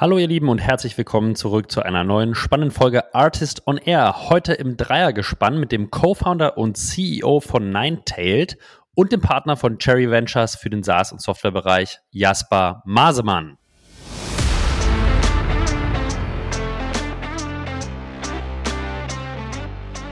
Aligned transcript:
Hallo 0.00 0.16
ihr 0.16 0.28
Lieben 0.28 0.48
und 0.48 0.60
herzlich 0.60 0.96
willkommen 0.96 1.34
zurück 1.34 1.72
zu 1.72 1.82
einer 1.82 2.04
neuen 2.04 2.36
spannenden 2.36 2.70
Folge 2.70 3.12
Artist 3.16 3.66
on 3.66 3.78
Air. 3.78 4.28
Heute 4.30 4.52
im 4.52 4.76
Dreiergespann 4.76 5.58
mit 5.58 5.72
dem 5.72 5.90
Co-Founder 5.90 6.56
und 6.56 6.76
CEO 6.76 7.40
von 7.40 7.72
Ninetailed 7.72 8.58
und 8.94 9.10
dem 9.10 9.20
Partner 9.20 9.56
von 9.56 9.80
Cherry 9.80 10.08
Ventures 10.08 10.54
für 10.54 10.70
den 10.70 10.84
SaaS- 10.84 11.10
und 11.10 11.20
Softwarebereich 11.20 11.98
Jasper 12.12 12.80
Masemann. 12.86 13.58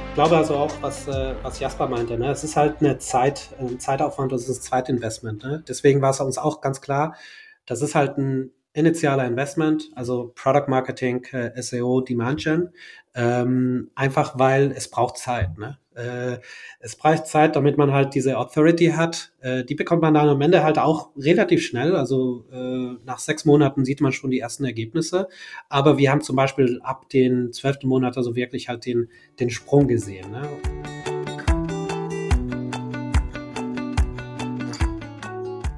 Ich 0.09 0.15
glaube 0.15 0.37
also 0.37 0.57
auch, 0.57 0.73
was, 0.81 1.07
äh, 1.07 1.37
was 1.45 1.61
Jasper 1.61 1.87
meinte, 1.87 2.19
ne? 2.19 2.33
es 2.33 2.43
ist 2.43 2.57
halt 2.57 2.81
eine 2.81 2.99
Zeit, 2.99 3.51
ein 3.61 3.79
Zeitaufwand, 3.79 4.33
das 4.33 4.49
ist 4.49 4.59
ein 4.59 4.63
Zweitinvestment. 4.63 5.45
Ne? 5.45 5.63
Deswegen 5.69 6.03
war 6.03 6.11
es 6.11 6.19
uns 6.19 6.39
auch 6.39 6.61
ganz 6.61 6.81
klar, 6.81 7.15
das 7.67 7.83
ist 7.83 7.95
halt 7.95 8.19
ein 8.19 8.51
initialer 8.77 9.27
Investment, 9.27 9.91
also 9.95 10.33
Product 10.35 10.69
Marketing, 10.69 11.25
äh, 11.33 11.51
SEO, 11.61 12.03
Demand 12.03 12.41
Gen, 12.41 12.69
ähm, 13.15 13.91
einfach 13.95 14.39
weil 14.39 14.73
es 14.73 14.91
braucht 14.91 15.17
Zeit. 15.17 15.57
Ne? 15.57 15.79
Äh, 15.95 16.39
es 16.81 16.95
braucht 16.95 17.27
Zeit, 17.27 17.57
damit 17.57 17.79
man 17.79 17.93
halt 17.93 18.15
diese 18.15 18.37
Authority 18.37 18.89
hat. 18.89 19.33
Äh, 19.41 19.65
die 19.65 19.75
bekommt 19.75 20.03
man 20.03 20.13
dann 20.13 20.29
am 20.29 20.41
Ende 20.43 20.63
halt 20.63 20.79
auch 20.79 21.09
relativ 21.17 21.65
schnell. 21.65 21.97
Also 21.97 22.45
äh, 22.53 23.03
nach 23.07 23.19
sechs 23.19 23.47
Monaten 23.47 23.87
sieht 23.87 24.03
man 24.03 24.13
schon 24.13 24.31
die 24.31 24.41
ersten 24.41 24.67
Ergebnisse. 24.67 25.29
Aber 25.71 25.97
wir 25.97 26.11
haben 26.11 26.21
zum 26.21 26.37
Beispiel 26.37 26.79
ab 26.83 27.09
den 27.09 27.55
zwölften 27.55 27.89
Monat 27.89 28.19
also 28.19 28.37
wirklich 28.37 28.69
halt 28.69 28.85
den, 28.85 29.09
den 29.41 29.49
Sprung 29.49 29.89
gesehen. 29.89 30.31
Ne? 30.31 31.06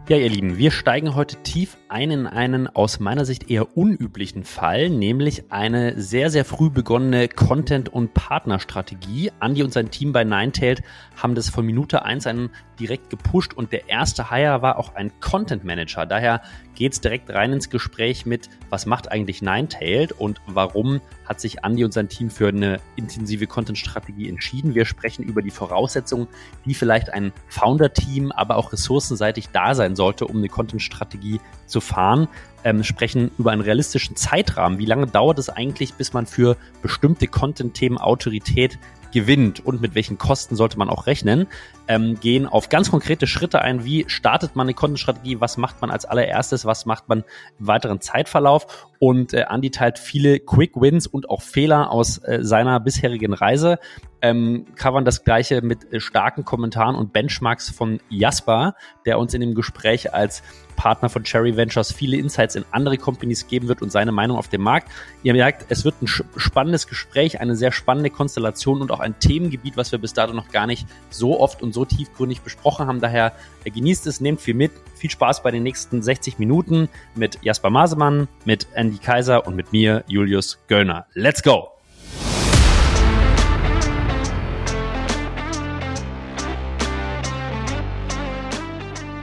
Ja, 0.08 0.16
ihr 0.16 0.30
Lieben, 0.30 0.56
wir 0.56 0.70
steigen 0.70 1.14
heute 1.14 1.36
tief 1.42 1.76
ein 1.90 2.10
in 2.10 2.26
einen 2.26 2.66
aus 2.66 2.98
meiner 2.98 3.26
Sicht 3.26 3.50
eher 3.50 3.76
unüblichen 3.76 4.42
Fall, 4.42 4.88
nämlich 4.88 5.52
eine 5.52 6.00
sehr, 6.00 6.30
sehr 6.30 6.46
früh 6.46 6.70
begonnene 6.70 7.28
Content- 7.28 7.90
und 7.90 8.15
Partnerstrategie. 8.15 9.32
Andy 9.38 9.62
und 9.62 9.70
sein 9.70 9.90
Team 9.90 10.15
bei 10.15 10.24
Ninetailed 10.24 10.80
haben 11.15 11.34
das 11.34 11.50
von 11.50 11.66
Minute 11.66 12.06
eins 12.06 12.26
einen 12.26 12.48
direkt 12.79 13.10
gepusht 13.10 13.54
und 13.54 13.73
der 13.73 13.88
erste 13.88 14.30
Hire 14.30 14.62
war 14.62 14.79
auch 14.79 14.95
ein 14.95 15.12
Content 15.21 15.65
Manager. 15.65 16.07
Daher 16.07 16.43
geht's 16.74 17.01
direkt 17.01 17.30
rein 17.30 17.52
ins 17.52 17.71
Gespräch 17.71 18.26
mit, 18.26 18.48
was 18.71 18.87
macht 18.87 19.10
eigentlich 19.10 19.43
Ninetailed 19.43 20.12
und 20.12 20.40
warum 20.46 21.01
hat 21.24 21.40
sich 21.40 21.65
Andy 21.65 21.84
und 21.84 21.93
sein 21.93 22.09
Team 22.09 22.30
für 22.30 22.49
eine 22.49 22.80
intensive 22.96 23.46
Content-Strategie 23.46 24.29
entschieden. 24.29 24.74
Wir 24.74 24.84
sprechen 24.84 25.24
über 25.24 25.43
die 25.43 25.51
Voraussetzungen, 25.51 26.29
die 26.65 26.74
vielleicht 26.74 27.12
ein 27.12 27.32
Founder-Team, 27.49 28.32
aber 28.32 28.56
auch 28.56 28.73
ressourcenseitig 28.73 29.49
da 29.51 29.74
sein 29.74 29.96
sollte, 29.96 30.26
um 30.26 30.38
eine 30.38 30.49
Content-Strategie 30.49 31.40
zu 31.69 31.80
fahren. 31.80 32.29
Ähm, 32.65 32.83
sprechen 32.83 33.30
über 33.38 33.52
einen 33.52 33.63
realistischen 33.63 34.16
Zeitrahmen. 34.16 34.79
Wie 34.79 34.85
lange 34.85 35.07
dauert 35.07 35.38
es 35.38 35.49
eigentlich, 35.49 35.95
bis 35.95 36.13
man 36.13 36.27
für 36.27 36.57
bestimmte 36.83 37.29
Content-Themen 37.29 37.99
Autorität 37.99 38.79
gewinnt 39.13 39.65
und 39.65 39.80
mit 39.80 39.95
welchen 39.95 40.19
Kosten 40.19 40.57
sollte 40.57 40.79
man 40.79 40.91
auch 40.91 41.07
rechnen, 41.07 41.46
ähm, 41.87 42.19
gehen 42.21 42.46
auf 42.46 42.69
ganz 42.69 42.91
konkrete 42.91 43.27
Schritte 43.27 43.63
ein. 43.63 43.85
Wie 43.85 44.05
startet 44.09 44.57
man 44.57 44.66
eine 44.66 44.74
Content-Strategie? 44.74 45.41
Was 45.41 45.57
macht 45.57 45.80
man 45.80 45.91
als 45.91 46.05
allererstes? 46.05 46.65
Was 46.65 46.87
macht 46.87 47.09
man 47.09 47.24
im 47.59 47.66
weiteren 47.66 48.01
Zeitverlauf? 48.01 48.89
Und 48.99 49.33
äh, 49.33 49.46
Andy 49.49 49.71
teilt 49.71 49.99
viele 49.99 50.41
Quick 50.41 50.73
Wins 50.74 51.07
und 51.07 51.30
auch 51.30 51.43
Fehler 51.43 51.91
aus 51.91 52.19
äh, 52.19 52.41
seiner 52.43 52.80
bisherigen 52.80 53.33
Reise. 53.33 53.79
Ähm, 54.21 54.66
covern 54.77 55.05
das 55.05 55.24
gleiche 55.24 55.63
mit 55.63 55.93
äh, 55.93 56.01
starken 56.01 56.45
Kommentaren 56.45 56.97
und 56.97 57.13
Benchmarks 57.13 57.71
von 57.71 58.01
Jasper, 58.09 58.74
der 59.07 59.19
uns 59.19 59.33
in 59.35 59.41
dem 59.41 59.55
Gespräch 59.55 60.13
als 60.13 60.43
Partner 60.79 61.09
von 61.09 61.24
Cherry 61.24 61.57
Ventures 61.57 61.93
viele 61.93 62.16
Insights 62.16 62.55
in 62.55 62.65
andere 62.71 62.99
Companies 62.99 63.49
geben 63.49 63.66
wird 63.69 63.83
und 63.83 63.91
seine 63.91 64.12
Meinung 64.12 64.39
auf 64.39 64.49
dem 64.49 64.62
Markt. 64.62 64.89
Ihr 65.25 65.34
merkt, 65.34 65.66
es 65.71 65.84
wird 65.84 66.00
ein 66.00 66.06
spannendes 66.06 66.87
Gespräch, 66.87 67.41
eine 67.41 67.56
sehr 67.56 67.72
spannende 67.72 68.11
Konstellation 68.11 68.81
und 68.81 68.93
auch 68.93 69.00
ein 69.00 69.19
Themengebiet, 69.19 69.77
was 69.77 69.91
wir 69.91 69.99
bis 69.99 70.15
dato 70.15 70.33
noch 70.33 70.50
gar 70.50 70.66
nicht 70.66 70.87
so 71.11 71.41
oft 71.41 71.62
und 71.62 71.75
so 71.75 71.84
tiefgründig 71.84 72.43
besprochen 72.43 72.87
haben. 72.87 73.01
Daher 73.01 73.33
äh, 73.65 73.71
genießt 73.71 74.07
es, 74.07 74.21
nehmt 74.21 74.41
viel 74.41 74.55
mit. 74.55 74.71
Viel 74.95 75.11
Spaß 75.11 75.43
bei 75.43 75.51
den 75.51 75.65
nächsten 75.65 76.01
60 76.01 76.39
Minuten 76.39 76.89
mit 77.17 77.39
Jasper 77.43 77.71
Masemann, 77.71 78.28
mit 78.45 78.69
Andy 78.75 78.99
Kaiser 78.99 79.47
und 79.47 79.57
mit 79.57 79.73
mir, 79.73 80.05
Julius 80.07 80.59
Göllner. 80.69 81.07
Let's 81.15 81.43
go! 81.43 81.78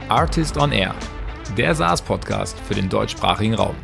Artist 0.08 0.56
on 0.56 0.70
Air, 0.70 0.94
der 1.58 1.74
SaaS-Podcast 1.74 2.56
für 2.60 2.74
den 2.74 2.88
deutschsprachigen 2.88 3.54
Raum. 3.54 3.74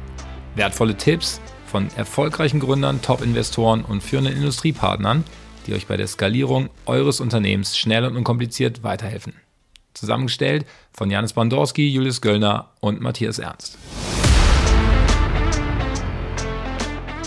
Wertvolle 0.54 0.96
Tipps 0.96 1.40
von 1.66 1.88
erfolgreichen 1.96 2.60
Gründern, 2.60 3.02
Top-Investoren 3.02 3.84
und 3.84 4.04
führenden 4.04 4.36
Industriepartnern, 4.36 5.24
die 5.66 5.74
euch 5.74 5.88
bei 5.88 5.96
der 5.96 6.06
Skalierung 6.06 6.70
eures 6.86 7.18
Unternehmens 7.18 7.76
schnell 7.76 8.04
und 8.04 8.16
unkompliziert 8.16 8.84
weiterhelfen. 8.84 9.34
Zusammengestellt 9.94 10.64
von 10.92 11.10
Janis 11.10 11.32
Bandorski, 11.32 11.88
Julius 11.88 12.20
Göllner 12.20 12.70
und 12.78 13.00
Matthias 13.00 13.40
Ernst. 13.40 13.76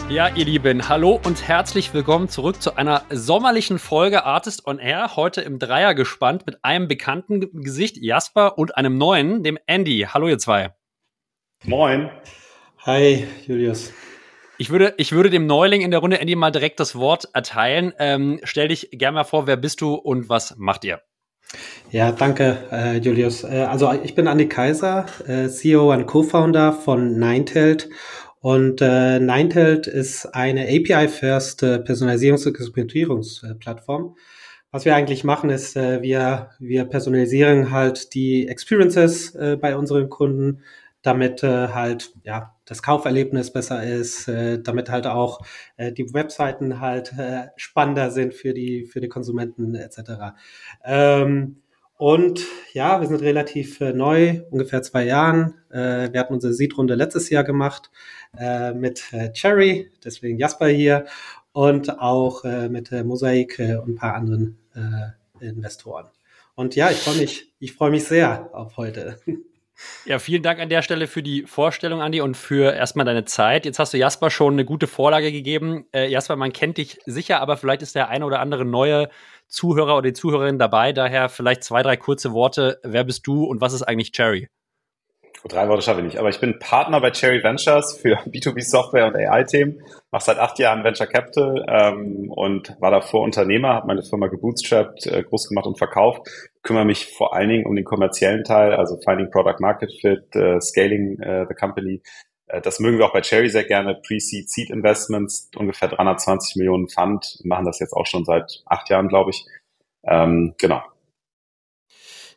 Ja, 0.07 0.29
ihr 0.29 0.45
Lieben, 0.45 0.87
hallo 0.87 1.19
und 1.25 1.47
herzlich 1.47 1.91
willkommen 1.95 2.29
zurück 2.29 2.61
zu 2.61 2.75
einer 2.75 3.01
sommerlichen 3.09 3.79
Folge 3.79 4.23
Artist 4.23 4.67
on 4.67 4.77
Air. 4.77 5.15
Heute 5.15 5.41
im 5.41 5.57
Dreier 5.57 5.95
gespannt 5.95 6.45
mit 6.45 6.63
einem 6.63 6.87
bekannten 6.87 7.39
Gesicht, 7.63 7.97
Jasper, 7.97 8.59
und 8.59 8.77
einem 8.77 8.99
neuen, 8.99 9.41
dem 9.41 9.57
Andy. 9.65 10.07
Hallo, 10.07 10.27
ihr 10.27 10.37
zwei. 10.37 10.75
Moin. 11.63 12.11
Hi, 12.85 13.25
Julius. 13.47 13.93
Ich 14.59 14.69
würde, 14.69 14.93
ich 14.97 15.11
würde 15.11 15.31
dem 15.31 15.47
Neuling 15.47 15.81
in 15.81 15.89
der 15.89 16.01
Runde 16.01 16.19
Andy 16.19 16.35
mal 16.35 16.51
direkt 16.51 16.79
das 16.79 16.95
Wort 16.95 17.27
erteilen. 17.33 17.91
Ähm, 17.97 18.39
stell 18.43 18.67
dich 18.67 18.89
gerne 18.91 19.15
mal 19.15 19.23
vor, 19.23 19.47
wer 19.47 19.57
bist 19.57 19.81
du 19.81 19.95
und 19.95 20.29
was 20.29 20.55
macht 20.57 20.85
ihr? 20.85 21.01
Ja, 21.89 22.11
danke, 22.11 22.57
äh, 22.71 22.97
Julius. 22.97 23.43
Äh, 23.43 23.65
also 23.69 23.91
ich 24.03 24.13
bin 24.13 24.27
Andy 24.27 24.47
Kaiser, 24.47 25.07
äh, 25.27 25.47
CEO 25.47 25.91
und 25.91 26.05
Co-Founder 26.05 26.73
von 26.73 27.17
Ninetailed 27.17 27.89
und 28.45 28.79
äh, 28.79 29.19
Ninetailed 29.19 29.87
ist 29.87 30.27
eine 30.35 30.67
API-first 30.67 31.63
äh, 31.63 31.77
Personalisierungs- 31.77 32.45
und 32.45 32.59
Expertierungsplattform. 32.59 34.15
Was 34.69 34.85
wir 34.85 34.95
eigentlich 34.95 35.23
machen, 35.23 35.49
ist, 35.49 35.75
äh, 35.75 36.03
wir, 36.03 36.51
wir 36.59 36.85
personalisieren 36.85 37.71
halt 37.71 38.13
die 38.13 38.47
Experiences 38.47 39.33
äh, 39.33 39.57
bei 39.59 39.75
unseren 39.75 40.09
Kunden, 40.09 40.61
damit 41.01 41.41
äh, 41.41 41.69
halt 41.69 42.13
ja 42.23 42.55
das 42.65 42.83
Kauferlebnis 42.83 43.51
besser 43.51 43.83
ist, 43.83 44.27
äh, 44.27 44.61
damit 44.61 44.91
halt 44.91 45.07
auch 45.07 45.41
äh, 45.77 45.91
die 45.91 46.13
Webseiten 46.13 46.79
halt 46.79 47.13
äh, 47.17 47.47
spannender 47.55 48.11
sind 48.11 48.35
für 48.35 48.53
die 48.53 48.85
für 48.85 49.01
die 49.01 49.09
Konsumenten 49.09 49.73
etc. 49.73 50.35
Ähm, 50.83 51.63
und 51.97 52.45
ja, 52.73 52.99
wir 52.99 53.07
sind 53.07 53.21
relativ 53.21 53.79
äh, 53.79 53.93
neu, 53.93 54.41
ungefähr 54.51 54.81
zwei 54.81 55.05
Jahren. 55.05 55.55
Äh, 55.69 56.11
wir 56.11 56.19
hatten 56.19 56.33
unsere 56.33 56.53
Seed-Runde 56.53 56.95
letztes 56.95 57.29
Jahr 57.29 57.43
gemacht 57.43 57.89
äh, 58.37 58.73
mit 58.73 59.13
äh, 59.13 59.31
Cherry, 59.31 59.91
deswegen 60.03 60.37
Jasper 60.37 60.67
hier, 60.67 61.05
und 61.53 61.99
auch 61.99 62.43
äh, 62.43 62.67
mit 62.67 62.91
äh, 62.91 63.03
Mosaik 63.03 63.59
äh, 63.59 63.77
und 63.77 63.91
ein 63.91 63.95
paar 63.95 64.15
anderen 64.15 64.57
äh, 64.75 65.45
Investoren. 65.45 66.07
Und 66.55 66.75
ja, 66.75 66.89
ich 66.91 66.97
freue 66.97 67.17
mich, 67.17 67.53
ich 67.59 67.73
freue 67.73 67.91
mich 67.91 68.03
sehr 68.03 68.49
auf 68.53 68.77
heute. 68.77 69.19
Ja, 70.05 70.19
vielen 70.19 70.43
Dank 70.43 70.59
an 70.59 70.69
der 70.69 70.81
Stelle 70.81 71.07
für 71.07 71.23
die 71.23 71.43
Vorstellung, 71.43 72.01
Andi, 72.01 72.21
und 72.21 72.35
für 72.37 72.73
erstmal 72.73 73.05
deine 73.05 73.25
Zeit. 73.25 73.65
Jetzt 73.65 73.79
hast 73.79 73.93
du 73.93 73.97
Jasper 73.97 74.29
schon 74.29 74.53
eine 74.53 74.65
gute 74.65 74.87
Vorlage 74.87 75.31
gegeben. 75.31 75.85
Äh, 75.93 76.09
Jasper, 76.09 76.35
man 76.35 76.53
kennt 76.53 76.77
dich 76.77 76.99
sicher, 77.05 77.41
aber 77.41 77.57
vielleicht 77.57 77.81
ist 77.81 77.95
der 77.95 78.09
eine 78.09 78.25
oder 78.25 78.39
andere 78.39 78.65
neue 78.65 79.09
Zuhörer 79.47 79.97
oder 79.97 80.09
die 80.09 80.13
Zuhörerin 80.13 80.59
dabei. 80.59 80.93
Daher 80.93 81.29
vielleicht 81.29 81.63
zwei, 81.63 81.83
drei 81.83 81.97
kurze 81.97 82.31
Worte. 82.31 82.79
Wer 82.83 83.03
bist 83.03 83.27
du 83.27 83.43
und 83.43 83.61
was 83.61 83.73
ist 83.73 83.83
eigentlich 83.83 84.11
Cherry? 84.11 84.49
Drei 85.43 85.67
Worte 85.69 85.81
schaffe 85.81 85.99
ich 85.99 86.05
nicht, 86.05 86.17
aber 86.17 86.29
ich 86.29 86.39
bin 86.39 86.59
Partner 86.59 86.99
bei 87.01 87.11
Cherry 87.11 87.43
Ventures 87.43 87.97
für 87.97 88.17
B2B 88.25 88.61
Software 88.61 89.07
und 89.07 89.15
AI-Themen, 89.15 89.81
mache 90.11 90.23
seit 90.23 90.39
acht 90.39 90.59
Jahren 90.59 90.83
Venture 90.83 91.07
Capital 91.07 91.65
ähm, 91.67 92.31
und 92.31 92.75
war 92.79 92.91
davor 92.91 93.21
Unternehmer, 93.21 93.75
habe 93.75 93.87
meine 93.87 94.03
Firma 94.03 94.27
gebootstrapped, 94.27 95.07
äh, 95.07 95.23
groß 95.23 95.49
gemacht 95.49 95.67
und 95.67 95.77
verkauft, 95.77 96.27
kümmere 96.63 96.85
mich 96.85 97.05
vor 97.05 97.35
allen 97.35 97.49
Dingen 97.49 97.65
um 97.65 97.75
den 97.75 97.85
kommerziellen 97.85 98.43
Teil, 98.43 98.73
also 98.73 98.97
Finding 99.03 99.29
Product 99.29 99.59
Market 99.59 99.91
Fit, 100.01 100.35
äh, 100.35 100.59
Scaling 100.59 101.19
äh, 101.19 101.45
the 101.47 101.55
Company. 101.55 102.01
Äh, 102.47 102.61
das 102.61 102.79
mögen 102.79 102.97
wir 102.97 103.05
auch 103.05 103.13
bei 103.13 103.21
Cherry 103.21 103.49
sehr 103.49 103.65
gerne, 103.65 103.95
Pre-Seed, 103.95 104.49
Seed 104.49 104.69
Investments, 104.69 105.49
ungefähr 105.55 105.89
320 105.89 106.55
Millionen 106.57 106.89
Fund, 106.89 107.39
machen 107.43 107.65
das 107.65 107.79
jetzt 107.79 107.93
auch 107.93 108.05
schon 108.05 108.25
seit 108.25 108.63
acht 108.65 108.89
Jahren, 108.89 109.07
glaube 109.07 109.31
ich. 109.31 109.45
Ähm, 110.07 110.53
genau, 110.57 110.81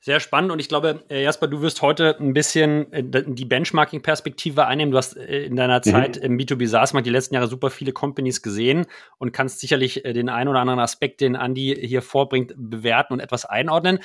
Sehr 0.00 0.20
spannend 0.20 0.52
und 0.52 0.60
ich 0.60 0.68
glaube, 0.68 1.04
äh, 1.10 1.22
Jasper, 1.24 1.48
du 1.48 1.60
wirst 1.60 1.82
heute 1.82 2.16
ein 2.20 2.32
bisschen 2.32 2.92
äh, 2.92 3.02
die 3.04 3.44
Benchmarking-Perspektive 3.44 4.66
einnehmen. 4.66 4.92
Du 4.92 4.98
hast 4.98 5.16
äh, 5.16 5.44
in 5.44 5.56
deiner 5.56 5.78
mhm. 5.78 5.90
Zeit 5.90 6.16
im 6.16 6.38
B2B 6.38 6.68
SaaS-Markt 6.68 7.06
die 7.06 7.10
letzten 7.10 7.34
Jahre 7.34 7.48
super 7.48 7.70
viele 7.70 7.92
Companies 7.92 8.42
gesehen 8.42 8.86
und 9.18 9.32
kannst 9.32 9.60
sicherlich 9.60 10.02
den 10.04 10.28
einen 10.28 10.48
oder 10.48 10.60
anderen 10.60 10.80
Aspekt, 10.80 11.20
den 11.20 11.34
Andi 11.36 11.76
hier 11.80 12.02
vorbringt, 12.02 12.54
bewerten 12.56 13.12
und 13.14 13.20
etwas 13.20 13.44
einordnen. 13.44 13.98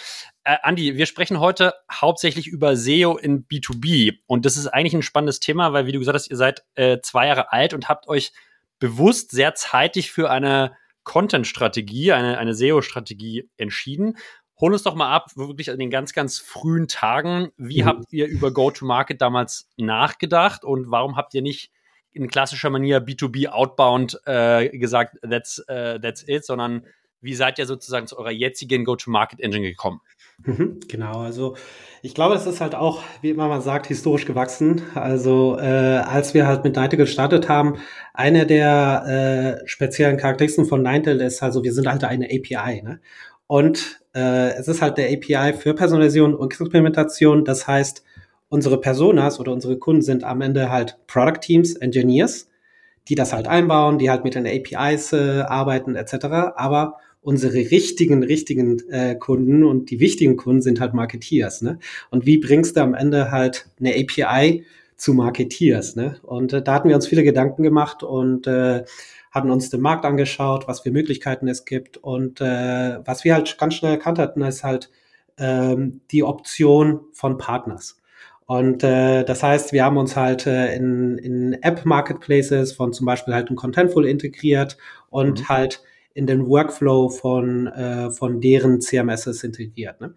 Äh, 0.44 0.58
Andi, 0.64 0.98
wir 0.98 1.06
sprechen 1.06 1.40
heute 1.40 1.74
hauptsächlich 1.92 2.48
über 2.48 2.76
SEO 2.76 3.18
in 3.18 3.46
B2B 3.46 4.18
und 4.26 4.46
das 4.46 4.58
ist 4.58 4.68
eigentlich 4.68 4.96
ein 4.96 5.04
spannendes 5.04 5.40
Thema, 5.40 5.74
weil 5.74 5.86
wie 5.86 5.92
du 5.92 6.00
gesagt 6.00 6.16
hast, 6.16 6.30
ihr 6.30 6.38
seid 6.38 6.64
äh, 6.76 7.00
zwei 7.02 7.28
Jahre 7.28 7.52
alt 7.52 7.74
und 7.74 7.88
habt 7.88 8.08
euch 8.08 8.34
bewusst 8.80 9.32
sehr 9.32 9.56
zeitig 9.56 10.12
für 10.12 10.30
eine 10.30 10.76
Content-Strategie, 11.04 12.14
eine, 12.14 12.38
eine 12.38 12.54
SEO-Strategie 12.54 13.50
entschieden. 13.58 14.18
Hol 14.64 14.72
uns 14.72 14.84
doch 14.84 14.96
mal 14.96 15.12
ab, 15.12 15.32
wirklich 15.36 15.70
an 15.72 15.78
den 15.78 15.90
ganz, 15.90 16.14
ganz 16.14 16.40
frühen 16.40 16.88
Tagen. 16.88 17.52
Wie 17.58 17.82
mhm. 17.82 17.86
habt 17.86 18.14
ihr 18.14 18.28
über 18.28 18.50
Go-to-Market 18.54 19.20
damals 19.22 19.68
nachgedacht 19.76 20.64
und 20.64 20.90
warum 20.90 21.18
habt 21.18 21.34
ihr 21.34 21.42
nicht 21.42 21.70
in 22.14 22.30
klassischer 22.30 22.70
Manier 22.70 23.06
B2B 23.06 23.48
outbound 23.50 24.22
äh, 24.26 24.70
gesagt, 24.70 25.18
that's, 25.22 25.60
uh, 25.70 26.00
that's 26.00 26.24
it, 26.26 26.46
sondern 26.46 26.86
wie 27.20 27.34
seid 27.34 27.60
ihr 27.60 27.66
sozusagen 27.66 28.08
zu 28.08 28.18
eurer 28.18 28.32
jetzigen 28.32 28.86
Go-to-Market-Engine 28.86 29.68
gekommen? 29.68 30.00
Mhm, 30.46 30.80
genau, 30.88 31.20
also 31.20 31.58
ich 32.02 32.16
glaube, 32.16 32.36
es 32.36 32.46
ist 32.46 32.62
halt 32.62 32.74
auch, 32.74 33.04
wie 33.22 33.32
immer 33.32 33.50
man 33.50 33.62
sagt, 33.62 33.88
historisch 33.88 34.26
gewachsen. 34.26 34.82
Also 34.96 35.58
äh, 35.58 35.64
als 35.64 36.34
wir 36.34 36.48
halt 36.48 36.64
mit 36.64 36.78
Nightel 36.78 36.98
gestartet 36.98 37.50
haben, 37.50 37.80
eine 38.14 38.46
der 38.46 39.60
äh, 39.62 39.68
speziellen 39.68 40.16
Charakteristiken 40.16 40.70
von 40.70 40.82
Nightel 40.82 41.20
ist 41.20 41.44
also, 41.44 41.66
wir 41.66 41.74
sind 41.74 41.88
halt 41.88 42.06
eine 42.06 42.28
API. 42.28 42.82
Ne? 42.82 43.02
Und 43.48 44.02
äh, 44.16 44.54
es 44.54 44.68
ist 44.68 44.82
halt 44.82 44.98
der 44.98 45.12
API 45.12 45.54
für 45.54 45.74
Personalisierung 45.74 46.34
und 46.36 46.52
Experimentation. 46.52 47.46
Das 47.46 47.68
heißt, 47.68 48.04
unsere 48.50 48.80
Personas 48.80 49.40
oder 49.40 49.52
unsere 49.52 49.78
Kunden 49.78 50.02
sind 50.02 50.24
am 50.24 50.42
Ende 50.42 50.70
halt 50.70 50.98
Product 51.08 51.40
Teams, 51.42 51.76
Engineers, 51.76 52.50
die 53.08 53.16
das 53.16 53.34
halt 53.34 53.48
einbauen, 53.48 53.98
die 53.98 54.10
halt 54.10 54.24
mit 54.24 54.36
den 54.36 54.48
APIs 54.48 55.14
äh, 55.14 55.42
arbeiten 55.42 55.96
etc. 55.96 56.26
Aber 56.56 56.98
unsere 57.24 57.56
richtigen, 57.56 58.24
richtigen 58.24 58.88
äh, 58.90 59.16
Kunden 59.16 59.64
und 59.64 59.90
die 59.90 60.00
wichtigen 60.00 60.38
Kunden 60.38 60.62
sind 60.62 60.80
halt 60.80 60.94
Marketeers. 60.94 61.62
Ne? 61.62 61.80
Und 62.12 62.26
wie 62.26 62.38
bringst 62.38 62.78
du 62.78 62.82
am 62.82 62.94
Ende 62.94 63.32
halt 63.32 63.68
eine 63.80 63.96
API 63.96 64.66
zu 64.98 65.14
Marketeers? 65.14 65.96
Ne? 65.96 66.18
Und 66.22 66.54
äh, 66.54 66.62
da 66.62 66.74
hatten 66.76 66.90
wir 66.90 66.96
uns 66.96 67.08
viele 67.08 67.24
Gedanken 67.24 67.64
gemacht 67.64 68.04
und 68.04 68.46
äh, 68.46 68.84
hatten 69.34 69.50
uns 69.50 69.72
den 69.72 69.82
Markt 69.82 70.06
angeschaut, 70.06 70.68
was 70.68 70.82
für 70.82 70.92
Möglichkeiten 70.92 71.48
es 71.48 71.66
gibt. 71.66 71.98
Und 71.98 72.40
äh, 72.40 73.00
was 73.04 73.24
wir 73.24 73.34
halt 73.34 73.58
ganz 73.58 73.74
schnell 73.74 73.94
erkannt 73.94 74.20
hatten, 74.20 74.42
ist 74.44 74.64
halt 74.64 74.92
ähm, 75.38 76.02
die 76.12 76.24
Option 76.24 77.02
von 77.14 77.40
Partners. 77.40 77.98
Und 78.46 78.84
äh, 78.84 79.24
das 79.24 79.42
heißt, 79.42 79.74
wir 79.74 79.86
haben 79.86 79.98
uns 79.98 80.16
halt 80.16 80.46
äh, 80.46 80.76
in, 80.76 81.18
in 81.18 81.54
App-Marketplaces 81.54 82.74
von 82.74 82.94
zum 82.94 83.08
Beispiel 83.08 83.34
halt 83.34 83.50
ein 83.50 83.56
Contentful 83.56 84.06
integriert 84.06 84.78
und 85.10 85.42
mhm. 85.42 85.50
halt 85.50 85.82
in 86.14 86.28
den 86.28 86.48
Workflow 86.48 87.10
von, 87.10 87.68
äh, 87.68 88.12
von 88.12 88.40
deren 88.40 88.82
CMSs 88.82 89.44
integriert. 89.44 90.00
Ne? 90.00 90.14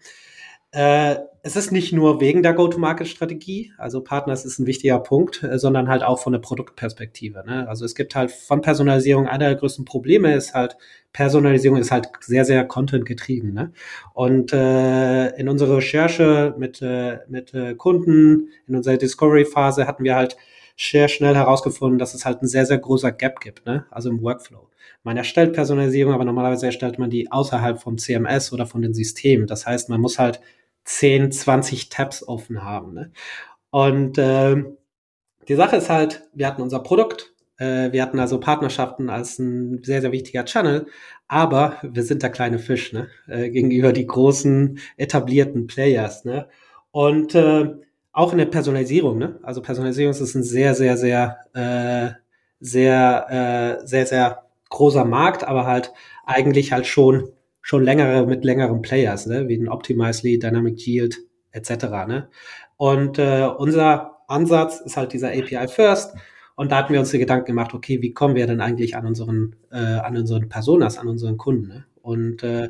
Äh, 0.73 1.17
es 1.47 1.55
ist 1.55 1.71
nicht 1.71 1.93
nur 1.93 2.21
wegen 2.21 2.43
der 2.43 2.55
Go-to-Market-Strategie, 2.55 3.73
also 3.79 4.01
Partners 4.01 4.45
ist 4.45 4.59
ein 4.59 4.67
wichtiger 4.67 4.99
Punkt, 4.99 5.45
äh, 5.45 5.61
sondern 5.61 5.89
halt 5.89 6.03
auch 6.03 6.19
von 6.19 6.33
der 6.33 6.41
Produktperspektive. 6.41 7.45
Ne? 7.47 7.69
Also 7.69 7.85
es 7.85 7.95
gibt 7.95 8.17
halt 8.17 8.33
von 8.33 8.63
Personalisierung, 8.63 9.29
einer 9.29 9.47
der 9.47 9.55
größten 9.55 9.85
Probleme 9.85 10.35
ist 10.35 10.55
halt, 10.55 10.77
Personalisierung 11.13 11.79
ist 11.79 11.93
halt 11.93 12.09
sehr, 12.21 12.45
sehr 12.45 12.65
Content-getrieben. 12.65 13.55
Ne? 13.55 13.73
Und 14.13 14.53
äh, 14.53 15.37
in 15.37 15.49
unserer 15.49 15.77
Recherche 15.77 16.57
mit, 16.59 16.83
äh, 16.83 17.19
mit 17.29 17.55
äh, 17.55 17.77
Kunden, 17.77 18.49
in 18.67 18.75
unserer 18.75 18.97
Discovery-Phase 18.97 19.87
hatten 19.87 20.03
wir 20.03 20.17
halt 20.17 20.37
sehr 20.77 21.07
schnell 21.07 21.37
herausgefunden, 21.37 22.01
dass 22.01 22.15
es 22.15 22.25
halt 22.27 22.43
ein 22.43 22.49
sehr, 22.49 22.67
sehr 22.67 22.79
großer 22.79 23.13
Gap 23.13 23.39
gibt, 23.39 23.67
ne? 23.67 23.87
also 23.93 24.11
im 24.11 24.21
Workflow. 24.21 24.69
Man 25.05 25.17
erstellt 25.17 25.53
Personalisierung, 25.53 26.13
aber 26.13 26.25
normalerweise 26.25 26.67
erstellt 26.67 26.99
man 26.99 27.09
die 27.09 27.31
außerhalb 27.31 27.81
vom 27.81 27.99
CMS 27.99 28.53
oder 28.53 28.67
von 28.67 28.83
den 28.83 28.95
Systemen. 28.95 29.47
Das 29.47 29.65
heißt, 29.65 29.89
man 29.89 30.01
muss 30.01 30.19
halt 30.19 30.41
10, 30.87 31.33
20 31.33 31.91
Tabs 31.91 32.27
offen 32.27 32.65
haben. 32.65 32.95
Ne? 32.95 33.13
Und 33.71 34.17
äh, 34.19 34.65
die 35.49 35.55
Sache 35.55 35.77
ist 35.77 35.91
halt, 35.91 36.23
wir 36.33 36.47
hatten 36.47 36.63
unser 36.63 36.81
Produkt, 36.81 37.35
äh, 37.59 37.93
wir 37.93 38.03
hatten 38.03 38.19
also 38.19 38.41
Partnerschaften 38.41 39.11
als 39.11 39.39
ein 39.39 39.83
sehr, 39.83 40.01
sehr 40.01 40.13
wichtiger 40.13 40.45
Channel, 40.45 40.87
aber 41.29 41.77
wir 41.83 42.03
sind 42.05 42.23
der 42.23 42.31
kleine 42.31 42.59
Fisch 42.59 42.93
ne? 42.93 43.09
äh, 43.27 43.51
gegenüber 43.51 43.93
die 43.93 44.07
großen 44.07 44.79
etablierten 44.97 45.67
Players. 45.67 46.25
Ne? 46.25 46.49
Und 46.93 47.35
äh, 47.35 47.75
auch 48.13 48.33
in 48.33 48.39
der 48.39 48.47
Personalisierung, 48.47 49.19
ne? 49.19 49.39
also 49.43 49.61
Personalisierung 49.61 50.13
ist 50.13 50.35
ein 50.35 50.43
sehr, 50.43 50.75
sehr, 50.75 50.97
sehr, 50.97 51.39
äh, 51.53 52.15
sehr, 52.61 53.81
äh, 53.83 53.87
sehr, 53.87 54.07
sehr 54.07 54.45
großer 54.71 55.05
Markt, 55.05 55.45
aber 55.45 55.67
halt 55.67 55.93
eigentlich 56.25 56.73
halt 56.73 56.87
schon 56.87 57.33
schon 57.67 57.83
längere 57.83 58.25
mit 58.27 58.45
längeren 58.45 58.81
Players, 58.81 59.27
ne? 59.27 59.49
wie 59.49 59.57
ein 59.57 59.69
Optimizely, 59.69 60.39
Dynamic 60.39 60.87
Yield 60.87 61.19
etc. 61.51 61.71
Ne? 62.07 62.29
Und 62.77 63.19
äh, 63.19 63.43
unser 63.43 64.21
Ansatz 64.29 64.81
ist 64.83 64.97
halt 64.97 65.13
dieser 65.13 65.31
API 65.31 65.67
First. 65.67 66.15
Und 66.55 66.71
da 66.71 66.77
hatten 66.77 66.93
wir 66.93 67.01
uns 67.01 67.11
die 67.11 67.19
Gedanken 67.19 67.47
gemacht, 67.47 67.75
okay, 67.75 68.01
wie 68.03 68.15
kommen 68.15 68.37
wir 68.37 68.47
denn 68.47 68.61
eigentlich 68.61 68.95
an 68.97 69.05
unseren, 69.05 69.57
äh, 69.73 69.79
an 69.79 70.17
unseren 70.17 70.49
Personas, 70.49 70.97
an 70.97 71.09
unseren 71.09 71.39
Kunden? 71.39 71.67
Ne? 71.67 71.87
Und 72.03 72.45
äh, 72.45 72.69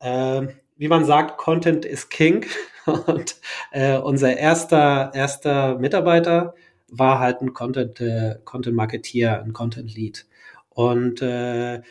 äh, 0.00 0.48
wie 0.78 0.88
man 0.88 1.04
sagt, 1.04 1.38
Content 1.38 1.84
is 1.84 2.08
King. 2.08 2.44
Und 3.06 3.36
äh, 3.70 3.98
unser 3.98 4.36
erster, 4.36 5.12
erster 5.14 5.78
Mitarbeiter 5.78 6.56
war 6.88 7.20
halt 7.20 7.40
ein 7.40 7.54
Content, 7.54 8.00
äh, 8.00 8.40
Content 8.44 8.74
Marketeer, 8.74 9.44
ein 9.44 9.52
Content 9.52 9.94
Lead. 9.94 10.26
Und 10.70 11.22
äh, 11.22 11.82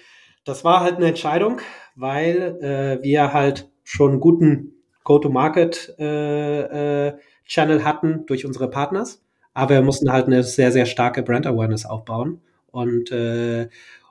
das 0.44 0.66
war 0.66 0.82
halt 0.82 0.98
eine 0.98 1.08
Entscheidung, 1.08 1.62
weil 1.96 2.58
äh, 2.62 3.04
wir 3.04 3.34
halt 3.34 3.70
schon 3.84 4.12
einen 4.12 4.20
guten 4.20 4.74
Go-to-Market-Channel 5.04 7.20
äh, 7.48 7.80
äh, 7.80 7.84
hatten 7.84 8.26
durch 8.26 8.46
unsere 8.46 8.70
Partners. 8.70 9.22
Aber 9.54 9.76
wir 9.76 9.82
mussten 9.82 10.12
halt 10.12 10.28
eine 10.28 10.44
sehr, 10.44 10.72
sehr 10.72 10.86
starke 10.86 11.22
Brand 11.22 11.46
Awareness 11.46 11.86
aufbauen. 11.86 12.42
Und, 12.72 13.12
äh, 13.12 13.68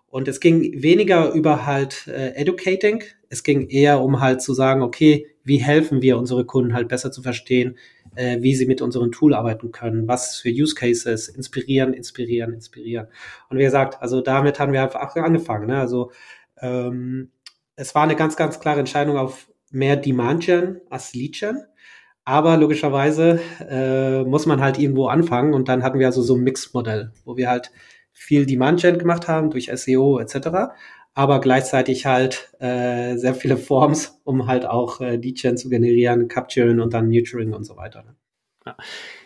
und 0.08 0.29
es 0.29 0.40
ging 0.40 0.82
weniger 0.82 1.32
über 1.32 1.67
halt 1.67 2.06
äh, 2.06 2.34
Educating. 2.34 3.02
Es 3.29 3.43
ging 3.43 3.69
eher 3.69 4.02
um 4.02 4.20
halt 4.20 4.43
zu 4.43 4.55
sagen, 4.55 4.82
okay, 4.82 5.26
wie 5.43 5.56
helfen 5.56 6.02
wir 6.02 6.19
unsere 6.19 6.44
Kunden 6.44 6.75
halt 6.75 6.88
besser 6.88 7.11
zu 7.11 7.23
verstehen, 7.23 7.76
äh, 8.14 8.40
wie 8.40 8.55
sie 8.55 8.67
mit 8.67 8.82
unserem 8.82 9.11
Tool 9.11 9.35
arbeiten 9.35 9.73
können, 9.73 10.06
was 10.06 10.37
für 10.37 10.50
Use 10.50 10.75
Cases, 10.75 11.28
inspirieren, 11.28 11.94
inspirieren, 11.94 12.52
inspirieren. 12.52 13.08
Und 13.49 13.58
wie 13.58 13.64
gesagt, 13.64 14.00
also 14.00 14.20
damit 14.20 14.61
haben 14.61 14.73
wir 14.73 14.82
einfach 14.82 15.17
angefangen. 15.17 15.67
Ne? 15.67 15.78
Also 15.78 16.12
ähm, 16.61 17.31
es 17.82 17.94
war 17.94 18.05
eine 18.05 18.17
ganz, 18.17 18.37
ganz 18.37 18.61
klare 18.61 18.81
Entscheidung 18.81 19.17
auf 19.17 19.50
mehr 19.70 19.96
Demand 19.96 20.44
Gen 20.44 20.81
als 20.90 21.14
Lead 21.14 21.38
Gen. 21.38 21.62
Aber 22.25 22.56
logischerweise 22.56 23.40
äh, 23.69 24.23
muss 24.23 24.46
man 24.46 24.61
halt 24.61 24.79
irgendwo 24.79 25.08
anfangen 25.08 25.55
und 25.55 25.69
dann 25.69 25.82
hatten 25.82 25.99
wir 25.99 26.06
also 26.06 26.23
so 26.23 26.37
ein 26.37 26.44
Mix-Modell, 26.44 27.12
wo 27.25 27.37
wir 27.37 27.50
halt 27.50 27.73
viel 28.12 28.46
Demand 28.46 28.81
Gen 28.81 28.99
gemacht 28.99 29.26
haben 29.26 29.50
durch 29.50 29.71
SEO 29.75 30.21
etc 30.21 30.71
aber 31.14 31.40
gleichzeitig 31.40 32.06
halt 32.06 32.50
äh, 32.59 33.16
sehr 33.16 33.35
viele 33.35 33.56
Forms, 33.56 34.21
um 34.25 34.47
halt 34.47 34.64
auch 34.64 35.00
äh, 35.00 35.16
Lead-Gen 35.16 35.56
zu 35.56 35.68
generieren, 35.68 36.28
Capturing 36.28 36.80
und 36.80 36.95
dann 36.95 37.09
Nurturing 37.09 37.52
und 37.52 37.64
so 37.64 37.76
weiter. 37.76 38.02
Ne? 38.02 38.16
Ja. 38.66 38.76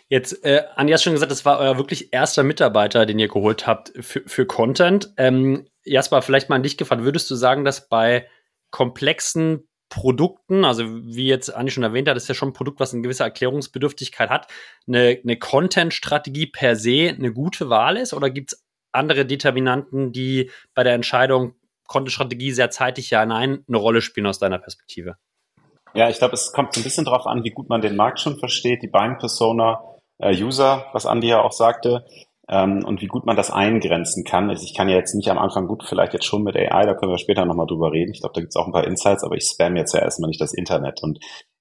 Jetzt, 0.09 0.43
äh, 0.45 0.63
Andi 0.75 0.93
hat 0.93 1.01
schon 1.01 1.13
gesagt, 1.13 1.31
das 1.31 1.45
war 1.45 1.59
euer 1.59 1.77
wirklich 1.77 2.13
erster 2.13 2.43
Mitarbeiter, 2.43 3.05
den 3.05 3.19
ihr 3.19 3.27
geholt 3.27 3.67
habt 3.67 3.93
für, 3.99 4.23
für 4.25 4.45
Content. 4.45 5.13
Ähm, 5.17 5.65
Jasper, 5.83 6.21
vielleicht 6.21 6.49
mal 6.49 6.55
an 6.55 6.63
dich 6.63 6.77
gefragt, 6.77 7.03
würdest 7.03 7.29
du 7.29 7.35
sagen, 7.35 7.63
dass 7.63 7.87
bei 7.87 8.27
komplexen 8.71 9.67
Produkten, 9.89 10.65
also 10.65 10.83
wie 10.85 11.27
jetzt 11.27 11.49
Andi 11.49 11.71
schon 11.71 11.83
erwähnt 11.83 12.09
hat, 12.09 12.17
ist 12.17 12.27
ja 12.27 12.35
schon 12.35 12.49
ein 12.49 12.53
Produkt, 12.53 12.79
was 12.79 12.93
eine 12.93 13.01
gewisse 13.01 13.23
Erklärungsbedürftigkeit 13.23 14.29
hat, 14.29 14.47
eine, 14.85 15.19
eine 15.23 15.37
Content-Strategie 15.37 16.47
per 16.47 16.75
se 16.75 17.13
eine 17.17 17.31
gute 17.31 17.69
Wahl 17.69 17.95
ist? 17.95 18.13
Oder 18.13 18.29
gibt 18.29 18.53
es 18.53 18.65
andere 18.91 19.25
Determinanten, 19.25 20.11
die 20.11 20.51
bei 20.73 20.83
der 20.83 20.93
Entscheidung 20.93 21.55
konnte 21.87 22.11
Strategie 22.11 22.51
sehr 22.51 22.69
zeitig 22.69 23.09
ja 23.09 23.25
nein 23.25 23.63
eine 23.67 23.77
Rolle 23.77 24.01
spielen 24.01 24.27
aus 24.27 24.39
deiner 24.39 24.59
Perspektive? 24.59 25.15
Ja, 25.93 26.09
ich 26.09 26.17
glaube, 26.17 26.33
es 26.33 26.51
kommt 26.51 26.75
ein 26.75 26.83
bisschen 26.83 27.05
darauf 27.05 27.25
an, 27.25 27.43
wie 27.45 27.51
gut 27.51 27.69
man 27.69 27.81
den 27.81 27.95
Markt 27.95 28.19
schon 28.19 28.37
versteht, 28.37 28.83
die 28.83 28.87
Buying 28.87 29.17
Persona, 29.17 29.81
äh, 30.17 30.35
User, 30.35 30.87
was 30.91 31.05
Andi 31.05 31.29
ja 31.29 31.41
auch 31.41 31.53
sagte, 31.53 32.05
ähm, 32.49 32.83
und 32.85 33.01
wie 33.01 33.07
gut 33.07 33.25
man 33.25 33.35
das 33.35 33.51
eingrenzen 33.51 34.23
kann. 34.23 34.49
Also 34.49 34.63
ich 34.63 34.73
kann 34.73 34.89
ja 34.89 34.95
jetzt 34.95 35.13
nicht 35.15 35.29
am 35.29 35.37
Anfang 35.37 35.67
gut, 35.67 35.83
vielleicht 35.83 36.13
jetzt 36.13 36.25
schon 36.25 36.43
mit 36.43 36.55
AI, 36.55 36.85
da 36.85 36.93
können 36.93 37.11
wir 37.11 37.17
später 37.17 37.45
nochmal 37.45 37.67
drüber 37.67 37.91
reden. 37.91 38.13
Ich 38.13 38.21
glaube, 38.21 38.33
da 38.33 38.41
gibt 38.41 38.51
es 38.51 38.55
auch 38.55 38.67
ein 38.67 38.73
paar 38.73 38.87
Insights, 38.87 39.23
aber 39.23 39.35
ich 39.35 39.45
spam 39.45 39.75
jetzt 39.75 39.93
ja 39.93 40.01
erstmal 40.01 40.29
nicht 40.29 40.41
das 40.41 40.53
Internet. 40.53 41.03
Und 41.03 41.19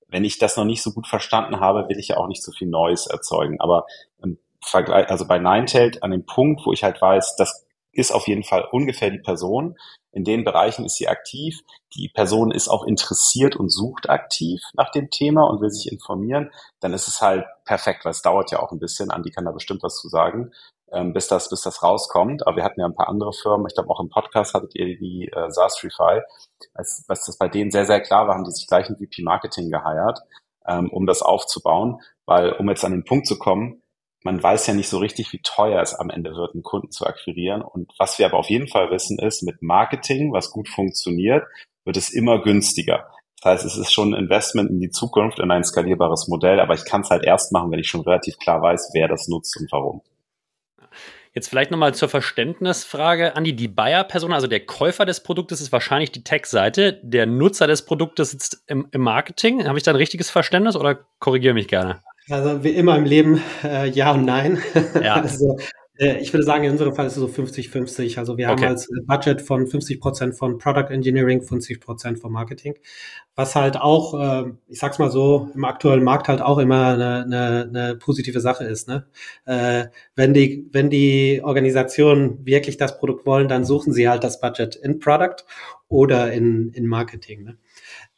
wenn 0.08 0.24
ich 0.24 0.38
das 0.38 0.56
noch 0.56 0.64
nicht 0.64 0.82
so 0.82 0.92
gut 0.92 1.06
verstanden 1.06 1.60
habe, 1.60 1.88
will 1.88 1.98
ich 1.98 2.08
ja 2.08 2.16
auch 2.18 2.28
nicht 2.28 2.42
so 2.42 2.52
viel 2.52 2.68
Neues 2.68 3.06
erzeugen. 3.06 3.60
Aber 3.60 3.86
im 4.22 4.38
Vergleich, 4.62 5.08
also 5.10 5.26
bei 5.26 5.38
Ninetale 5.38 6.02
an 6.02 6.12
dem 6.12 6.24
Punkt, 6.24 6.62
wo 6.64 6.72
ich 6.72 6.84
halt 6.84 7.00
weiß, 7.00 7.36
das 7.36 7.66
ist 7.92 8.12
auf 8.12 8.28
jeden 8.28 8.44
Fall 8.44 8.66
ungefähr 8.70 9.10
die 9.10 9.18
Person, 9.18 9.76
in 10.16 10.24
den 10.24 10.44
Bereichen 10.44 10.86
ist 10.86 10.96
sie 10.96 11.08
aktiv. 11.08 11.60
Die 11.94 12.08
Person 12.08 12.50
ist 12.50 12.68
auch 12.68 12.84
interessiert 12.84 13.54
und 13.54 13.68
sucht 13.68 14.08
aktiv 14.08 14.62
nach 14.72 14.90
dem 14.90 15.10
Thema 15.10 15.42
und 15.42 15.60
will 15.60 15.68
sich 15.68 15.92
informieren. 15.92 16.50
Dann 16.80 16.94
ist 16.94 17.06
es 17.06 17.20
halt 17.20 17.44
perfekt, 17.66 18.06
weil 18.06 18.12
es 18.12 18.22
dauert 18.22 18.50
ja 18.50 18.60
auch 18.60 18.72
ein 18.72 18.78
bisschen. 18.78 19.10
Andi 19.10 19.30
kann 19.30 19.44
da 19.44 19.52
bestimmt 19.52 19.82
was 19.82 19.96
zu 19.96 20.08
sagen, 20.08 20.52
ähm, 20.92 21.12
bis 21.12 21.28
das, 21.28 21.50
bis 21.50 21.62
das 21.62 21.82
rauskommt. 21.82 22.46
Aber 22.46 22.56
wir 22.56 22.64
hatten 22.64 22.80
ja 22.80 22.86
ein 22.86 22.94
paar 22.94 23.08
andere 23.08 23.32
Firmen. 23.32 23.66
Ich 23.68 23.74
glaube 23.74 23.90
auch 23.90 24.00
im 24.00 24.08
Podcast 24.08 24.54
hattet 24.54 24.74
ihr 24.74 24.98
die 24.98 25.30
äh, 25.32 25.50
Sastrify. 25.50 26.20
Als, 26.74 27.04
was 27.08 27.24
das 27.24 27.38
bei 27.38 27.48
denen 27.48 27.70
sehr, 27.70 27.86
sehr 27.86 28.00
klar 28.00 28.28
war, 28.28 28.34
haben 28.34 28.44
die 28.44 28.52
sich 28.52 28.66
gleich 28.66 28.88
ein 28.88 28.96
VP 28.96 29.22
Marketing 29.22 29.70
geheiert, 29.70 30.20
ähm, 30.66 30.90
um 30.90 31.06
das 31.06 31.22
aufzubauen. 31.22 32.00
Weil, 32.24 32.52
um 32.52 32.68
jetzt 32.68 32.84
an 32.84 32.92
den 32.92 33.04
Punkt 33.04 33.26
zu 33.26 33.38
kommen, 33.38 33.82
man 34.24 34.42
weiß 34.42 34.66
ja 34.66 34.74
nicht 34.74 34.88
so 34.88 34.98
richtig, 34.98 35.32
wie 35.32 35.40
teuer 35.42 35.80
es 35.80 35.94
am 35.94 36.10
Ende 36.10 36.34
wird, 36.34 36.54
einen 36.54 36.64
Kunden 36.64 36.90
zu 36.90 37.06
akquirieren. 37.06 37.62
Und 37.62 37.92
was 37.98 38.18
wir 38.18 38.26
aber 38.26 38.38
auf 38.38 38.50
jeden 38.50 38.66
Fall 38.66 38.90
wissen, 38.90 39.18
ist, 39.18 39.42
mit 39.42 39.62
Marketing, 39.62 40.32
was 40.32 40.50
gut 40.50 40.68
funktioniert, 40.68 41.44
wird 41.84 41.96
es 41.96 42.10
immer 42.10 42.42
günstiger. 42.42 43.08
Das 43.40 43.52
heißt, 43.52 43.64
es 43.64 43.76
ist 43.76 43.92
schon 43.92 44.14
ein 44.14 44.24
Investment 44.24 44.70
in 44.70 44.80
die 44.80 44.90
Zukunft, 44.90 45.38
in 45.38 45.50
ein 45.50 45.62
skalierbares 45.62 46.26
Modell, 46.26 46.58
aber 46.58 46.74
ich 46.74 46.84
kann 46.84 47.02
es 47.02 47.10
halt 47.10 47.24
erst 47.24 47.52
machen, 47.52 47.70
wenn 47.70 47.78
ich 47.78 47.88
schon 47.88 48.00
relativ 48.00 48.38
klar 48.38 48.60
weiß, 48.60 48.90
wer 48.94 49.08
das 49.08 49.28
nutzt 49.28 49.56
und 49.60 49.70
warum. 49.70 50.02
Jetzt 51.36 51.50
vielleicht 51.50 51.70
nochmal 51.70 51.94
zur 51.94 52.08
Verständnisfrage, 52.08 53.36
Andi. 53.36 53.54
Die 53.54 53.68
Buyer-Person, 53.68 54.32
also 54.32 54.46
der 54.46 54.64
Käufer 54.64 55.04
des 55.04 55.22
Produktes, 55.22 55.60
ist 55.60 55.70
wahrscheinlich 55.70 56.10
die 56.10 56.24
Tech-Seite. 56.24 56.98
Der 57.02 57.26
Nutzer 57.26 57.66
des 57.66 57.82
Produktes 57.82 58.30
sitzt 58.30 58.62
im, 58.68 58.88
im 58.90 59.02
Marketing. 59.02 59.68
Habe 59.68 59.76
ich 59.76 59.84
da 59.84 59.90
ein 59.90 59.96
richtiges 59.96 60.30
Verständnis 60.30 60.76
oder 60.76 60.98
korrigiere 61.18 61.52
mich 61.52 61.68
gerne? 61.68 62.00
Also 62.30 62.64
wie 62.64 62.70
immer 62.70 62.96
im 62.96 63.04
Leben 63.04 63.42
äh, 63.62 63.86
ja 63.90 64.12
und 64.12 64.24
nein. 64.24 64.62
Ja. 65.02 65.16
also 65.20 65.58
ich 65.98 66.32
würde 66.32 66.44
sagen, 66.44 66.64
in 66.64 66.72
unserem 66.72 66.94
Fall 66.94 67.06
ist 67.06 67.16
es 67.16 67.20
so 67.20 67.26
50-50. 67.26 68.18
Also 68.18 68.36
wir 68.36 68.50
okay. 68.50 68.64
haben 68.64 68.70
als 68.70 68.88
Budget 69.06 69.40
von 69.40 69.66
50 69.66 70.00
Prozent 70.00 70.34
von 70.36 70.58
Product 70.58 70.90
Engineering, 70.90 71.42
50 71.42 71.80
Prozent 71.80 72.18
von 72.18 72.32
Marketing. 72.32 72.74
Was 73.34 73.54
halt 73.54 73.76
auch, 73.76 74.18
äh, 74.18 74.52
ich 74.68 74.78
sag's 74.78 74.98
mal 74.98 75.10
so, 75.10 75.50
im 75.54 75.64
aktuellen 75.64 76.04
Markt 76.04 76.28
halt 76.28 76.42
auch 76.42 76.58
immer 76.58 76.88
eine, 76.88 77.24
eine, 77.24 77.66
eine 77.68 77.96
positive 77.96 78.40
Sache 78.40 78.64
ist. 78.64 78.88
Ne? 78.88 79.06
Äh, 79.46 79.86
wenn, 80.14 80.34
die, 80.34 80.68
wenn 80.72 80.90
die 80.90 81.40
Organisationen 81.42 82.44
wirklich 82.44 82.76
das 82.76 82.98
Produkt 82.98 83.24
wollen, 83.24 83.48
dann 83.48 83.64
suchen 83.64 83.92
sie 83.92 84.08
halt 84.08 84.24
das 84.24 84.40
Budget 84.40 84.76
in 84.76 84.98
Product 84.98 85.44
oder 85.88 86.32
in, 86.32 86.72
in 86.72 86.86
Marketing. 86.86 87.44
Ne? 87.44 87.58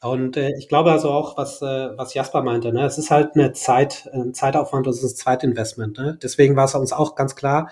Und 0.01 0.37
äh, 0.37 0.53
ich 0.59 0.69
glaube 0.69 0.93
also 0.93 1.11
auch, 1.11 1.37
was, 1.37 1.61
äh, 1.61 1.97
was 1.97 2.15
Jasper 2.15 2.43
meinte, 2.43 2.73
ne? 2.73 2.85
es 2.85 2.99
ist 2.99 3.11
halt 3.11 3.35
eine 3.35 3.53
Zeit, 3.53 4.09
ein 4.13 4.33
Zeitaufwand, 4.33 4.87
das 4.87 5.03
ist 5.03 5.13
ein 5.13 5.17
Zweitinvestment. 5.17 5.99
Ne? 5.99 6.19
Deswegen 6.23 6.55
war 6.57 6.67
es 6.67 6.75
uns 6.75 6.93
auch 6.93 7.17
ganz 7.17 7.35
klar, 7.35 7.71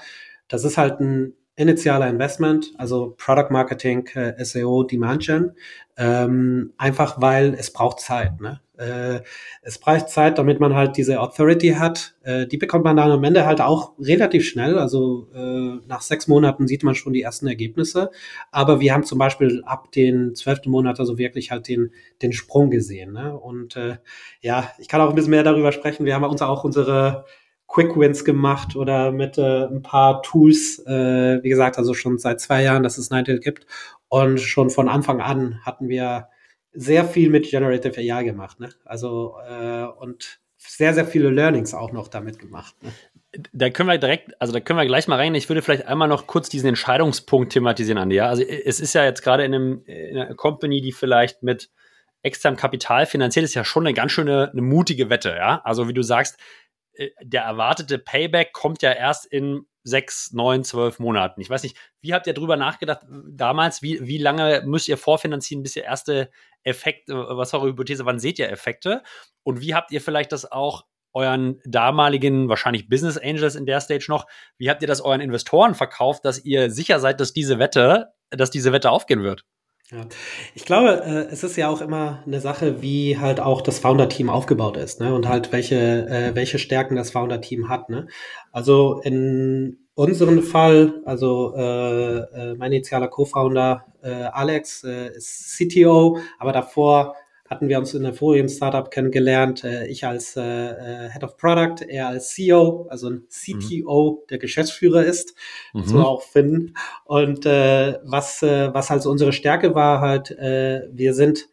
das 0.49 0.65
ist 0.65 0.77
halt 0.77 1.01
ein 1.01 1.35
initialer 1.57 2.09
Investment, 2.09 2.73
also 2.77 3.15
Product 3.17 3.51
Marketing, 3.51 4.07
äh, 4.15 4.45
SEO, 4.45 4.83
Demand 4.83 5.25
Gen, 5.25 5.53
ähm, 5.97 6.75
einfach 6.77 7.21
weil 7.21 7.55
es 7.55 7.73
braucht 7.73 8.01
Zeit. 8.01 8.39
Ne? 8.43 8.61
Äh, 8.77 9.21
es 9.63 9.79
braucht 9.79 10.11
Zeit, 10.11 10.37
damit 10.37 10.61
man 10.61 10.75
halt 10.75 10.99
diese 10.99 11.19
Authority 11.19 11.71
hat. 11.71 12.15
Äh, 12.23 12.47
die 12.47 12.59
bekommt 12.59 12.85
man 12.85 12.99
dann 12.99 13.11
am 13.11 13.25
Ende 13.25 13.47
halt 13.47 13.63
auch 13.63 13.95
relativ 13.99 14.47
schnell. 14.47 14.79
Also 14.79 15.29
äh, 15.35 15.81
nach 15.89 16.03
sechs 16.03 16.29
Monaten 16.29 16.69
sieht 16.69 16.83
man 16.83 16.95
schon 16.95 17.15
die 17.15 17.23
ersten 17.23 17.47
Ergebnisse. 17.47 18.11
Aber 18.51 18.81
wir 18.81 18.93
haben 18.93 19.05
zum 19.05 19.19
Beispiel 19.19 19.63
ab 19.65 19.91
den 19.93 20.35
zwölften 20.35 20.71
Monat 20.71 21.01
also 21.01 21.17
wirklich 21.17 21.51
halt 21.51 21.69
den, 21.69 21.91
den 22.21 22.35
Sprung 22.35 22.71
gesehen. 22.71 23.15
Ne? 23.15 23.35
Und 23.35 23.77
äh, 23.77 23.97
ja, 24.43 24.71
ich 24.79 24.89
kann 24.89 25.01
auch 25.01 25.09
ein 25.09 25.15
bisschen 25.15 25.31
mehr 25.31 25.43
darüber 25.43 25.73
sprechen. 25.73 26.05
Wir 26.05 26.15
haben 26.15 26.25
uns 26.25 26.43
auch 26.43 26.65
unsere 26.65 27.25
Quick 27.69 27.97
Wins 27.97 28.25
gemacht 28.25 28.77
oder 28.77 29.13
mit 29.13 29.39
äh, 29.39 29.65
ein 29.65 29.83
paar 29.83 30.23
Tools, 30.23 30.79
äh, 30.87 31.43
wie 31.43 31.49
gesagt, 31.49 31.79
also 31.79 31.95
schon 31.95 32.19
seit 32.19 32.41
zwei 32.41 32.63
Jahren, 32.63 32.83
dass 32.83 32.99
es 32.99 33.11
Nightingale 33.11 33.41
gibt. 33.41 33.67
Und 34.09 34.41
schon 34.41 34.71
von 34.71 34.89
Anfang 34.89 35.21
an 35.21 35.61
hatten 35.65 35.89
wir 35.89 36.29
sehr 36.73 37.05
viel 37.05 37.29
mit 37.31 37.51
Generative 37.51 37.99
AI 37.99 38.23
gemacht. 38.25 38.61
Ne? 38.61 38.69
Also 38.85 39.35
äh, 39.49 39.85
und 39.85 40.41
sehr, 40.59 40.95
sehr 40.95 41.07
viele 41.07 41.31
Learnings 41.31 41.75
auch 41.75 41.93
noch 41.93 42.09
damit 42.09 42.39
gemacht. 42.39 42.75
Ne? 42.83 42.93
Da 43.53 43.71
können 43.71 43.89
wir 43.89 43.99
direkt, 43.99 44.41
also 44.41 44.53
da 44.53 44.61
können 44.61 44.79
wir 44.79 44.87
gleich 44.87 45.09
mal 45.09 45.17
rein. 45.17 45.35
Ich 45.35 45.49
würde 45.49 45.63
vielleicht 45.63 45.87
einmal 45.87 46.09
noch 46.09 46.27
kurz 46.27 46.49
diesen 46.49 46.69
Entscheidungspunkt 46.69 47.53
thematisieren, 47.53 47.99
Andi. 47.99 48.17
Ja? 48.17 48.29
Also 48.29 48.43
es 48.43 48.81
ist 48.81 48.95
ja 48.95 49.05
jetzt 49.05 49.23
gerade 49.23 49.45
in, 49.45 49.55
einem, 49.55 49.83
in 49.87 50.19
einer 50.19 50.35
Company, 50.35 50.81
die 50.81 50.93
vielleicht 50.93 51.43
mit 51.43 51.71
externem 52.23 52.57
Kapital 52.57 53.07
finanziert 53.07 53.45
ist, 53.45 53.55
ja 53.55 53.65
schon 53.65 53.87
eine 53.87 53.95
ganz 53.95 54.13
schöne, 54.13 54.51
eine 54.51 54.63
mutige 54.63 55.11
Wette. 55.11 55.31
Ja, 55.37 55.61
also 55.65 55.89
wie 55.89 55.95
du 55.95 56.03
sagst, 56.03 56.39
der 57.23 57.43
erwartete 57.43 57.99
Payback 57.99 58.53
kommt 58.53 58.83
ja 58.83 58.93
erst 58.93 59.27
in 59.27 59.67
sechs, 59.83 60.33
neun, 60.33 60.65
zwölf 60.65 60.99
Monaten. 60.99 61.41
Ich 61.41 61.49
weiß 61.49 61.63
nicht, 61.63 61.77
wie 62.01 62.13
habt 62.13 62.27
ihr 62.27 62.35
drüber 62.35 62.57
nachgedacht 62.57 63.07
damals? 63.09 63.83
Wie, 63.83 64.05
wie 64.05 64.19
lange 64.19 64.63
müsst 64.67 64.89
ihr 64.89 64.99
vorfinanzieren, 64.99 65.63
bis 65.63 65.77
ihr 65.77 65.85
erste 65.85 66.31
Effekte, 66.65 67.15
was 67.15 67.53
war 67.53 67.61
eure 67.61 67.71
Hypothese, 67.71 68.05
wann 68.05 68.19
seht 68.19 68.39
ihr 68.41 68.51
Effekte? 68.51 69.03
Und 69.45 69.61
wie 69.61 69.75
habt 69.75 69.93
ihr 69.93 70.01
vielleicht 70.01 70.33
das 70.33 70.51
auch 70.51 70.87
euren 71.13 71.61
damaligen, 71.65 72.49
wahrscheinlich 72.49 72.89
Business 72.89 73.17
Angels 73.17 73.55
in 73.55 73.65
der 73.65 73.81
Stage 73.81 74.07
noch, 74.09 74.27
wie 74.59 74.69
habt 74.69 74.83
ihr 74.83 74.89
das 74.89 75.01
euren 75.01 75.21
Investoren 75.21 75.75
verkauft, 75.75 76.25
dass 76.25 76.45
ihr 76.45 76.71
sicher 76.71 76.99
seid, 77.01 77.21
dass 77.21 77.33
diese 77.33 77.59
Wette, 77.59 78.13
dass 78.31 78.51
diese 78.51 78.73
Wette 78.73 78.91
aufgehen 78.91 79.23
wird? 79.23 79.45
Ja. 79.93 80.05
Ich 80.55 80.65
glaube, 80.65 81.01
äh, 81.05 81.33
es 81.33 81.45
ist 81.45 81.57
ja 81.57 81.69
auch 81.69 81.81
immer 81.81 82.23
eine 82.27 82.41
Sache, 82.41 82.83
wie 82.83 83.19
halt 83.19 83.39
auch 83.39 83.61
das 83.61 83.79
Founder-Team 83.79 84.29
aufgebaut 84.29 84.77
ist, 84.77 85.01
ne? 85.01 85.15
Und 85.15 85.29
halt 85.29 85.53
welche, 85.53 85.77
äh, 86.09 86.35
welche 86.35 86.59
Stärken 86.59 86.97
das 86.97 87.13
Founder-Team 87.13 87.69
hat, 87.69 87.89
ne? 87.89 88.09
Also 88.51 89.01
in 89.05 89.79
unserem 89.95 90.43
Fall, 90.43 91.03
also 91.05 91.55
äh, 91.57 92.17
äh, 92.19 92.55
mein 92.57 92.73
initialer 92.73 93.07
Co-Founder 93.07 93.87
äh, 94.03 94.11
Alex 94.11 94.83
äh, 94.83 95.09
ist 95.17 95.57
CTO, 95.57 96.19
aber 96.41 96.53
davor 96.53 97.15
hatten 97.49 97.69
wir 97.69 97.79
uns 97.79 97.95
in 97.95 98.03
der 98.03 98.15
vorigen 98.15 98.49
Startup 98.49 98.91
kennengelernt. 98.91 99.65
Äh, 99.65 99.87
ich 99.87 100.05
als 100.05 100.37
äh, 100.37 100.43
äh 100.43 101.11
Head 101.11 101.25
of 101.25 101.37
Product, 101.37 101.85
er 101.89 102.09
als 102.09 102.31
CEO, 102.31 102.87
also 102.91 103.11
ein 103.11 103.27
CTO, 103.29 104.23
mhm. 104.23 104.27
der 104.29 104.39
Geschäftsführer 104.39 105.05
ist, 105.05 105.35
mhm. 105.73 105.85
so 105.85 106.01
auch 106.01 106.23
finden. 106.23 106.75
Und 107.05 107.47
äh, 107.47 107.99
was, 108.05 108.43
äh, 108.43 108.73
was 108.75 108.91
halt 108.91 109.03
so 109.03 109.11
unsere 109.11 109.33
Stärke 109.33 109.75
war, 109.75 110.01
halt, 110.01 110.31
äh, 110.31 110.89
wir 110.93 111.15
sind 111.15 111.49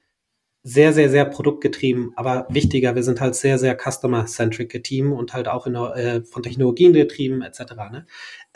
sehr, 0.63 0.93
sehr, 0.93 1.09
sehr 1.09 1.25
produktgetrieben, 1.25 2.13
aber 2.15 2.47
wichtiger, 2.49 2.95
wir 2.95 3.03
sind 3.03 3.19
halt 3.19 3.35
sehr, 3.35 3.59
sehr 3.59 3.77
customer-centric 3.77 4.81
Team 4.83 5.11
und 5.11 5.33
halt 5.33 5.49
auch 5.49 5.67
in, 5.67 5.75
äh, 5.75 6.23
von 6.23 6.41
Technologien 6.41 6.93
getrieben, 6.93 7.41
etc. 7.41 7.59
Ne? 7.91 8.05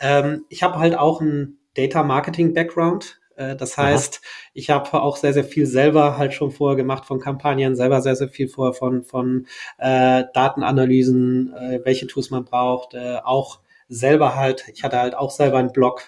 Ähm, 0.00 0.46
ich 0.48 0.62
habe 0.62 0.78
halt 0.78 0.96
auch 0.96 1.20
ein 1.20 1.58
Data 1.74 2.02
Marketing 2.02 2.54
Background. 2.54 3.20
Äh, 3.38 3.56
das 3.56 3.78
heißt, 3.78 4.20
Aha. 4.20 4.50
ich 4.52 4.70
habe 4.70 5.00
auch 5.00 5.16
sehr, 5.16 5.32
sehr 5.32 5.44
viel 5.44 5.66
selber 5.66 6.18
halt 6.18 6.34
schon 6.34 6.50
vorher 6.50 6.76
gemacht 6.76 7.06
von 7.06 7.20
Kampagnen, 7.20 7.76
selber 7.76 8.02
sehr, 8.02 8.16
sehr 8.16 8.28
viel 8.28 8.48
vorher 8.48 8.74
von, 8.74 9.04
von 9.04 9.46
äh, 9.78 10.24
Datenanalysen, 10.34 11.54
äh, 11.54 11.80
welche 11.84 12.06
Tools 12.06 12.30
man 12.30 12.44
braucht, 12.44 12.94
äh, 12.94 13.18
auch 13.24 13.60
selber 13.88 14.34
halt, 14.34 14.66
ich 14.72 14.82
hatte 14.82 14.98
halt 14.98 15.14
auch 15.14 15.30
selber 15.30 15.58
einen 15.58 15.72
Blog, 15.72 16.02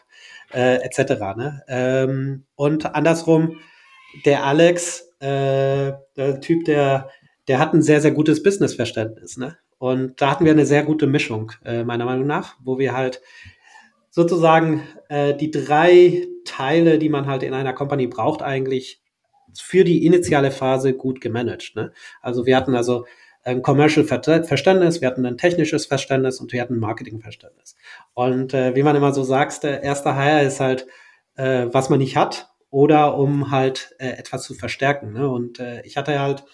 äh, 0.52 0.76
etc. 0.82 1.36
Ne? 1.36 1.62
Ähm, 1.68 2.44
und 2.56 2.94
andersrum, 2.94 3.58
der 4.24 4.44
Alex, 4.44 5.12
äh, 5.20 5.92
der 6.16 6.40
Typ, 6.40 6.64
der, 6.64 7.10
der 7.48 7.58
hat 7.58 7.72
ein 7.72 7.82
sehr, 7.82 8.00
sehr 8.00 8.10
gutes 8.10 8.42
Businessverständnis. 8.42 9.36
Ne? 9.36 9.56
Und 9.78 10.20
da 10.20 10.30
hatten 10.30 10.44
wir 10.44 10.52
eine 10.52 10.66
sehr 10.66 10.82
gute 10.82 11.06
Mischung, 11.06 11.52
äh, 11.64 11.84
meiner 11.84 12.04
Meinung 12.04 12.26
nach, 12.26 12.56
wo 12.62 12.78
wir 12.78 12.94
halt 12.94 13.22
sozusagen 14.10 14.82
äh, 15.08 15.34
die 15.34 15.50
drei 15.50 16.26
Teile, 16.44 16.98
die 16.98 17.08
man 17.08 17.26
halt 17.26 17.42
in 17.42 17.54
einer 17.54 17.72
Company 17.72 18.06
braucht, 18.06 18.42
eigentlich 18.42 19.00
für 19.58 19.84
die 19.84 20.04
initiale 20.04 20.50
Phase 20.50 20.94
gut 20.94 21.20
gemanagt. 21.20 21.74
Ne? 21.74 21.92
Also 22.20 22.46
wir 22.46 22.56
hatten 22.56 22.74
also 22.74 23.06
ein 23.42 23.62
Commercial 23.62 24.04
Verständnis, 24.04 25.00
wir 25.00 25.08
hatten 25.08 25.24
ein 25.24 25.38
technisches 25.38 25.86
Verständnis 25.86 26.40
und 26.40 26.52
wir 26.52 26.60
hatten 26.60 26.74
ein 26.74 26.80
Marketing-Verständnis. 26.80 27.74
Und 28.12 28.52
äh, 28.52 28.74
wie 28.74 28.82
man 28.82 28.96
immer 28.96 29.12
so 29.12 29.22
sagt, 29.22 29.62
der 29.62 29.82
erste 29.82 30.14
Hire 30.14 30.42
ist 30.44 30.60
halt, 30.60 30.86
äh, 31.36 31.66
was 31.72 31.88
man 31.88 32.00
nicht 32.00 32.16
hat 32.16 32.50
oder 32.68 33.16
um 33.16 33.50
halt 33.50 33.94
äh, 33.98 34.10
etwas 34.10 34.42
zu 34.42 34.54
verstärken. 34.54 35.12
Ne? 35.12 35.28
Und 35.28 35.58
äh, 35.58 35.82
ich 35.82 35.96
hatte 35.96 36.20
halt 36.20 36.44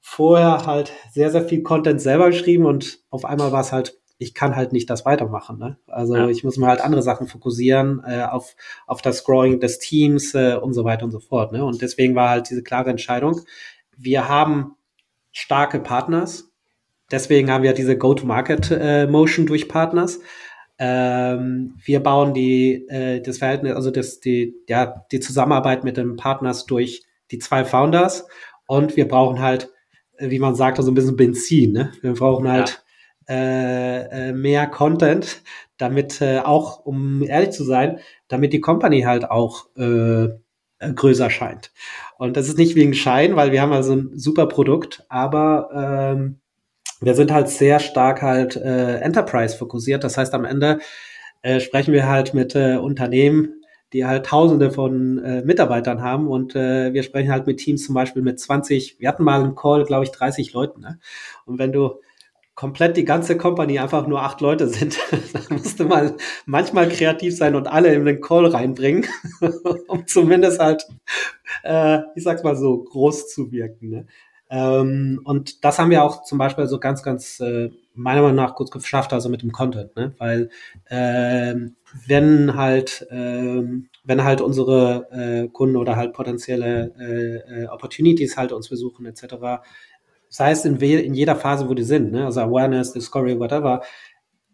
vorher 0.00 0.66
halt 0.66 0.92
sehr, 1.10 1.30
sehr 1.30 1.42
viel 1.42 1.62
Content 1.62 2.00
selber 2.00 2.30
geschrieben 2.30 2.66
und 2.66 3.00
auf 3.10 3.24
einmal 3.24 3.50
war 3.50 3.62
es 3.62 3.72
halt 3.72 3.98
ich 4.18 4.34
kann 4.34 4.56
halt 4.56 4.72
nicht 4.72 4.88
das 4.88 5.04
weitermachen. 5.04 5.58
Ne? 5.58 5.76
Also 5.86 6.16
ja. 6.16 6.28
ich 6.28 6.42
muss 6.42 6.56
mir 6.56 6.66
halt 6.66 6.80
andere 6.80 7.02
Sachen 7.02 7.26
fokussieren, 7.26 8.02
äh, 8.06 8.22
auf, 8.22 8.56
auf 8.86 9.02
das 9.02 9.24
Growing 9.24 9.60
des 9.60 9.78
Teams 9.78 10.34
äh, 10.34 10.56
und 10.56 10.72
so 10.72 10.84
weiter 10.84 11.04
und 11.04 11.10
so 11.10 11.20
fort. 11.20 11.52
Ne? 11.52 11.64
Und 11.64 11.82
deswegen 11.82 12.14
war 12.14 12.30
halt 12.30 12.48
diese 12.48 12.62
klare 12.62 12.90
Entscheidung. 12.90 13.40
Wir 13.96 14.28
haben 14.28 14.76
starke 15.32 15.80
Partners. 15.80 16.50
Deswegen 17.10 17.50
haben 17.50 17.62
wir 17.62 17.72
diese 17.72 17.96
Go-to-Market-Motion 17.96 19.44
äh, 19.44 19.48
durch 19.48 19.68
Partners. 19.68 20.20
Ähm, 20.78 21.74
wir 21.84 22.00
bauen 22.02 22.34
die, 22.34 22.86
äh, 22.88 23.20
das 23.20 23.38
Verhältnis, 23.38 23.74
also 23.74 23.90
das, 23.90 24.20
die, 24.20 24.54
ja, 24.68 25.04
die 25.12 25.20
Zusammenarbeit 25.20 25.84
mit 25.84 25.96
den 25.96 26.16
Partners 26.16 26.66
durch 26.66 27.04
die 27.30 27.38
zwei 27.38 27.64
Founders. 27.64 28.26
Und 28.66 28.96
wir 28.96 29.06
brauchen 29.06 29.40
halt, 29.40 29.70
wie 30.18 30.38
man 30.38 30.54
sagt, 30.54 30.78
so 30.78 30.80
also 30.80 30.90
ein 30.90 30.94
bisschen 30.94 31.16
Benzin. 31.16 31.72
Ne? 31.72 31.92
Wir 32.00 32.14
brauchen 32.14 32.48
halt 32.48 32.70
äh, 32.70 32.85
äh, 33.28 34.32
mehr 34.32 34.66
Content, 34.66 35.42
damit 35.78 36.20
äh, 36.20 36.38
auch, 36.40 36.84
um 36.84 37.22
ehrlich 37.22 37.50
zu 37.50 37.64
sein, 37.64 37.98
damit 38.28 38.52
die 38.52 38.60
Company 38.60 39.02
halt 39.02 39.30
auch 39.30 39.66
äh, 39.76 40.28
äh, 40.78 40.92
größer 40.92 41.30
scheint. 41.30 41.72
Und 42.18 42.36
das 42.36 42.48
ist 42.48 42.58
nicht 42.58 42.76
wegen 42.76 42.94
Schein, 42.94 43.34
weil 43.36 43.52
wir 43.52 43.62
haben 43.62 43.72
also 43.72 43.94
ein 43.94 44.10
super 44.18 44.46
Produkt, 44.46 45.04
aber 45.08 45.70
ähm, 45.74 46.40
wir 47.00 47.14
sind 47.14 47.32
halt 47.32 47.48
sehr 47.48 47.78
stark 47.78 48.22
halt 48.22 48.56
äh, 48.56 48.98
Enterprise 48.98 49.56
fokussiert. 49.56 50.04
Das 50.04 50.18
heißt, 50.18 50.34
am 50.34 50.44
Ende 50.44 50.80
äh, 51.42 51.60
sprechen 51.60 51.94
wir 51.94 52.08
halt 52.08 52.34
mit 52.34 52.54
äh, 52.54 52.76
Unternehmen, 52.76 53.62
die 53.92 54.04
halt 54.04 54.26
Tausende 54.26 54.70
von 54.70 55.18
äh, 55.24 55.42
Mitarbeitern 55.42 56.02
haben 56.02 56.28
und 56.28 56.54
äh, 56.56 56.92
wir 56.92 57.02
sprechen 57.02 57.30
halt 57.30 57.46
mit 57.46 57.58
Teams 57.58 57.84
zum 57.86 57.94
Beispiel 57.94 58.22
mit 58.22 58.38
20. 58.40 58.96
Wir 58.98 59.08
hatten 59.08 59.24
mal 59.24 59.42
einen 59.42 59.54
Call, 59.54 59.84
glaube 59.84 60.04
ich, 60.04 60.10
30 60.10 60.52
Leuten. 60.52 60.80
Ne? 60.80 60.98
Und 61.44 61.58
wenn 61.58 61.72
du 61.72 62.00
komplett 62.56 62.96
die 62.96 63.04
ganze 63.04 63.36
Company 63.36 63.78
einfach 63.78 64.06
nur 64.08 64.22
acht 64.22 64.40
Leute 64.40 64.66
sind, 64.66 64.98
dann 65.32 65.58
musst 65.58 65.78
du 65.78 65.84
mal 65.84 66.16
manchmal 66.46 66.88
kreativ 66.88 67.36
sein 67.36 67.54
und 67.54 67.68
alle 67.68 67.94
in 67.94 68.04
den 68.04 68.20
Call 68.20 68.46
reinbringen, 68.46 69.06
um 69.86 70.06
zumindest 70.08 70.58
halt, 70.58 70.84
äh, 71.62 72.00
ich 72.16 72.24
sag's 72.24 72.42
mal 72.42 72.56
so, 72.56 72.78
groß 72.82 73.28
zu 73.28 73.52
wirken. 73.52 73.90
Ne? 73.90 74.06
Ähm, 74.48 75.20
und 75.24 75.64
das 75.64 75.78
haben 75.78 75.90
wir 75.90 76.02
auch 76.02 76.22
zum 76.24 76.38
Beispiel 76.38 76.66
so 76.66 76.80
ganz, 76.80 77.02
ganz 77.02 77.40
äh, 77.40 77.70
meiner 77.94 78.22
Meinung 78.22 78.36
nach 78.36 78.54
gut 78.54 78.70
geschafft, 78.70 79.12
also 79.12 79.28
mit 79.28 79.42
dem 79.42 79.52
Content, 79.52 79.94
ne? 79.94 80.14
weil 80.18 80.50
äh, 80.86 81.54
wenn 82.06 82.56
halt 82.56 83.06
äh, 83.10 83.62
wenn 84.04 84.24
halt 84.24 84.40
unsere 84.40 85.08
äh, 85.10 85.48
Kunden 85.48 85.76
oder 85.76 85.96
halt 85.96 86.12
potenzielle 86.12 86.92
äh, 86.98 87.64
äh, 87.64 87.66
Opportunities 87.66 88.36
halt 88.36 88.52
uns 88.52 88.68
besuchen 88.68 89.04
etc., 89.04 89.34
sei 90.36 90.50
es 90.50 90.66
in, 90.66 90.76
in 90.76 91.14
jeder 91.14 91.34
Phase, 91.34 91.66
wo 91.66 91.72
die 91.72 91.82
sind, 91.82 92.12
ne? 92.12 92.26
also 92.26 92.40
Awareness, 92.40 92.92
Discovery, 92.92 93.40
whatever, 93.40 93.80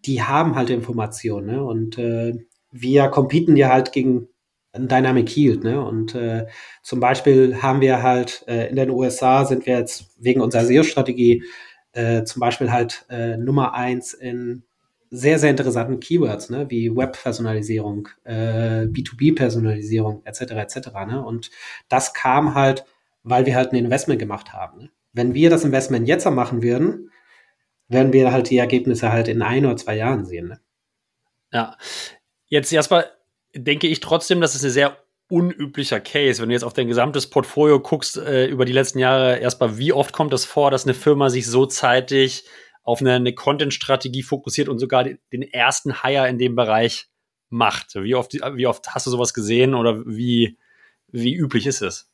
die 0.04 0.22
haben 0.22 0.54
halt 0.54 0.70
Informationen 0.70 1.46
ne? 1.46 1.64
und 1.64 1.98
äh, 1.98 2.34
wir 2.70 3.08
competen 3.08 3.56
ja 3.56 3.70
halt 3.70 3.90
gegen 3.90 4.28
Dynamic 4.74 5.36
Yield, 5.36 5.64
ne? 5.64 5.84
Und 5.84 6.14
äh, 6.14 6.46
zum 6.82 6.98
Beispiel 6.98 7.60
haben 7.60 7.82
wir 7.82 8.02
halt 8.02 8.42
äh, 8.48 8.70
in 8.70 8.76
den 8.76 8.88
USA 8.88 9.44
sind 9.44 9.66
wir 9.66 9.76
jetzt 9.78 10.16
wegen 10.18 10.40
unserer 10.40 10.64
SEO-Strategie 10.64 11.44
äh, 11.92 12.24
zum 12.24 12.40
Beispiel 12.40 12.72
halt 12.72 13.04
äh, 13.10 13.36
Nummer 13.36 13.74
eins 13.74 14.14
in 14.14 14.62
sehr, 15.10 15.38
sehr 15.38 15.50
interessanten 15.50 16.00
Keywords, 16.00 16.48
ne? 16.48 16.70
wie 16.70 16.96
Web-Personalisierung, 16.96 18.08
äh, 18.24 18.86
B2B-Personalisierung, 18.86 20.22
etc. 20.24 20.40
etc. 20.52 20.76
Ne? 21.06 21.22
Und 21.22 21.50
das 21.90 22.14
kam 22.14 22.54
halt, 22.54 22.86
weil 23.24 23.44
wir 23.44 23.56
halt 23.56 23.72
ein 23.72 23.84
Investment 23.84 24.20
gemacht 24.20 24.54
haben. 24.54 24.84
Ne? 24.84 24.90
Wenn 25.12 25.34
wir 25.34 25.50
das 25.50 25.64
Investment 25.64 26.08
jetzt 26.08 26.28
machen 26.30 26.62
würden, 26.62 27.10
werden 27.88 28.12
wir 28.12 28.32
halt 28.32 28.50
die 28.50 28.58
Ergebnisse 28.58 29.12
halt 29.12 29.28
in 29.28 29.42
ein 29.42 29.66
oder 29.66 29.76
zwei 29.76 29.96
Jahren 29.96 30.24
sehen. 30.24 30.48
Ne? 30.48 30.60
Ja, 31.52 31.76
jetzt 32.46 32.72
erstmal 32.72 33.10
denke 33.54 33.86
ich 33.86 34.00
trotzdem, 34.00 34.40
dass 34.40 34.54
es 34.54 34.62
eine 34.62 34.70
sehr 34.70 34.96
unüblicher 35.28 36.00
Case. 36.00 36.40
Wenn 36.40 36.48
du 36.48 36.54
jetzt 36.54 36.64
auf 36.64 36.72
dein 36.72 36.88
gesamtes 36.88 37.28
Portfolio 37.28 37.80
guckst 37.80 38.16
äh, 38.18 38.46
über 38.46 38.64
die 38.64 38.72
letzten 38.72 38.98
Jahre, 38.98 39.38
erstmal, 39.38 39.78
wie 39.78 39.92
oft 39.92 40.12
kommt 40.12 40.32
es 40.32 40.42
das 40.42 40.50
vor, 40.50 40.70
dass 40.70 40.84
eine 40.84 40.94
Firma 40.94 41.30
sich 41.30 41.46
so 41.46 41.66
zeitig 41.66 42.44
auf 42.82 43.00
eine, 43.00 43.14
eine 43.14 43.34
Content-Strategie 43.34 44.22
fokussiert 44.22 44.68
und 44.68 44.78
sogar 44.78 45.04
den, 45.04 45.18
den 45.32 45.42
ersten 45.42 46.02
Hire 46.02 46.28
in 46.28 46.38
dem 46.38 46.54
Bereich 46.54 47.08
macht? 47.48 47.94
Wie 47.94 48.14
oft, 48.14 48.34
wie 48.34 48.66
oft 48.66 48.88
hast 48.90 49.06
du 49.06 49.10
sowas 49.10 49.32
gesehen 49.32 49.74
oder 49.74 50.04
wie, 50.06 50.58
wie 51.08 51.34
üblich 51.34 51.66
ist 51.66 51.82
es? 51.82 52.11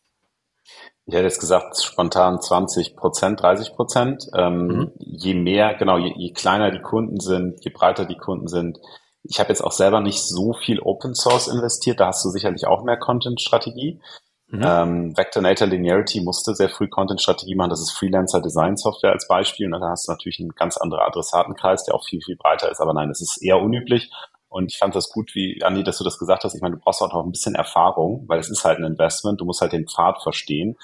Ich 1.09 1.15
hätte 1.15 1.25
jetzt 1.25 1.41
gesagt, 1.41 1.83
spontan 1.83 2.39
20 2.39 2.95
Prozent, 2.95 3.41
30 3.41 3.73
Prozent. 3.75 4.27
Ähm, 4.35 4.67
mhm. 4.67 4.93
Je 4.99 5.33
mehr, 5.33 5.75
genau, 5.75 5.97
je, 5.97 6.13
je 6.15 6.33
kleiner 6.35 6.71
die 6.71 6.83
Kunden 6.83 7.19
sind, 7.19 7.65
je 7.65 7.71
breiter 7.71 8.05
die 8.05 8.19
Kunden 8.19 8.47
sind, 8.47 8.79
ich 9.23 9.41
habe 9.41 9.49
jetzt 9.49 9.63
auch 9.63 9.73
selber 9.73 10.03
nicht 10.03 10.23
so 10.23 10.53
viel 10.53 10.81
Open 10.81 11.15
Source 11.15 11.49
investiert, 11.49 12.01
da 12.01 12.09
hast 12.09 12.25
du 12.25 12.29
sicherlich 12.29 12.67
auch 12.67 12.85
mehr 12.85 12.99
Content-Strategie. 12.99 14.01
Mhm. 14.49 14.63
Ähm, 14.63 15.17
Vectornator 15.17 15.67
Linearity 15.67 16.21
musste 16.21 16.55
sehr 16.55 16.69
früh 16.69 16.89
Content-Strategie 16.89 17.55
machen. 17.55 17.71
Das 17.71 17.81
ist 17.81 17.93
Freelancer 17.93 18.43
Design 18.43 18.77
Software 18.77 19.13
als 19.13 19.27
Beispiel. 19.29 19.67
Und 19.67 19.73
dann 19.73 19.91
hast 19.91 20.09
du 20.09 20.13
natürlich 20.13 20.41
einen 20.41 20.51
ganz 20.51 20.77
anderen 20.77 21.05
Adressatenkreis, 21.05 21.85
der 21.85 21.95
auch 21.95 22.05
viel, 22.05 22.21
viel 22.23 22.37
breiter 22.37 22.71
ist. 22.71 22.81
Aber 22.81 22.93
nein, 22.93 23.09
das 23.09 23.23
ist 23.23 23.43
eher 23.43 23.61
unüblich. 23.61 24.11
Und 24.49 24.73
ich 24.73 24.79
fand 24.79 24.95
das 24.95 25.11
gut, 25.11 25.35
wie 25.35 25.63
Andi, 25.63 25.85
dass 25.85 25.99
du 25.99 26.05
das 26.05 26.19
gesagt 26.19 26.45
hast. 26.45 26.55
Ich 26.55 26.63
meine, 26.63 26.77
du 26.77 26.81
brauchst 26.81 27.03
auch 27.03 27.13
noch 27.13 27.25
ein 27.25 27.31
bisschen 27.31 27.55
Erfahrung, 27.55 28.25
weil 28.29 28.39
es 28.39 28.49
ist 28.49 28.65
halt 28.65 28.79
ein 28.79 28.85
Investment. 28.85 29.41
Du 29.41 29.45
musst 29.45 29.61
halt 29.61 29.73
den 29.73 29.87
Pfad 29.87 30.23
verstehen. 30.23 30.77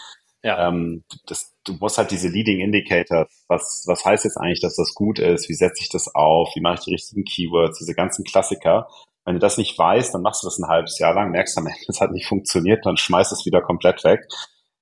Ja. 0.42 0.68
Ähm, 0.68 1.04
das, 1.26 1.54
du 1.64 1.73
musst 1.75 1.97
halt 1.97 2.11
diese 2.11 2.28
Leading 2.28 2.61
Indicators, 2.61 3.28
was, 3.49 3.85
was 3.87 4.04
heißt 4.04 4.25
jetzt 4.25 4.37
eigentlich, 4.37 4.61
dass 4.61 4.76
das 4.76 4.94
gut 4.94 5.18
ist? 5.18 5.49
Wie 5.49 5.54
setze 5.54 5.83
ich 5.83 5.88
das 5.88 6.14
auf? 6.14 6.50
Wie 6.54 6.61
mache 6.61 6.75
ich 6.75 6.80
die 6.80 6.92
richtigen 6.92 7.25
Keywords? 7.25 7.78
Diese 7.78 7.94
ganzen 7.94 8.25
Klassiker. 8.25 8.88
Wenn 9.25 9.35
du 9.35 9.40
das 9.40 9.56
nicht 9.56 9.78
weißt, 9.78 10.12
dann 10.12 10.21
machst 10.21 10.42
du 10.42 10.47
das 10.47 10.59
ein 10.59 10.68
halbes 10.68 10.99
Jahr 10.99 11.14
lang, 11.14 11.30
merkst 11.30 11.56
am 11.56 11.66
Ende, 11.66 11.78
es 11.88 12.02
hat 12.02 12.12
nicht 12.12 12.26
funktioniert, 12.26 12.85
dann 12.85 12.99
schmeißt 12.99 13.33
es 13.33 13.47
wieder 13.47 13.62
komplett 13.62 14.04
weg. 14.04 14.28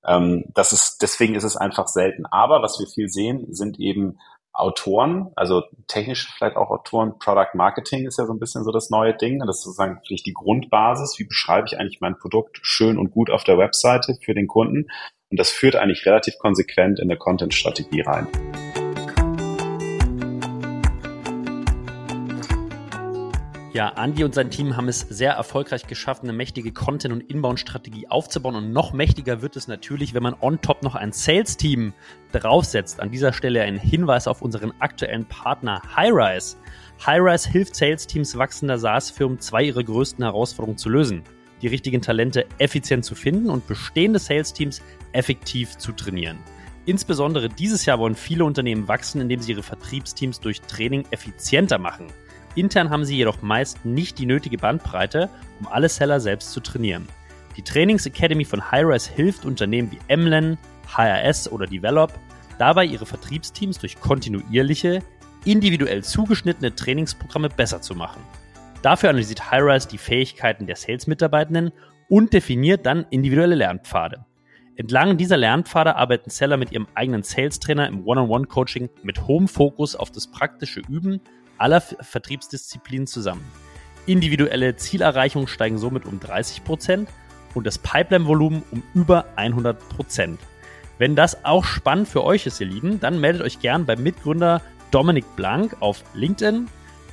Ähm, 0.04 0.46
das 0.54 0.72
ist, 0.72 1.00
deswegen 1.00 1.36
ist 1.36 1.44
es 1.44 1.56
einfach 1.56 1.86
selten. 1.86 2.26
Aber 2.26 2.60
was 2.60 2.80
wir 2.80 2.88
viel 2.88 3.08
sehen, 3.08 3.46
sind 3.54 3.78
eben 3.78 4.18
Autoren, 4.54 5.32
also 5.34 5.62
technisch 5.86 6.28
vielleicht 6.36 6.56
auch 6.56 6.70
Autoren. 6.70 7.18
Product 7.18 7.54
Marketing 7.54 8.06
ist 8.06 8.18
ja 8.18 8.26
so 8.26 8.32
ein 8.32 8.38
bisschen 8.38 8.64
so 8.64 8.70
das 8.70 8.90
neue 8.90 9.14
Ding. 9.14 9.38
Das 9.40 9.58
ist 9.58 9.64
sozusagen 9.64 10.00
vielleicht 10.06 10.26
die 10.26 10.34
Grundbasis. 10.34 11.18
Wie 11.18 11.24
beschreibe 11.24 11.66
ich 11.66 11.78
eigentlich 11.78 12.00
mein 12.00 12.18
Produkt 12.18 12.60
schön 12.62 12.98
und 12.98 13.10
gut 13.10 13.30
auf 13.30 13.44
der 13.44 13.56
Webseite 13.56 14.16
für 14.22 14.34
den 14.34 14.46
Kunden? 14.46 14.90
Und 15.30 15.40
das 15.40 15.50
führt 15.50 15.76
eigentlich 15.76 16.04
relativ 16.04 16.38
konsequent 16.38 17.00
in 17.00 17.10
eine 17.10 17.18
Content-Strategie 17.18 18.02
rein. 18.02 18.28
Ja, 23.72 23.90
Andy 23.96 24.22
und 24.22 24.34
sein 24.34 24.50
Team 24.50 24.76
haben 24.76 24.88
es 24.88 25.00
sehr 25.00 25.32
erfolgreich 25.32 25.86
geschafft, 25.86 26.22
eine 26.22 26.34
mächtige 26.34 26.72
Content- 26.72 27.14
und 27.14 27.22
Inbound-Strategie 27.22 28.06
aufzubauen. 28.08 28.54
Und 28.54 28.72
noch 28.72 28.92
mächtiger 28.92 29.40
wird 29.40 29.56
es 29.56 29.66
natürlich, 29.66 30.12
wenn 30.12 30.22
man 30.22 30.36
on 30.40 30.60
top 30.60 30.82
noch 30.82 30.94
ein 30.94 31.12
Sales-Team 31.12 31.94
draufsetzt. 32.32 33.00
An 33.00 33.10
dieser 33.10 33.32
Stelle 33.32 33.62
ein 33.62 33.78
Hinweis 33.78 34.28
auf 34.28 34.42
unseren 34.42 34.74
aktuellen 34.78 35.24
Partner 35.24 35.80
Highrise. 35.96 36.56
Highrise 37.06 37.48
hilft 37.48 37.74
Sales-Teams 37.74 38.36
wachsender 38.36 38.78
SaaS-Firmen, 38.78 39.40
zwei 39.40 39.64
ihrer 39.64 39.82
größten 39.82 40.22
Herausforderungen 40.22 40.76
zu 40.78 40.90
lösen 40.90 41.22
die 41.62 41.68
richtigen 41.68 42.02
Talente 42.02 42.44
effizient 42.58 43.04
zu 43.04 43.14
finden 43.14 43.48
und 43.48 43.66
bestehende 43.66 44.18
Sales-Teams 44.18 44.82
effektiv 45.12 45.78
zu 45.78 45.92
trainieren. 45.92 46.38
Insbesondere 46.84 47.48
dieses 47.48 47.86
Jahr 47.86 48.00
wollen 48.00 48.16
viele 48.16 48.44
Unternehmen 48.44 48.88
wachsen, 48.88 49.20
indem 49.20 49.40
sie 49.40 49.52
ihre 49.52 49.62
Vertriebsteams 49.62 50.40
durch 50.40 50.60
Training 50.62 51.04
effizienter 51.12 51.78
machen. 51.78 52.08
Intern 52.54 52.90
haben 52.90 53.04
sie 53.04 53.16
jedoch 53.16 53.42
meist 53.42 53.84
nicht 53.84 54.18
die 54.18 54.26
nötige 54.26 54.58
Bandbreite, 54.58 55.28
um 55.60 55.68
alle 55.68 55.88
Seller 55.88 56.20
selbst 56.20 56.52
zu 56.52 56.60
trainieren. 56.60 57.08
Die 57.56 57.62
Trainings 57.62 58.06
Academy 58.06 58.44
von 58.44 58.70
Highrise 58.70 59.10
hilft 59.12 59.44
Unternehmen 59.44 59.90
wie 59.90 59.98
Emlen, 60.08 60.58
HRS 60.96 61.50
oder 61.50 61.66
Develop 61.66 62.12
dabei, 62.58 62.84
ihre 62.84 63.06
Vertriebsteams 63.06 63.78
durch 63.78 64.00
kontinuierliche, 64.00 65.00
individuell 65.44 66.04
zugeschnittene 66.04 66.74
Trainingsprogramme 66.74 67.48
besser 67.48 67.80
zu 67.80 67.94
machen. 67.94 68.22
Dafür 68.82 69.10
analysiert 69.10 69.50
Highrise 69.50 69.88
die 69.88 69.98
Fähigkeiten 69.98 70.66
der 70.66 70.76
Sales-Mitarbeitenden 70.76 71.72
und 72.08 72.32
definiert 72.32 72.84
dann 72.86 73.06
individuelle 73.10 73.54
Lernpfade. 73.54 74.24
Entlang 74.76 75.16
dieser 75.16 75.36
Lernpfade 75.36 75.96
arbeiten 75.96 76.30
Seller 76.30 76.56
mit 76.56 76.72
ihrem 76.72 76.86
eigenen 76.94 77.22
Sales-Trainer 77.22 77.86
im 77.88 78.06
One-on-One-Coaching 78.06 78.88
mit 79.02 79.26
hohem 79.26 79.46
Fokus 79.46 79.94
auf 79.94 80.10
das 80.10 80.30
praktische 80.30 80.80
Üben 80.80 81.20
aller 81.62 81.80
Vertriebsdisziplinen 81.80 83.06
zusammen. 83.06 83.46
Individuelle 84.04 84.76
Zielerreichungen 84.76 85.46
steigen 85.46 85.78
somit 85.78 86.04
um 86.04 86.18
30% 86.18 87.06
und 87.54 87.66
das 87.66 87.78
Pipeline-Volumen 87.78 88.62
um 88.70 88.82
über 88.94 89.24
100%. 89.36 90.36
Wenn 90.98 91.16
das 91.16 91.44
auch 91.44 91.64
spannend 91.64 92.08
für 92.08 92.24
euch 92.24 92.46
ist, 92.46 92.60
ihr 92.60 92.66
Lieben, 92.66 93.00
dann 93.00 93.18
meldet 93.20 93.42
euch 93.42 93.60
gern 93.60 93.86
beim 93.86 94.02
Mitgründer 94.02 94.60
Dominik 94.90 95.24
Blank 95.36 95.76
auf 95.80 96.02
LinkedIn 96.14 96.68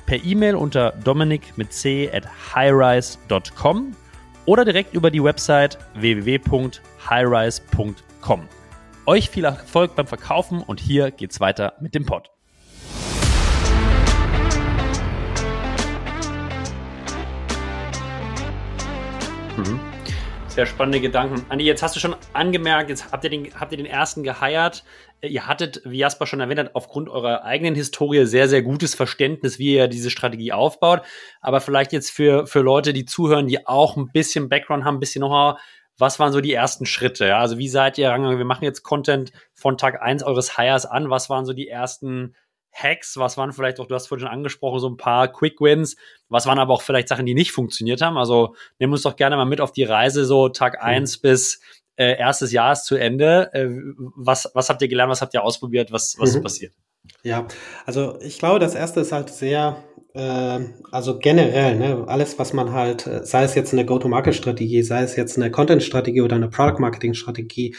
per 0.06 0.24
E-Mail 0.24 0.54
unter 0.56 0.92
dominik 1.04 1.56
mit 1.56 1.72
c 1.72 2.10
at 2.12 2.24
highrise.com 2.54 3.94
oder 4.44 4.64
direkt 4.64 4.94
über 4.94 5.10
die 5.10 5.22
Website 5.22 5.78
www.highrise.com. 5.94 8.48
Euch 9.06 9.30
viel 9.30 9.44
Erfolg 9.44 9.94
beim 9.94 10.08
Verkaufen 10.08 10.62
und 10.62 10.80
hier 10.80 11.12
geht's 11.12 11.40
weiter 11.40 11.74
mit 11.80 11.94
dem 11.94 12.04
Pod. 12.06 12.30
Mhm. 19.60 19.80
Sehr 20.48 20.66
spannende 20.66 21.00
Gedanken. 21.00 21.44
Andi, 21.48 21.64
jetzt 21.64 21.82
hast 21.82 21.94
du 21.94 22.00
schon 22.00 22.16
angemerkt, 22.32 22.90
jetzt 22.90 23.12
habt 23.12 23.22
ihr 23.24 23.30
den, 23.30 23.48
habt 23.58 23.70
ihr 23.72 23.78
den 23.78 23.86
ersten 23.86 24.22
geheiert. 24.22 24.84
Ihr 25.22 25.46
hattet, 25.46 25.82
wie 25.84 25.98
Jasper 25.98 26.26
schon 26.26 26.40
erwähnt 26.40 26.58
hat, 26.58 26.74
aufgrund 26.74 27.08
eurer 27.08 27.44
eigenen 27.44 27.74
Historie 27.74 28.24
sehr, 28.24 28.48
sehr 28.48 28.62
gutes 28.62 28.94
Verständnis, 28.94 29.58
wie 29.58 29.74
ihr 29.74 29.86
diese 29.86 30.10
Strategie 30.10 30.52
aufbaut. 30.52 31.02
Aber 31.40 31.60
vielleicht 31.60 31.92
jetzt 31.92 32.10
für, 32.10 32.46
für 32.46 32.60
Leute, 32.60 32.92
die 32.92 33.04
zuhören, 33.04 33.46
die 33.46 33.66
auch 33.66 33.96
ein 33.96 34.10
bisschen 34.12 34.48
Background 34.48 34.84
haben, 34.84 34.96
ein 34.96 35.00
bisschen 35.00 35.20
know 35.20 35.56
was 36.00 36.18
waren 36.18 36.32
so 36.32 36.40
die 36.40 36.54
ersten 36.54 36.86
Schritte? 36.86 37.26
Ja? 37.26 37.40
Also 37.40 37.58
wie 37.58 37.68
seid 37.68 37.98
ihr 37.98 38.08
rangegangen? 38.08 38.38
Wir 38.38 38.46
machen 38.46 38.64
jetzt 38.64 38.82
Content 38.82 39.32
von 39.52 39.76
Tag 39.76 40.00
eins 40.00 40.22
eures 40.22 40.56
Hires 40.56 40.86
an. 40.86 41.10
Was 41.10 41.28
waren 41.28 41.44
so 41.44 41.52
die 41.52 41.68
ersten 41.68 42.34
Hacks? 42.72 43.16
Was 43.16 43.36
waren 43.36 43.52
vielleicht 43.52 43.80
auch, 43.80 43.86
du 43.86 43.94
hast 43.94 44.06
vorhin 44.06 44.26
schon 44.26 44.34
angesprochen, 44.34 44.80
so 44.80 44.88
ein 44.88 44.96
paar 44.96 45.28
Quick 45.28 45.60
Wins? 45.60 45.96
Was 46.28 46.46
waren 46.46 46.58
aber 46.58 46.74
auch 46.74 46.82
vielleicht 46.82 47.08
Sachen, 47.08 47.26
die 47.26 47.34
nicht 47.34 47.52
funktioniert 47.52 48.00
haben? 48.00 48.16
Also 48.16 48.54
nimm 48.78 48.92
uns 48.92 49.02
doch 49.02 49.16
gerne 49.16 49.36
mal 49.36 49.44
mit 49.44 49.60
auf 49.60 49.72
die 49.72 49.84
Reise, 49.84 50.24
so 50.24 50.48
Tag 50.48 50.74
mhm. 50.74 50.86
eins 50.86 51.18
bis 51.18 51.60
äh, 51.96 52.16
erstes 52.18 52.52
Jahr 52.52 52.72
ist 52.72 52.84
zu 52.84 52.96
Ende. 52.96 53.50
Äh, 53.52 53.68
was, 54.16 54.50
was 54.54 54.68
habt 54.68 54.82
ihr 54.82 54.88
gelernt? 54.88 55.10
Was 55.10 55.22
habt 55.22 55.34
ihr 55.34 55.42
ausprobiert? 55.42 55.92
Was, 55.92 56.16
was 56.18 56.30
mhm. 56.30 56.36
ist 56.36 56.42
passiert? 56.42 56.72
Ja, 57.22 57.46
also 57.86 58.18
ich 58.20 58.38
glaube, 58.38 58.58
das 58.58 58.74
erste 58.74 59.00
ist 59.00 59.12
halt 59.12 59.30
sehr, 59.30 59.82
äh, 60.14 60.60
also 60.90 61.18
generell, 61.18 61.76
ne, 61.76 62.04
alles, 62.06 62.38
was 62.38 62.52
man 62.52 62.72
halt, 62.72 63.06
äh, 63.06 63.24
sei 63.24 63.44
es 63.44 63.54
jetzt 63.54 63.72
eine 63.72 63.84
Go-to-Market-Strategie, 63.84 64.82
sei 64.82 65.02
es 65.02 65.16
jetzt 65.16 65.36
eine 65.36 65.50
Content-Strategie 65.50 66.20
oder 66.20 66.36
eine 66.36 66.48
Product-Marketing-Strategie, 66.48 67.74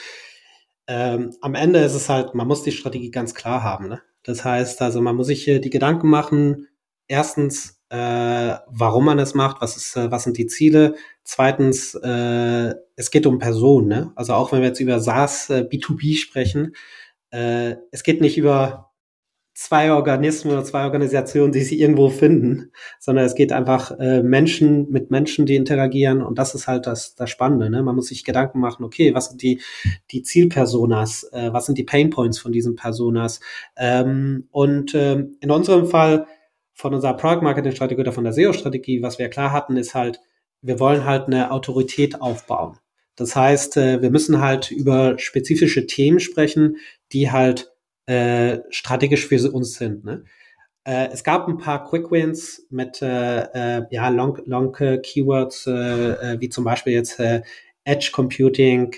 ähm, 0.87 1.35
am 1.41 1.55
Ende 1.55 1.79
ist 1.79 1.93
es 1.93 2.09
halt, 2.09 2.35
man 2.35 2.47
muss 2.47 2.63
die 2.63 2.71
Strategie 2.71 3.11
ganz 3.11 3.33
klar 3.33 3.63
haben. 3.63 3.87
Ne? 3.87 4.01
Das 4.23 4.45
heißt, 4.45 4.81
also 4.81 5.01
man 5.01 5.15
muss 5.15 5.27
sich 5.27 5.45
die 5.45 5.69
Gedanken 5.69 6.09
machen, 6.09 6.67
erstens, 7.07 7.81
äh, 7.89 8.55
warum 8.67 9.05
man 9.05 9.19
es 9.19 9.33
macht, 9.33 9.61
was, 9.61 9.75
ist, 9.75 9.97
äh, 9.97 10.09
was 10.11 10.23
sind 10.23 10.37
die 10.37 10.47
Ziele. 10.47 10.95
Zweitens, 11.23 11.93
äh, 11.95 12.73
es 12.95 13.11
geht 13.11 13.25
um 13.25 13.37
Personen. 13.37 13.87
Ne? 13.87 14.11
Also 14.15 14.33
auch 14.33 14.51
wenn 14.51 14.61
wir 14.61 14.69
jetzt 14.69 14.79
über 14.79 14.99
SaaS 14.99 15.49
äh, 15.49 15.67
B2B 15.69 16.15
sprechen, 16.15 16.73
äh, 17.31 17.75
es 17.91 18.03
geht 18.03 18.21
nicht 18.21 18.37
über 18.37 18.90
zwei 19.53 19.91
Organismen 19.91 20.53
oder 20.53 20.63
zwei 20.63 20.85
Organisationen, 20.85 21.51
die 21.51 21.61
sich 21.61 21.79
irgendwo 21.79 22.09
finden, 22.09 22.71
sondern 22.99 23.25
es 23.25 23.35
geht 23.35 23.51
einfach 23.51 23.91
äh, 23.99 24.23
Menschen 24.23 24.89
mit 24.89 25.11
Menschen, 25.11 25.45
die 25.45 25.55
interagieren 25.55 26.21
und 26.21 26.39
das 26.39 26.55
ist 26.55 26.67
halt 26.67 26.87
das, 26.87 27.15
das 27.15 27.29
Spannende. 27.29 27.69
Ne? 27.69 27.83
Man 27.83 27.95
muss 27.95 28.07
sich 28.07 28.23
Gedanken 28.23 28.59
machen, 28.59 28.83
okay, 28.83 29.13
was 29.13 29.29
sind 29.29 29.41
die, 29.41 29.61
die 30.11 30.23
Zielpersonas, 30.23 31.23
äh, 31.33 31.51
was 31.51 31.65
sind 31.65 31.77
die 31.77 31.83
Painpoints 31.83 32.39
von 32.39 32.51
diesen 32.51 32.75
Personas 32.75 33.41
ähm, 33.77 34.47
und 34.51 34.93
äh, 34.93 35.25
in 35.41 35.51
unserem 35.51 35.85
Fall 35.85 36.27
von 36.73 36.93
unserer 36.93 37.15
Product 37.15 37.43
Marketing 37.43 37.73
Strategie 37.73 38.01
oder 38.01 38.13
von 38.13 38.23
der 38.23 38.33
SEO 38.33 38.53
Strategie, 38.53 39.01
was 39.01 39.19
wir 39.19 39.29
klar 39.29 39.51
hatten, 39.51 39.75
ist 39.75 39.93
halt, 39.93 40.21
wir 40.61 40.79
wollen 40.79 41.05
halt 41.05 41.27
eine 41.27 41.51
Autorität 41.51 42.21
aufbauen. 42.21 42.77
Das 43.15 43.35
heißt, 43.35 43.77
äh, 43.77 44.01
wir 44.01 44.09
müssen 44.09 44.41
halt 44.41 44.71
über 44.71 45.19
spezifische 45.19 45.85
Themen 45.85 46.19
sprechen, 46.19 46.77
die 47.11 47.31
halt 47.31 47.70
äh, 48.11 48.63
strategisch 48.69 49.25
für 49.25 49.51
uns 49.51 49.75
sind. 49.75 50.03
Ne? 50.03 50.25
Äh, 50.83 51.09
es 51.13 51.23
gab 51.23 51.47
ein 51.47 51.57
paar 51.57 51.87
Quick 51.89 52.11
Wins 52.11 52.65
mit 52.69 53.01
äh, 53.01 53.77
äh 53.77 53.85
ja, 53.89 54.09
Long, 54.09 54.39
long 54.45 54.73
Keywords, 54.73 55.67
äh, 55.67 56.39
wie 56.39 56.49
zum 56.49 56.63
Beispiel 56.63 56.93
jetzt 56.93 57.21
Edge 57.83 58.09
Computing 58.11 58.93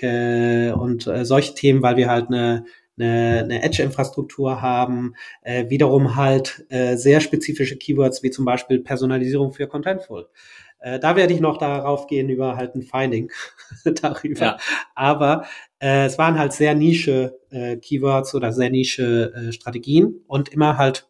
und 0.74 1.10
solche 1.22 1.54
Themen, 1.54 1.82
weil 1.82 1.96
wir 1.96 2.10
halt 2.10 2.28
eine 2.28 2.64
eine, 2.96 3.42
eine 3.42 3.62
Edge-Infrastruktur 3.62 4.62
haben, 4.62 5.14
äh, 5.42 5.68
wiederum 5.68 6.16
halt 6.16 6.64
äh, 6.68 6.96
sehr 6.96 7.20
spezifische 7.20 7.76
Keywords 7.76 8.22
wie 8.22 8.30
zum 8.30 8.44
Beispiel 8.44 8.80
Personalisierung 8.80 9.52
für 9.52 9.66
Contentful. 9.66 10.28
Äh, 10.84 10.98
da 11.00 11.16
werde 11.16 11.32
ich 11.32 11.40
noch 11.40 11.56
darauf 11.56 12.06
gehen 12.06 12.28
über 12.28 12.56
halt 12.56 12.74
ein 12.74 12.82
Finding 12.82 13.32
darüber. 14.02 14.44
Ja. 14.44 14.56
Aber 14.94 15.46
äh, 15.78 16.04
es 16.04 16.18
waren 16.18 16.38
halt 16.38 16.52
sehr 16.52 16.74
Nische 16.74 17.38
äh, 17.50 17.78
Keywords 17.78 18.34
oder 18.34 18.52
sehr 18.52 18.68
Nische 18.68 19.32
äh, 19.34 19.52
Strategien 19.52 20.22
und 20.26 20.50
immer 20.50 20.76
halt 20.76 21.08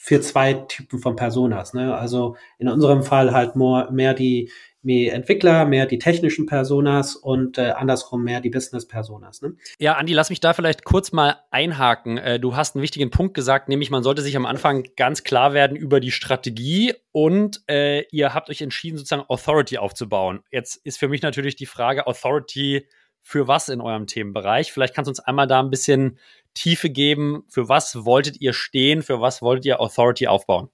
für 0.00 0.20
zwei 0.20 0.54
Typen 0.54 1.00
von 1.00 1.16
Personas. 1.16 1.74
Ne? 1.74 1.94
Also 1.94 2.36
in 2.58 2.68
unserem 2.68 3.02
Fall 3.02 3.32
halt 3.32 3.56
more, 3.56 3.90
mehr 3.90 4.14
die 4.14 4.48
mehr 4.80 5.12
Entwickler, 5.12 5.66
mehr 5.66 5.86
die 5.86 5.98
technischen 5.98 6.46
Personas 6.46 7.16
und 7.16 7.58
äh, 7.58 7.72
andersrum 7.72 8.22
mehr 8.22 8.40
die 8.40 8.48
Business-Personas. 8.48 9.42
Ne? 9.42 9.56
Ja, 9.80 9.94
Andi, 9.94 10.12
lass 10.12 10.30
mich 10.30 10.38
da 10.38 10.52
vielleicht 10.52 10.84
kurz 10.84 11.10
mal 11.10 11.40
einhaken. 11.50 12.16
Äh, 12.16 12.38
du 12.38 12.54
hast 12.54 12.76
einen 12.76 12.82
wichtigen 12.82 13.10
Punkt 13.10 13.34
gesagt, 13.34 13.68
nämlich 13.68 13.90
man 13.90 14.04
sollte 14.04 14.22
sich 14.22 14.36
am 14.36 14.46
Anfang 14.46 14.84
ganz 14.96 15.24
klar 15.24 15.52
werden 15.52 15.76
über 15.76 15.98
die 15.98 16.12
Strategie 16.12 16.94
und 17.10 17.60
äh, 17.68 18.04
ihr 18.12 18.34
habt 18.34 18.50
euch 18.50 18.62
entschieden, 18.62 18.98
sozusagen 18.98 19.28
Authority 19.28 19.78
aufzubauen. 19.78 20.44
Jetzt 20.52 20.76
ist 20.76 20.98
für 20.98 21.08
mich 21.08 21.22
natürlich 21.22 21.56
die 21.56 21.66
Frage, 21.66 22.06
Authority 22.06 22.86
für 23.20 23.46
was 23.46 23.68
in 23.68 23.80
eurem 23.80 24.06
Themenbereich? 24.06 24.72
Vielleicht 24.72 24.94
kannst 24.94 25.08
du 25.08 25.10
uns 25.10 25.20
einmal 25.20 25.46
da 25.46 25.60
ein 25.60 25.70
bisschen 25.70 26.18
Tiefe 26.58 26.90
geben. 26.90 27.44
Für 27.48 27.68
was 27.68 28.04
wolltet 28.04 28.40
ihr 28.40 28.52
stehen? 28.52 29.02
Für 29.02 29.20
was 29.20 29.42
wolltet 29.42 29.66
ihr 29.66 29.80
Authority 29.80 30.26
aufbauen? 30.26 30.68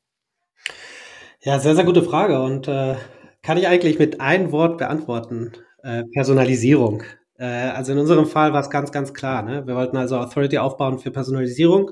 Ja, 1.43 1.59
sehr, 1.59 1.75
sehr 1.75 1.85
gute 1.85 2.03
Frage. 2.03 2.43
Und 2.43 2.69
äh, 2.69 2.97
kann 3.43 3.59
ich 3.59 3.69
eigentlich 3.69 3.99
mit 3.99 4.21
einem 4.21 4.51
Wort 4.51 4.79
beantworten. 4.79 5.53
Äh, 5.83 6.05
Personalisierung. 6.15 7.03
Äh, 7.39 7.45
also 7.45 7.93
in 7.93 7.99
unserem 7.99 8.27
Fall 8.27 8.53
war 8.55 8.61
es 8.61 8.71
ganz, 8.71 8.91
ganz 8.93 9.13
klar. 9.13 9.43
Ne? 9.43 9.67
Wir 9.67 9.77
wollten 9.77 9.99
also 9.99 10.17
Authority 10.17 10.59
aufbauen 10.59 10.99
für 10.99 11.11
Personalisierung. 11.11 11.91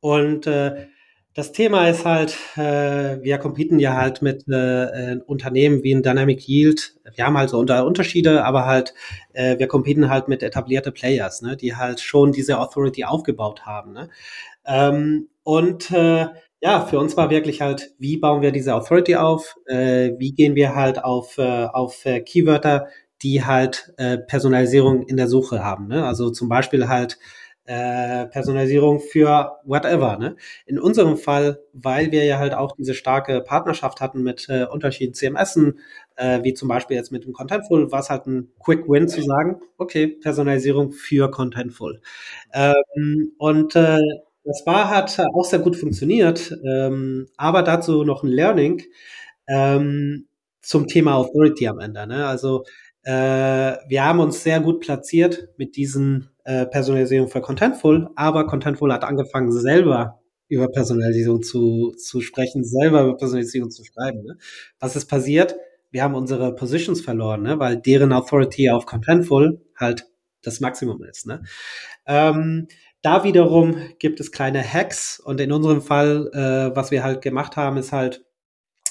Und 0.00 0.46
äh, 0.46 0.86
das 1.36 1.52
Thema 1.52 1.86
ist 1.86 2.06
halt, 2.06 2.34
äh, 2.56 3.22
wir 3.22 3.36
competen 3.36 3.78
ja 3.78 3.94
halt 3.94 4.22
mit 4.22 4.48
äh, 4.48 5.12
äh, 5.12 5.20
Unternehmen 5.26 5.82
wie 5.82 5.94
ein 5.94 6.02
Dynamic 6.02 6.48
Yield. 6.48 6.96
Wir 7.14 7.26
haben 7.26 7.36
halt 7.36 7.50
so 7.50 7.58
unter 7.58 7.84
Unterschiede, 7.84 8.42
aber 8.42 8.64
halt, 8.64 8.94
äh, 9.34 9.58
wir 9.58 9.68
competen 9.68 10.08
halt 10.08 10.28
mit 10.28 10.42
etablierte 10.42 10.92
Players, 10.92 11.42
ne? 11.42 11.54
die 11.54 11.76
halt 11.76 12.00
schon 12.00 12.32
diese 12.32 12.58
Authority 12.58 13.04
aufgebaut 13.04 13.66
haben. 13.66 13.92
Ne? 13.92 14.08
Ähm, 14.64 15.28
und 15.42 15.90
äh, 15.90 16.28
ja, 16.62 16.86
für 16.86 16.98
uns 16.98 17.18
war 17.18 17.28
wirklich 17.28 17.60
halt, 17.60 17.92
wie 17.98 18.16
bauen 18.16 18.40
wir 18.40 18.50
diese 18.50 18.74
Authority 18.74 19.16
auf? 19.16 19.56
Äh, 19.66 20.12
wie 20.16 20.32
gehen 20.32 20.54
wir 20.54 20.74
halt 20.74 21.04
auf, 21.04 21.36
äh, 21.36 21.66
auf 21.66 22.06
äh, 22.06 22.20
Keywörter, 22.20 22.86
die 23.20 23.44
halt 23.44 23.92
äh, 23.98 24.16
Personalisierung 24.16 25.02
in 25.02 25.18
der 25.18 25.28
Suche 25.28 25.62
haben? 25.62 25.88
Ne? 25.88 26.02
Also 26.06 26.30
zum 26.30 26.48
Beispiel 26.48 26.88
halt 26.88 27.18
äh, 27.66 28.26
Personalisierung 28.26 29.00
für 29.00 29.58
whatever. 29.64 30.16
Ne? 30.18 30.36
In 30.66 30.78
unserem 30.78 31.16
Fall, 31.16 31.60
weil 31.72 32.12
wir 32.12 32.24
ja 32.24 32.38
halt 32.38 32.54
auch 32.54 32.76
diese 32.76 32.94
starke 32.94 33.40
Partnerschaft 33.40 34.00
hatten 34.00 34.22
mit 34.22 34.46
äh, 34.48 34.64
unterschiedlichen 34.64 35.14
CMSen, 35.14 35.80
äh, 36.16 36.42
wie 36.42 36.54
zum 36.54 36.68
Beispiel 36.68 36.96
jetzt 36.96 37.12
mit 37.12 37.24
dem 37.24 37.32
Contentful, 37.32 37.90
war 37.92 38.00
es 38.00 38.10
halt 38.10 38.26
ein 38.26 38.52
Quick 38.64 38.88
Win 38.88 39.08
zu 39.08 39.22
sagen, 39.22 39.60
okay, 39.78 40.06
Personalisierung 40.06 40.92
für 40.92 41.30
Contentful. 41.30 42.00
Ähm, 42.52 43.32
und 43.38 43.76
äh, 43.76 43.98
das 44.44 44.62
war, 44.64 44.90
hat 44.90 45.18
auch 45.34 45.44
sehr 45.44 45.58
gut 45.58 45.76
funktioniert, 45.76 46.56
ähm, 46.64 47.26
aber 47.36 47.62
dazu 47.62 48.04
noch 48.04 48.22
ein 48.22 48.28
Learning 48.28 48.82
ähm, 49.48 50.26
zum 50.62 50.86
Thema 50.86 51.14
Authority 51.16 51.68
am 51.68 51.80
Ende. 51.80 52.06
Ne? 52.06 52.26
Also 52.26 52.64
wir 53.12 54.04
haben 54.04 54.20
uns 54.20 54.42
sehr 54.42 54.60
gut 54.60 54.80
platziert 54.80 55.48
mit 55.56 55.76
diesen 55.76 56.30
äh, 56.44 56.66
Personalisierung 56.66 57.28
für 57.28 57.40
Contentful, 57.40 58.08
aber 58.16 58.46
Contentful 58.46 58.92
hat 58.92 59.04
angefangen 59.04 59.52
selber 59.52 60.20
über 60.48 60.68
Personalisierung 60.68 61.42
zu, 61.42 61.92
zu 61.96 62.20
sprechen, 62.20 62.64
selber 62.64 63.02
über 63.02 63.16
Personalisierung 63.16 63.70
zu 63.70 63.84
schreiben. 63.84 64.24
Ne? 64.24 64.38
Was 64.78 64.96
ist 64.96 65.06
passiert? 65.06 65.56
Wir 65.90 66.02
haben 66.02 66.14
unsere 66.14 66.54
Positions 66.54 67.00
verloren, 67.00 67.42
ne? 67.42 67.58
weil 67.58 67.76
deren 67.76 68.12
Authority 68.12 68.70
auf 68.70 68.86
Contentful 68.86 69.60
halt 69.76 70.06
das 70.42 70.60
Maximum 70.60 71.02
ist. 71.04 71.26
Ne? 71.26 71.42
Ähm, 72.06 72.68
da 73.02 73.24
wiederum 73.24 73.76
gibt 73.98 74.20
es 74.20 74.32
kleine 74.32 74.62
Hacks 74.62 75.20
und 75.20 75.40
in 75.40 75.52
unserem 75.52 75.80
Fall, 75.80 76.30
äh, 76.32 76.76
was 76.76 76.90
wir 76.90 77.04
halt 77.04 77.22
gemacht 77.22 77.56
haben, 77.56 77.76
ist 77.76 77.92
halt, 77.92 78.18
äh, 78.18 78.25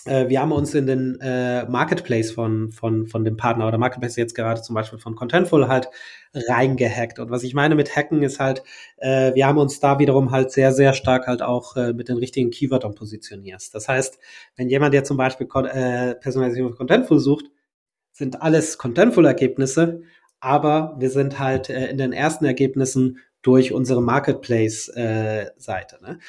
wir 0.05 0.39
haben 0.39 0.51
uns 0.51 0.73
in 0.73 0.85
den 0.85 1.19
äh, 1.19 1.65
Marketplace 1.65 2.31
von, 2.31 2.71
von, 2.71 3.07
von 3.07 3.23
dem 3.23 3.37
Partner 3.37 3.67
oder 3.67 3.77
Marketplace 3.77 4.15
jetzt 4.15 4.35
gerade 4.35 4.61
zum 4.61 4.75
Beispiel 4.75 4.99
von 4.99 5.15
Contentful 5.15 5.67
halt 5.67 5.89
reingehackt. 6.33 7.19
Und 7.19 7.29
was 7.29 7.43
ich 7.43 7.53
meine 7.53 7.75
mit 7.75 7.95
Hacken 7.95 8.21
ist 8.21 8.39
halt, 8.39 8.63
äh, 8.97 9.33
wir 9.33 9.47
haben 9.47 9.57
uns 9.57 9.79
da 9.79 9.99
wiederum 9.99 10.31
halt 10.31 10.51
sehr, 10.51 10.71
sehr 10.71 10.93
stark 10.93 11.27
halt 11.27 11.41
auch 11.41 11.75
äh, 11.75 11.93
mit 11.93 12.09
den 12.09 12.17
richtigen 12.17 12.51
Keywörtern 12.51 12.95
positioniert. 12.95 13.73
Das 13.73 13.87
heißt, 13.87 14.19
wenn 14.55 14.69
jemand 14.69 14.93
jetzt 14.93 15.07
zum 15.07 15.17
Beispiel 15.17 15.47
äh, 15.47 16.15
Personalisierung 16.15 16.71
von 16.71 16.87
Contentful 16.87 17.19
sucht, 17.19 17.45
sind 18.11 18.41
alles 18.41 18.77
Contentful-Ergebnisse, 18.77 20.01
aber 20.39 20.95
wir 20.99 21.09
sind 21.09 21.39
halt 21.39 21.69
äh, 21.69 21.87
in 21.87 21.97
den 21.97 22.13
ersten 22.13 22.45
Ergebnissen 22.45 23.19
durch 23.41 23.73
unsere 23.73 24.01
Marketplace-Seite. 24.01 25.99
Äh, 26.01 26.03
ne? 26.03 26.19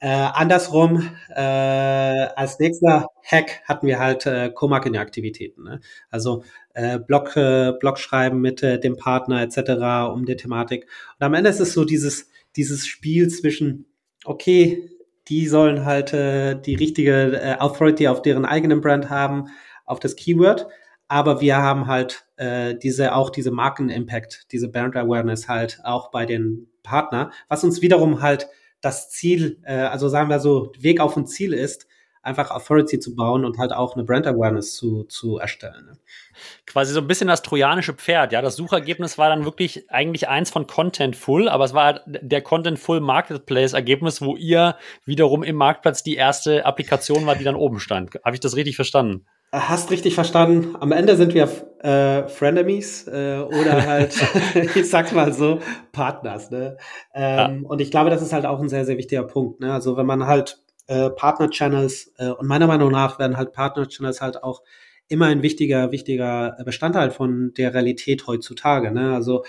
Äh, 0.00 0.08
andersrum, 0.08 1.10
äh, 1.28 1.40
als 1.40 2.58
nächster 2.58 3.06
Hack 3.22 3.60
hatten 3.64 3.86
wir 3.86 3.98
halt 3.98 4.26
äh, 4.26 4.50
Co-Marketing-Aktivitäten. 4.50 5.64
Ne? 5.64 5.80
Also 6.10 6.42
äh, 6.74 6.98
Blog, 6.98 7.36
äh, 7.36 7.72
Blog 7.78 7.98
schreiben 7.98 8.40
mit 8.40 8.62
äh, 8.62 8.80
dem 8.80 8.96
Partner 8.96 9.42
etc. 9.42 10.12
um 10.12 10.24
die 10.24 10.36
Thematik. 10.36 10.86
Und 11.18 11.26
am 11.26 11.34
Ende 11.34 11.50
ist 11.50 11.60
es 11.60 11.74
so 11.74 11.84
dieses, 11.84 12.30
dieses 12.56 12.86
Spiel 12.86 13.28
zwischen, 13.28 13.86
okay, 14.24 14.88
die 15.28 15.46
sollen 15.46 15.84
halt 15.84 16.12
äh, 16.14 16.60
die 16.60 16.74
richtige 16.74 17.38
äh, 17.40 17.56
Authority 17.58 18.08
auf 18.08 18.22
deren 18.22 18.44
eigenen 18.44 18.80
Brand 18.80 19.10
haben, 19.10 19.48
auf 19.84 20.00
das 20.00 20.16
Keyword, 20.16 20.66
aber 21.08 21.40
wir 21.40 21.56
haben 21.56 21.88
halt 21.88 22.24
äh, 22.36 22.74
diese 22.74 23.14
auch 23.14 23.30
diese 23.30 23.50
Marken-Impact, 23.50 24.46
diese 24.52 24.68
Brand 24.68 24.96
Awareness 24.96 25.48
halt 25.48 25.80
auch 25.84 26.10
bei 26.10 26.24
den 26.24 26.68
Partner, 26.82 27.32
was 27.48 27.64
uns 27.64 27.82
wiederum 27.82 28.22
halt 28.22 28.48
das 28.80 29.10
Ziel, 29.10 29.58
äh, 29.64 29.74
also 29.74 30.08
sagen 30.08 30.28
wir 30.28 30.40
so, 30.40 30.72
Weg 30.78 31.00
auf 31.00 31.16
ein 31.16 31.26
Ziel 31.26 31.52
ist, 31.52 31.86
einfach 32.22 32.50
Authority 32.50 32.98
zu 32.98 33.14
bauen 33.14 33.44
und 33.44 33.58
halt 33.58 33.72
auch 33.72 33.94
eine 33.94 34.04
Brand 34.04 34.26
Awareness 34.26 34.74
zu, 34.74 35.04
zu 35.04 35.38
erstellen. 35.38 35.86
Ne? 35.86 35.98
Quasi 36.66 36.92
so 36.92 37.00
ein 37.00 37.06
bisschen 37.06 37.28
das 37.28 37.42
trojanische 37.42 37.94
Pferd, 37.94 38.32
ja. 38.32 38.42
Das 38.42 38.56
Suchergebnis 38.56 39.16
war 39.16 39.30
dann 39.30 39.44
wirklich 39.44 39.90
eigentlich 39.90 40.28
eins 40.28 40.50
von 40.50 40.66
Contentful, 40.66 41.48
aber 41.48 41.64
es 41.64 41.72
war 41.72 41.84
halt 41.84 42.02
der 42.06 42.42
Contentful 42.42 43.00
Marketplace 43.00 43.72
Ergebnis, 43.72 44.20
wo 44.20 44.36
ihr 44.36 44.76
wiederum 45.06 45.42
im 45.42 45.56
Marktplatz 45.56 46.02
die 46.02 46.16
erste 46.16 46.66
Applikation 46.66 47.24
war, 47.24 47.36
die 47.36 47.44
dann 47.44 47.56
oben 47.56 47.80
stand. 47.80 48.14
Habe 48.22 48.36
ich 48.36 48.40
das 48.40 48.56
richtig 48.56 48.76
verstanden? 48.76 49.26
Hast 49.52 49.90
richtig 49.90 50.14
verstanden. 50.14 50.76
Am 50.78 50.92
Ende 50.92 51.16
sind 51.16 51.34
wir 51.34 51.48
äh, 51.82 52.28
Frenemies 52.28 53.08
äh, 53.08 53.38
oder 53.40 53.84
halt, 53.84 54.14
ich 54.76 54.88
sag's 54.88 55.12
mal 55.12 55.32
so, 55.32 55.58
Partners. 55.90 56.52
Ne? 56.52 56.76
Ähm, 57.14 57.62
ja. 57.62 57.68
Und 57.68 57.80
ich 57.80 57.90
glaube, 57.90 58.10
das 58.10 58.22
ist 58.22 58.32
halt 58.32 58.46
auch 58.46 58.60
ein 58.60 58.68
sehr, 58.68 58.84
sehr 58.84 58.96
wichtiger 58.96 59.24
Punkt. 59.24 59.58
Ne? 59.58 59.72
Also 59.72 59.96
wenn 59.96 60.06
man 60.06 60.26
halt 60.28 60.62
äh, 60.86 61.10
Partner-Channels 61.10 62.12
äh, 62.18 62.28
und 62.28 62.46
meiner 62.46 62.68
Meinung 62.68 62.92
nach 62.92 63.18
werden 63.18 63.36
halt 63.36 63.52
Partner-Channels 63.52 64.20
halt 64.20 64.44
auch 64.44 64.62
immer 65.08 65.26
ein 65.26 65.42
wichtiger, 65.42 65.90
wichtiger 65.90 66.56
Bestandteil 66.64 67.10
von 67.10 67.52
der 67.56 67.74
Realität 67.74 68.28
heutzutage. 68.28 68.92
Ne? 68.92 69.12
Also 69.14 69.44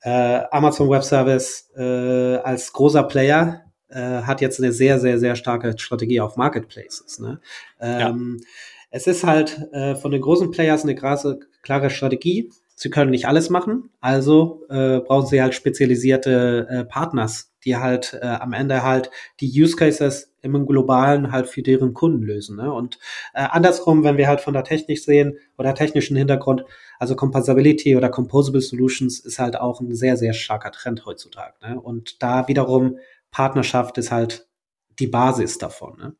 äh, 0.00 0.40
Amazon 0.50 0.90
Web 0.90 1.04
Service 1.04 1.70
äh, 1.76 2.36
als 2.38 2.72
großer 2.72 3.04
Player 3.04 3.62
äh, 3.90 4.22
hat 4.22 4.40
jetzt 4.40 4.60
eine 4.60 4.72
sehr, 4.72 4.98
sehr, 4.98 5.20
sehr 5.20 5.36
starke 5.36 5.78
Strategie 5.78 6.20
auf 6.20 6.36
Marketplaces. 6.36 7.20
Ne? 7.20 7.40
Ähm, 7.80 8.38
ja 8.40 8.46
es 8.96 9.06
ist 9.06 9.24
halt 9.24 9.58
äh, 9.72 9.94
von 9.94 10.10
den 10.10 10.22
großen 10.22 10.50
Players 10.50 10.82
eine 10.82 10.94
krasse, 10.94 11.40
klare 11.60 11.90
Strategie. 11.90 12.50
Sie 12.74 12.88
können 12.88 13.10
nicht 13.10 13.28
alles 13.28 13.50
machen, 13.50 13.90
also 14.00 14.64
äh, 14.70 15.00
brauchen 15.00 15.26
sie 15.26 15.40
halt 15.40 15.54
spezialisierte 15.54 16.66
äh, 16.68 16.84
Partners, 16.84 17.52
die 17.64 17.76
halt 17.76 18.18
äh, 18.20 18.26
am 18.26 18.54
Ende 18.54 18.82
halt 18.82 19.10
die 19.40 19.50
Use 19.62 19.76
Cases 19.76 20.32
im 20.40 20.66
Globalen 20.66 21.30
halt 21.30 21.46
für 21.46 21.62
deren 21.62 21.92
Kunden 21.92 22.22
lösen. 22.22 22.56
Ne? 22.56 22.72
Und 22.72 22.98
äh, 23.34 23.46
andersrum, 23.50 24.02
wenn 24.02 24.16
wir 24.16 24.28
halt 24.28 24.40
von 24.40 24.54
der 24.54 24.64
Technik 24.64 24.98
sehen 24.98 25.38
oder 25.58 25.74
technischen 25.74 26.16
Hintergrund, 26.16 26.64
also 26.98 27.16
Composability 27.16 27.96
oder 27.96 28.08
Composable 28.08 28.62
Solutions 28.62 29.20
ist 29.20 29.38
halt 29.38 29.56
auch 29.58 29.80
ein 29.80 29.94
sehr, 29.94 30.16
sehr 30.16 30.32
starker 30.32 30.70
Trend 30.70 31.04
heutzutage. 31.04 31.54
Ne? 31.62 31.80
Und 31.80 32.22
da 32.22 32.48
wiederum 32.48 32.98
Partnerschaft 33.30 33.98
ist 33.98 34.10
halt 34.10 34.48
die 34.98 35.06
Basis 35.06 35.58
davon. 35.58 35.98
Ne? 35.98 36.16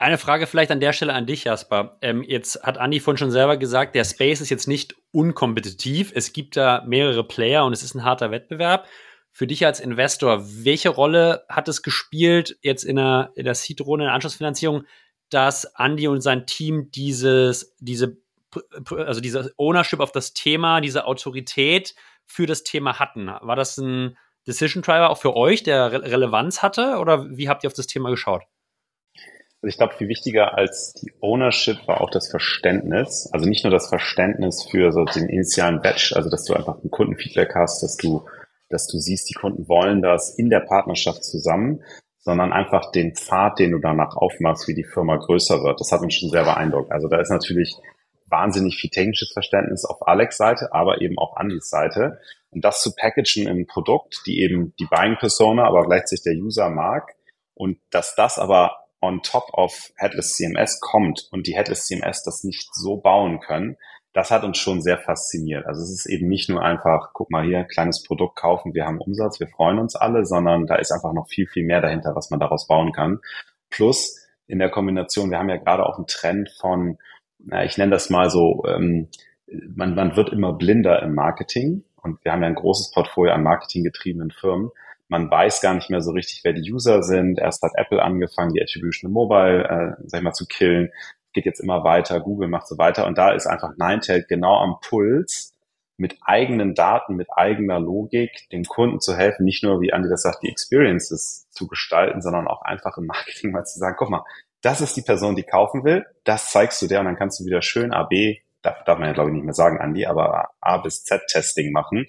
Eine 0.00 0.16
Frage 0.16 0.46
vielleicht 0.46 0.70
an 0.70 0.80
der 0.80 0.94
Stelle 0.94 1.12
an 1.12 1.26
dich, 1.26 1.44
Jasper. 1.44 1.98
Ähm, 2.00 2.22
jetzt 2.22 2.62
hat 2.62 2.78
Andi 2.78 3.00
vorhin 3.00 3.18
schon 3.18 3.30
selber 3.30 3.58
gesagt, 3.58 3.94
der 3.94 4.04
Space 4.04 4.40
ist 4.40 4.48
jetzt 4.48 4.66
nicht 4.66 4.96
unkompetitiv. 5.12 6.10
Es 6.14 6.32
gibt 6.32 6.56
da 6.56 6.82
mehrere 6.86 7.22
Player 7.22 7.66
und 7.66 7.74
es 7.74 7.82
ist 7.82 7.94
ein 7.94 8.02
harter 8.02 8.30
Wettbewerb. 8.30 8.86
Für 9.30 9.46
dich 9.46 9.66
als 9.66 9.78
Investor, 9.78 10.42
welche 10.64 10.88
Rolle 10.88 11.44
hat 11.50 11.68
es 11.68 11.82
gespielt 11.82 12.56
jetzt 12.62 12.82
in 12.82 12.96
der, 12.96 13.32
in 13.34 13.44
der 13.44 13.54
Seed-Runde, 13.54 14.04
in 14.04 14.06
der 14.06 14.14
Anschlussfinanzierung, 14.14 14.84
dass 15.28 15.76
Andi 15.76 16.08
und 16.08 16.22
sein 16.22 16.46
Team 16.46 16.90
dieses, 16.90 17.76
diese, 17.78 18.16
also 18.96 19.20
diese 19.20 19.52
Ownership 19.58 20.00
auf 20.00 20.12
das 20.12 20.32
Thema, 20.32 20.80
diese 20.80 21.04
Autorität 21.04 21.94
für 22.24 22.46
das 22.46 22.62
Thema 22.62 22.98
hatten? 22.98 23.26
War 23.26 23.54
das 23.54 23.76
ein 23.76 24.16
Decision 24.46 24.82
Driver 24.82 25.10
auch 25.10 25.18
für 25.18 25.36
euch, 25.36 25.62
der 25.62 25.92
Re 25.92 26.02
Relevanz 26.04 26.62
hatte? 26.62 26.96
Oder 26.96 27.26
wie 27.36 27.50
habt 27.50 27.64
ihr 27.64 27.68
auf 27.68 27.74
das 27.74 27.86
Thema 27.86 28.08
geschaut? 28.08 28.44
Also 29.62 29.68
ich 29.68 29.76
glaube, 29.76 29.94
viel 29.94 30.08
wichtiger 30.08 30.56
als 30.56 30.94
die 30.94 31.12
Ownership 31.20 31.86
war 31.86 32.00
auch 32.00 32.10
das 32.10 32.30
Verständnis. 32.30 33.28
Also 33.30 33.46
nicht 33.46 33.62
nur 33.62 33.70
das 33.70 33.88
Verständnis 33.88 34.66
für 34.70 34.90
so 34.90 35.04
den 35.04 35.28
initialen 35.28 35.82
Batch, 35.82 36.14
also 36.14 36.30
dass 36.30 36.44
du 36.44 36.54
einfach 36.54 36.82
ein 36.82 36.90
Kundenfeedback 36.90 37.54
hast, 37.54 37.82
dass 37.82 37.96
du, 37.96 38.24
dass 38.70 38.86
du 38.86 38.98
siehst, 38.98 39.28
die 39.28 39.34
Kunden 39.34 39.68
wollen 39.68 40.00
das 40.00 40.34
in 40.38 40.48
der 40.48 40.60
Partnerschaft 40.60 41.24
zusammen, 41.24 41.82
sondern 42.20 42.54
einfach 42.54 42.90
den 42.90 43.14
Pfad, 43.14 43.58
den 43.58 43.72
du 43.72 43.78
danach 43.78 44.16
aufmachst, 44.16 44.66
wie 44.66 44.74
die 44.74 44.84
Firma 44.84 45.16
größer 45.16 45.62
wird. 45.62 45.78
Das 45.78 45.92
hat 45.92 46.00
mich 46.00 46.16
schon 46.16 46.30
sehr 46.30 46.44
beeindruckt. 46.44 46.90
Also 46.90 47.08
da 47.08 47.20
ist 47.20 47.30
natürlich 47.30 47.76
wahnsinnig 48.30 48.76
viel 48.76 48.90
technisches 48.90 49.32
Verständnis 49.32 49.84
auf 49.84 50.06
Alex 50.06 50.38
Seite, 50.38 50.72
aber 50.72 51.02
eben 51.02 51.18
auch 51.18 51.36
Andys 51.36 51.68
Seite. 51.68 52.20
Und 52.50 52.64
das 52.64 52.80
zu 52.82 52.94
packagen 52.94 53.42
in 53.42 53.48
ein 53.48 53.66
Produkt, 53.66 54.22
die 54.26 54.40
eben 54.40 54.74
die 54.78 54.86
Buying 54.86 55.16
Persona, 55.18 55.64
aber 55.64 55.84
gleichzeitig 55.84 56.24
der 56.24 56.34
User 56.34 56.70
mag. 56.70 57.14
Und 57.54 57.78
dass 57.90 58.14
das 58.14 58.38
aber 58.38 58.76
on 59.00 59.22
top 59.22 59.50
of 59.52 59.92
Headless 59.96 60.34
CMS 60.34 60.80
kommt 60.80 61.28
und 61.30 61.46
die 61.46 61.56
Headless 61.56 61.86
CMS 61.86 62.22
das 62.22 62.44
nicht 62.44 62.74
so 62.74 62.96
bauen 62.96 63.40
können, 63.40 63.76
das 64.12 64.30
hat 64.30 64.42
uns 64.42 64.58
schon 64.58 64.82
sehr 64.82 64.98
fasziniert. 64.98 65.66
Also 65.66 65.82
es 65.82 65.90
ist 65.90 66.06
eben 66.06 66.28
nicht 66.28 66.48
nur 66.48 66.62
einfach, 66.62 67.10
guck 67.12 67.30
mal 67.30 67.44
hier, 67.44 67.64
kleines 67.64 68.02
Produkt 68.02 68.36
kaufen, 68.36 68.74
wir 68.74 68.84
haben 68.84 68.98
Umsatz, 68.98 69.38
wir 69.38 69.46
freuen 69.48 69.78
uns 69.78 69.94
alle, 69.94 70.24
sondern 70.26 70.66
da 70.66 70.76
ist 70.76 70.90
einfach 70.90 71.12
noch 71.12 71.28
viel, 71.28 71.46
viel 71.46 71.64
mehr 71.64 71.80
dahinter, 71.80 72.14
was 72.14 72.30
man 72.30 72.40
daraus 72.40 72.66
bauen 72.66 72.92
kann. 72.92 73.20
Plus 73.70 74.28
in 74.46 74.58
der 74.58 74.70
Kombination, 74.70 75.30
wir 75.30 75.38
haben 75.38 75.48
ja 75.48 75.56
gerade 75.56 75.86
auch 75.86 75.96
einen 75.96 76.08
Trend 76.08 76.50
von, 76.60 76.98
na, 77.38 77.64
ich 77.64 77.78
nenne 77.78 77.92
das 77.92 78.10
mal 78.10 78.30
so, 78.30 78.64
ähm, 78.66 79.08
man, 79.74 79.94
man 79.94 80.16
wird 80.16 80.30
immer 80.30 80.52
blinder 80.52 81.02
im 81.02 81.14
Marketing 81.14 81.84
und 82.02 82.24
wir 82.24 82.32
haben 82.32 82.42
ja 82.42 82.48
ein 82.48 82.54
großes 82.56 82.90
Portfolio 82.92 83.32
an 83.32 83.44
marketinggetriebenen 83.44 84.32
Firmen 84.32 84.70
man 85.10 85.28
weiß 85.28 85.60
gar 85.60 85.74
nicht 85.74 85.90
mehr 85.90 86.00
so 86.00 86.12
richtig, 86.12 86.40
wer 86.44 86.52
die 86.52 86.72
User 86.72 87.02
sind. 87.02 87.38
Erst 87.40 87.62
hat 87.62 87.72
Apple 87.74 88.00
angefangen, 88.00 88.54
die 88.54 88.62
Attribution 88.62 89.10
Mobile, 89.10 89.64
äh, 89.64 90.02
sag 90.06 90.20
ich 90.20 90.24
mal, 90.24 90.32
zu 90.32 90.46
killen. 90.46 90.90
Geht 91.32 91.46
jetzt 91.46 91.60
immer 91.60 91.82
weiter, 91.82 92.20
Google 92.20 92.48
macht 92.48 92.68
so 92.68 92.78
weiter. 92.78 93.06
Und 93.06 93.18
da 93.18 93.32
ist 93.32 93.46
einfach 93.46 93.76
Ninetail 93.76 94.24
genau 94.28 94.56
am 94.58 94.76
Puls, 94.80 95.52
mit 95.96 96.16
eigenen 96.22 96.74
Daten, 96.74 97.16
mit 97.16 97.28
eigener 97.30 97.80
Logik 97.80 98.48
dem 98.52 98.64
Kunden 98.64 99.00
zu 99.00 99.16
helfen, 99.16 99.44
nicht 99.44 99.64
nur, 99.64 99.80
wie 99.80 99.92
Andi 99.92 100.08
das 100.08 100.22
sagt, 100.22 100.42
die 100.44 100.48
Experiences 100.48 101.48
zu 101.50 101.66
gestalten, 101.66 102.22
sondern 102.22 102.46
auch 102.46 102.62
einfach 102.62 102.96
im 102.96 103.06
Marketing 103.06 103.50
mal 103.50 103.64
zu 103.64 103.78
sagen, 103.78 103.96
guck 103.98 104.10
mal, 104.10 104.24
das 104.62 104.80
ist 104.80 104.96
die 104.96 105.02
Person, 105.02 105.36
die 105.36 105.42
kaufen 105.42 105.84
will, 105.84 106.06
das 106.24 106.50
zeigst 106.50 106.80
du 106.80 106.86
der 106.86 107.00
und 107.00 107.06
dann 107.06 107.16
kannst 107.16 107.40
du 107.40 107.44
wieder 107.44 107.62
schön 107.62 107.92
AB, 107.92 108.38
darf, 108.62 108.82
darf 108.84 108.98
man 108.98 109.08
ja 109.08 109.14
glaube 109.14 109.30
ich 109.30 109.34
nicht 109.34 109.44
mehr 109.44 109.54
sagen, 109.54 109.78
Andi, 109.78 110.06
aber 110.06 110.50
A 110.60 110.78
bis 110.78 111.04
Z 111.04 111.20
Testing 111.28 111.72
machen 111.72 112.06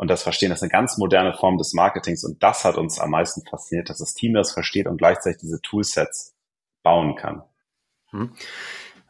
und 0.00 0.08
das 0.08 0.22
Verstehen. 0.22 0.48
Das 0.48 0.60
ist 0.60 0.62
eine 0.62 0.70
ganz 0.70 0.96
moderne 0.96 1.34
Form 1.34 1.58
des 1.58 1.74
Marketings 1.74 2.24
und 2.24 2.42
das 2.42 2.64
hat 2.64 2.76
uns 2.76 2.98
am 2.98 3.10
meisten 3.10 3.42
fasziniert, 3.44 3.90
dass 3.90 3.98
das 3.98 4.14
Team 4.14 4.32
das 4.32 4.50
versteht 4.50 4.86
und 4.86 4.96
gleichzeitig 4.96 5.42
diese 5.42 5.60
Toolsets 5.60 6.34
bauen 6.82 7.16
kann. 7.16 7.42
Hm. 8.08 8.32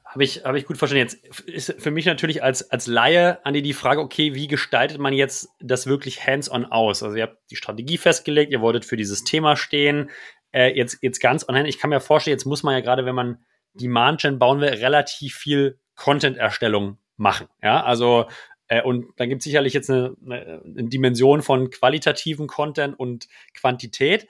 Habe 0.04 0.24
ich, 0.24 0.44
habe 0.44 0.58
ich 0.58 0.66
gut 0.66 0.78
verstanden. 0.78 1.06
Jetzt 1.06 1.40
ist 1.42 1.80
für 1.80 1.92
mich 1.92 2.06
natürlich 2.06 2.42
als, 2.42 2.72
als 2.72 2.88
Laie, 2.88 3.38
Andi, 3.46 3.62
die 3.62 3.72
Frage, 3.72 4.00
okay, 4.00 4.34
wie 4.34 4.48
gestaltet 4.48 4.98
man 4.98 5.12
jetzt 5.12 5.50
das 5.60 5.86
wirklich 5.86 6.26
hands-on 6.26 6.64
aus? 6.64 7.04
Also 7.04 7.14
ihr 7.14 7.22
habt 7.22 7.38
die 7.52 7.56
Strategie 7.56 7.96
festgelegt, 7.96 8.50
ihr 8.50 8.60
wolltet 8.60 8.84
für 8.84 8.96
dieses 8.96 9.22
Thema 9.22 9.54
stehen. 9.54 10.10
Äh, 10.50 10.76
jetzt, 10.76 10.98
jetzt 11.02 11.20
ganz 11.20 11.48
online. 11.48 11.68
Ich 11.68 11.78
kann 11.78 11.90
mir 11.90 12.00
vorstellen, 12.00 12.34
jetzt 12.34 12.46
muss 12.46 12.64
man 12.64 12.74
ja 12.74 12.80
gerade, 12.80 13.06
wenn 13.06 13.14
man 13.14 13.44
Demand-Gen 13.74 14.40
bauen 14.40 14.60
will, 14.60 14.70
relativ 14.70 15.36
viel 15.36 15.78
Content-Erstellung 15.94 16.98
machen. 17.16 17.46
Ja, 17.62 17.84
also 17.84 18.26
äh, 18.70 18.82
und 18.82 19.08
dann 19.16 19.28
gibt 19.28 19.40
es 19.40 19.44
sicherlich 19.44 19.74
jetzt 19.74 19.90
eine, 19.90 20.16
eine, 20.24 20.62
eine, 20.64 20.88
Dimension 20.88 21.42
von 21.42 21.70
qualitativen 21.70 22.46
Content 22.46 22.98
und 22.98 23.28
Quantität. 23.52 24.28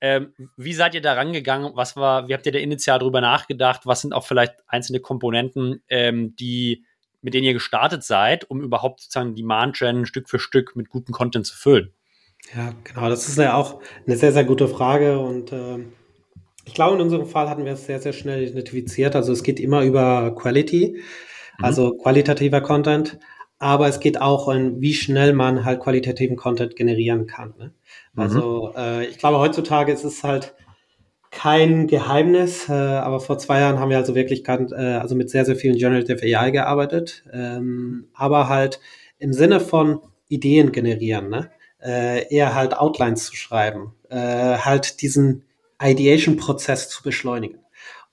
Ähm, 0.00 0.32
wie 0.56 0.72
seid 0.72 0.94
ihr 0.94 1.02
da 1.02 1.12
rangegangen? 1.12 1.72
Was 1.74 1.94
war, 1.94 2.26
wie 2.26 2.34
habt 2.34 2.46
ihr 2.46 2.52
da 2.52 2.58
initial 2.58 2.98
drüber 2.98 3.20
nachgedacht? 3.20 3.82
Was 3.84 4.00
sind 4.00 4.14
auch 4.14 4.24
vielleicht 4.24 4.54
einzelne 4.66 5.00
Komponenten, 5.00 5.82
ähm, 5.88 6.34
die, 6.36 6.84
mit 7.20 7.34
denen 7.34 7.44
ihr 7.44 7.52
gestartet 7.52 8.02
seid, 8.02 8.48
um 8.50 8.62
überhaupt 8.62 9.02
sozusagen 9.02 9.34
Demand-Gen 9.34 10.06
Stück 10.06 10.30
für 10.30 10.38
Stück 10.38 10.74
mit 10.74 10.88
gutem 10.88 11.12
Content 11.14 11.46
zu 11.46 11.54
füllen? 11.54 11.92
Ja, 12.56 12.72
genau. 12.82 13.10
Das 13.10 13.28
ist 13.28 13.36
ja 13.36 13.54
auch 13.54 13.82
eine 14.06 14.16
sehr, 14.16 14.32
sehr 14.32 14.44
gute 14.44 14.66
Frage 14.68 15.18
und 15.20 15.52
ähm 15.52 15.92
ich 16.64 16.74
glaube, 16.74 16.94
in 16.94 17.02
unserem 17.02 17.26
Fall 17.26 17.50
hatten 17.50 17.64
wir 17.64 17.72
es 17.72 17.86
sehr, 17.86 17.98
sehr 17.98 18.12
schnell 18.12 18.44
identifiziert. 18.44 19.16
Also 19.16 19.32
es 19.32 19.42
geht 19.42 19.58
immer 19.58 19.82
über 19.82 20.32
Quality, 20.36 20.94
mhm. 21.58 21.64
also 21.64 21.96
qualitativer 21.96 22.60
Content 22.60 23.18
aber 23.62 23.86
es 23.86 24.00
geht 24.00 24.20
auch 24.20 24.48
um, 24.48 24.80
wie 24.80 24.92
schnell 24.92 25.32
man 25.34 25.64
halt 25.64 25.78
qualitativen 25.78 26.34
Content 26.34 26.74
generieren 26.74 27.28
kann. 27.28 27.54
Ne? 27.56 27.72
Also 28.16 28.72
mhm. 28.74 28.76
äh, 28.76 29.04
ich 29.06 29.18
glaube, 29.18 29.38
heutzutage 29.38 29.92
ist 29.92 30.02
es 30.02 30.24
halt 30.24 30.54
kein 31.30 31.86
Geheimnis, 31.86 32.68
äh, 32.68 32.72
aber 32.72 33.20
vor 33.20 33.38
zwei 33.38 33.60
Jahren 33.60 33.78
haben 33.78 33.90
wir 33.90 33.98
also 33.98 34.16
wirklich 34.16 34.48
äh, 34.48 34.74
also 34.74 35.14
mit 35.14 35.30
sehr, 35.30 35.44
sehr 35.44 35.54
vielen 35.54 35.76
Generative 35.76 36.20
AI 36.24 36.50
gearbeitet, 36.50 37.24
ähm, 37.32 38.08
aber 38.14 38.48
halt 38.48 38.80
im 39.20 39.32
Sinne 39.32 39.60
von 39.60 40.00
Ideen 40.28 40.72
generieren, 40.72 41.28
ne? 41.30 41.52
äh, 41.80 42.34
eher 42.34 42.56
halt 42.56 42.76
Outlines 42.76 43.26
zu 43.26 43.36
schreiben, 43.36 43.94
äh, 44.10 44.16
halt 44.58 45.02
diesen 45.02 45.44
Ideation-Prozess 45.80 46.88
zu 46.88 47.04
beschleunigen 47.04 47.60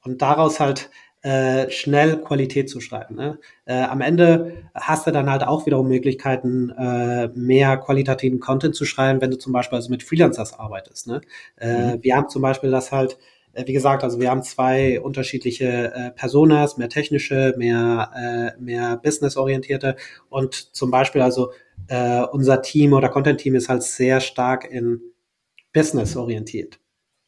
und 0.04 0.22
daraus 0.22 0.60
halt 0.60 0.92
äh, 1.22 1.70
schnell 1.70 2.22
Qualität 2.22 2.70
zu 2.70 2.80
schreiben. 2.80 3.16
Ne? 3.16 3.40
Äh, 3.66 3.82
am 3.82 4.02
Ende 4.02 4.54
hast 4.74 5.06
du 5.06 5.12
dann 5.12 5.30
halt 5.30 5.44
auch 5.44 5.66
wiederum 5.66 5.88
Möglichkeiten, 5.88 6.70
äh, 6.70 7.28
mehr 7.36 7.78
qualitativen 7.78 8.40
Content 8.40 8.76
zu 8.76 8.86
schreiben, 8.86 9.20
wenn 9.22 9.32
du 9.32 9.38
zum 9.38 9.52
Beispiel 9.52 9.76
also 9.76 9.90
mit 9.90 10.04
Freelancers 10.04 10.58
arbeitest. 10.58 11.08
Ne? 11.08 11.22
Äh, 11.58 11.96
mhm. 11.96 12.04
Wir 12.04 12.16
haben 12.16 12.30
zum 12.30 12.42
Beispiel 12.42 12.72
das 12.72 12.94
halt, 12.94 13.18
äh, 13.52 13.68
wie 13.68 13.74
gesagt, 13.74 14.04
also 14.04 14.20
wir 14.22 14.30
haben 14.30 14.44
zwei 14.44 15.02
unterschiedliche 15.02 15.94
äh, 15.94 16.12
Personas, 16.12 16.78
mehr 16.78 16.90
technische, 16.90 17.54
mehr, 17.58 18.56
äh, 18.58 18.62
mehr 18.62 18.98
businessorientierte 18.98 19.98
und 20.30 20.54
zum 20.54 20.90
Beispiel 20.90 21.22
also 21.22 21.52
äh, 21.88 22.22
unser 22.22 22.62
Team 22.62 22.94
oder 22.94 23.10
Content-Team 23.10 23.56
ist 23.56 23.68
halt 23.68 23.84
sehr 23.84 24.22
stark 24.22 24.72
in 24.72 25.02
Business 25.74 26.16
orientiert. 26.16 26.80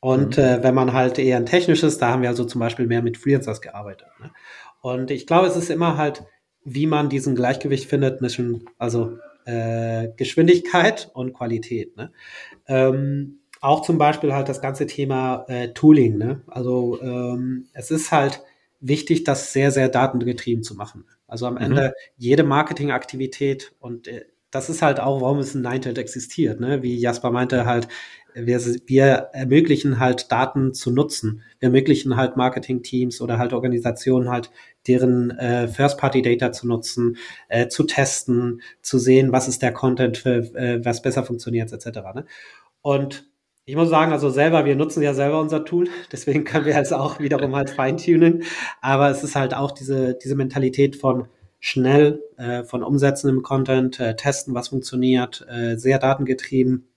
Und 0.02 0.38
mhm. 0.38 0.44
äh, 0.44 0.64
wenn 0.64 0.76
man 0.76 0.94
halt 0.94 1.18
eher 1.20 1.38
ein 1.38 1.46
technisches, 1.46 1.98
da 2.00 2.10
haben 2.10 2.24
wir 2.24 2.30
also 2.30 2.44
zum 2.44 2.60
Beispiel 2.60 2.88
mehr 2.88 3.04
mit 3.04 3.18
Freelancers 3.18 3.62
gearbeitet. 3.62 4.08
Ne? 4.20 4.32
Und 4.82 5.12
ich 5.12 5.28
glaube, 5.28 5.48
es 5.48 5.56
ist 5.56 5.70
immer 5.70 5.96
halt, 5.96 6.24
wie 6.64 6.88
man 6.88 7.08
diesen 7.08 7.36
Gleichgewicht 7.36 7.88
findet 7.88 8.20
zwischen, 8.20 8.66
also 8.80 9.18
äh, 9.46 10.10
Geschwindigkeit 10.18 11.10
und 11.14 11.34
Qualität. 11.34 11.96
Ne? 11.98 12.12
Ähm, 12.68 13.40
auch 13.62 13.84
zum 13.84 14.00
Beispiel 14.00 14.34
halt 14.34 14.50
das 14.50 14.60
ganze 14.60 14.88
Thema 14.88 15.46
äh, 15.48 15.70
Tooling. 15.70 16.18
Ne? 16.18 16.42
Also 16.48 17.00
ähm, 17.02 17.68
es 17.74 17.92
ist 17.92 18.12
halt 18.12 18.42
wichtig, 18.80 19.24
das 19.24 19.54
sehr, 19.54 19.70
sehr 19.70 19.88
datengetrieben 19.88 20.64
zu 20.64 20.74
machen. 20.74 21.06
Also 21.28 21.46
am 21.46 21.54
mhm. 21.54 21.62
Ende 21.62 21.94
jede 22.18 22.44
Marketingaktivität 22.44 23.76
und 23.80 24.08
äh, 24.08 24.26
das 24.52 24.70
ist 24.70 24.82
halt 24.82 25.00
auch, 25.00 25.22
warum 25.22 25.40
es 25.40 25.56
ein 25.56 25.62
Ninetale 25.62 26.00
existiert. 26.00 26.60
Ne? 26.60 26.84
Wie 26.84 26.98
Jasper 26.98 27.32
meinte, 27.32 27.66
halt, 27.66 27.88
wir, 28.34 28.60
wir 28.86 29.06
ermöglichen 29.34 30.00
halt 30.00 30.32
Daten 30.32 30.74
zu 30.74 30.92
nutzen. 30.92 31.44
Wir 31.60 31.68
ermöglichen 31.68 32.16
halt 32.16 32.38
Marketing-Teams 32.38 33.22
oder 33.22 33.38
halt 33.38 33.54
Organisationen 33.54 34.30
halt, 34.30 34.52
deren 34.88 35.32
äh, 35.32 35.68
First-Party-Data 35.68 36.52
zu 36.52 36.68
nutzen, 36.68 37.18
äh, 37.50 37.68
zu 37.68 37.84
testen, 37.84 38.62
zu 38.82 39.00
sehen, 39.00 39.32
was 39.32 39.48
ist 39.48 39.62
der 39.62 39.74
Content, 39.74 40.18
für, 40.18 40.38
äh, 40.56 40.84
was 40.84 41.02
besser 41.02 41.24
funktioniert, 41.24 41.72
etc. 41.72 42.00
Ne? 42.16 42.26
Und 42.82 43.26
ich 43.66 43.76
muss 43.76 43.90
sagen, 43.90 44.12
also 44.12 44.30
selber, 44.30 44.66
wir 44.66 44.76
nutzen 44.76 45.04
ja 45.04 45.14
selber 45.14 45.40
unser 45.40 45.64
Tool, 45.66 45.88
deswegen 46.12 46.44
können 46.44 46.66
wir 46.66 46.76
es 46.78 46.94
auch 46.94 47.20
wiederum 47.20 47.56
halt 47.56 47.70
feintunen. 47.70 48.44
Aber 48.82 49.10
es 49.10 49.24
ist 49.24 49.36
halt 49.36 49.54
auch 49.54 49.72
diese, 49.72 50.16
diese 50.16 50.36
Mentalität 50.36 50.96
von 50.96 51.28
schnell, 51.60 52.24
äh, 52.38 52.64
von 52.64 52.84
Umsetzen 52.84 53.30
im 53.30 53.44
Content, 53.44 54.00
äh, 54.00 54.16
testen, 54.16 54.56
was 54.56 54.70
funktioniert, 54.70 55.46
äh, 55.48 55.78
sehr 55.78 56.00
datengetrieben. 56.00 56.88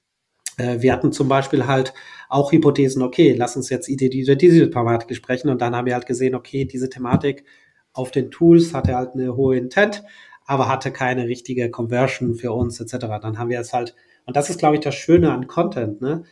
Äh, 0.57 0.81
wir 0.81 0.93
hatten 0.93 1.12
zum 1.12 1.29
Beispiel 1.29 1.67
halt 1.67 1.95
auch 2.29 2.53
Hypothesen, 2.53 3.03
okay, 3.03 3.35
lass 3.37 3.57
uns 3.57 3.71
jetzt 3.71 3.88
diese, 3.88 4.37
diese 4.37 4.71
Thematik 4.71 5.09
besprechen. 5.09 5.51
Und 5.51 5.61
dann 5.61 5.75
haben 5.75 5.87
wir 5.87 5.95
halt 5.95 6.07
gesehen, 6.07 6.35
okay, 6.35 6.64
diese 6.64 6.88
Thematik 6.88 7.45
auf 7.93 8.11
den 8.11 8.31
Tools 8.31 8.75
hatte 8.75 8.97
halt 8.97 9.14
eine 9.14 9.37
hohe 9.37 9.57
Intent, 9.57 10.03
aber 10.47 10.69
hatte 10.69 10.90
keine 10.90 11.29
richtige 11.29 11.71
Conversion 11.71 12.35
für 12.35 12.53
uns 12.53 12.81
etc. 12.81 13.07
Dann 13.23 13.38
haben 13.38 13.51
wir 13.51 13.61
es 13.61 13.73
halt, 13.73 13.95
und 14.27 14.37
das 14.37 14.51
ist, 14.51 14.59
glaube 14.59 14.77
ich, 14.77 14.81
das 14.81 14.95
Schöne 14.95 15.33
an 15.33 15.47
Content, 15.47 16.01
ne? 16.01 16.25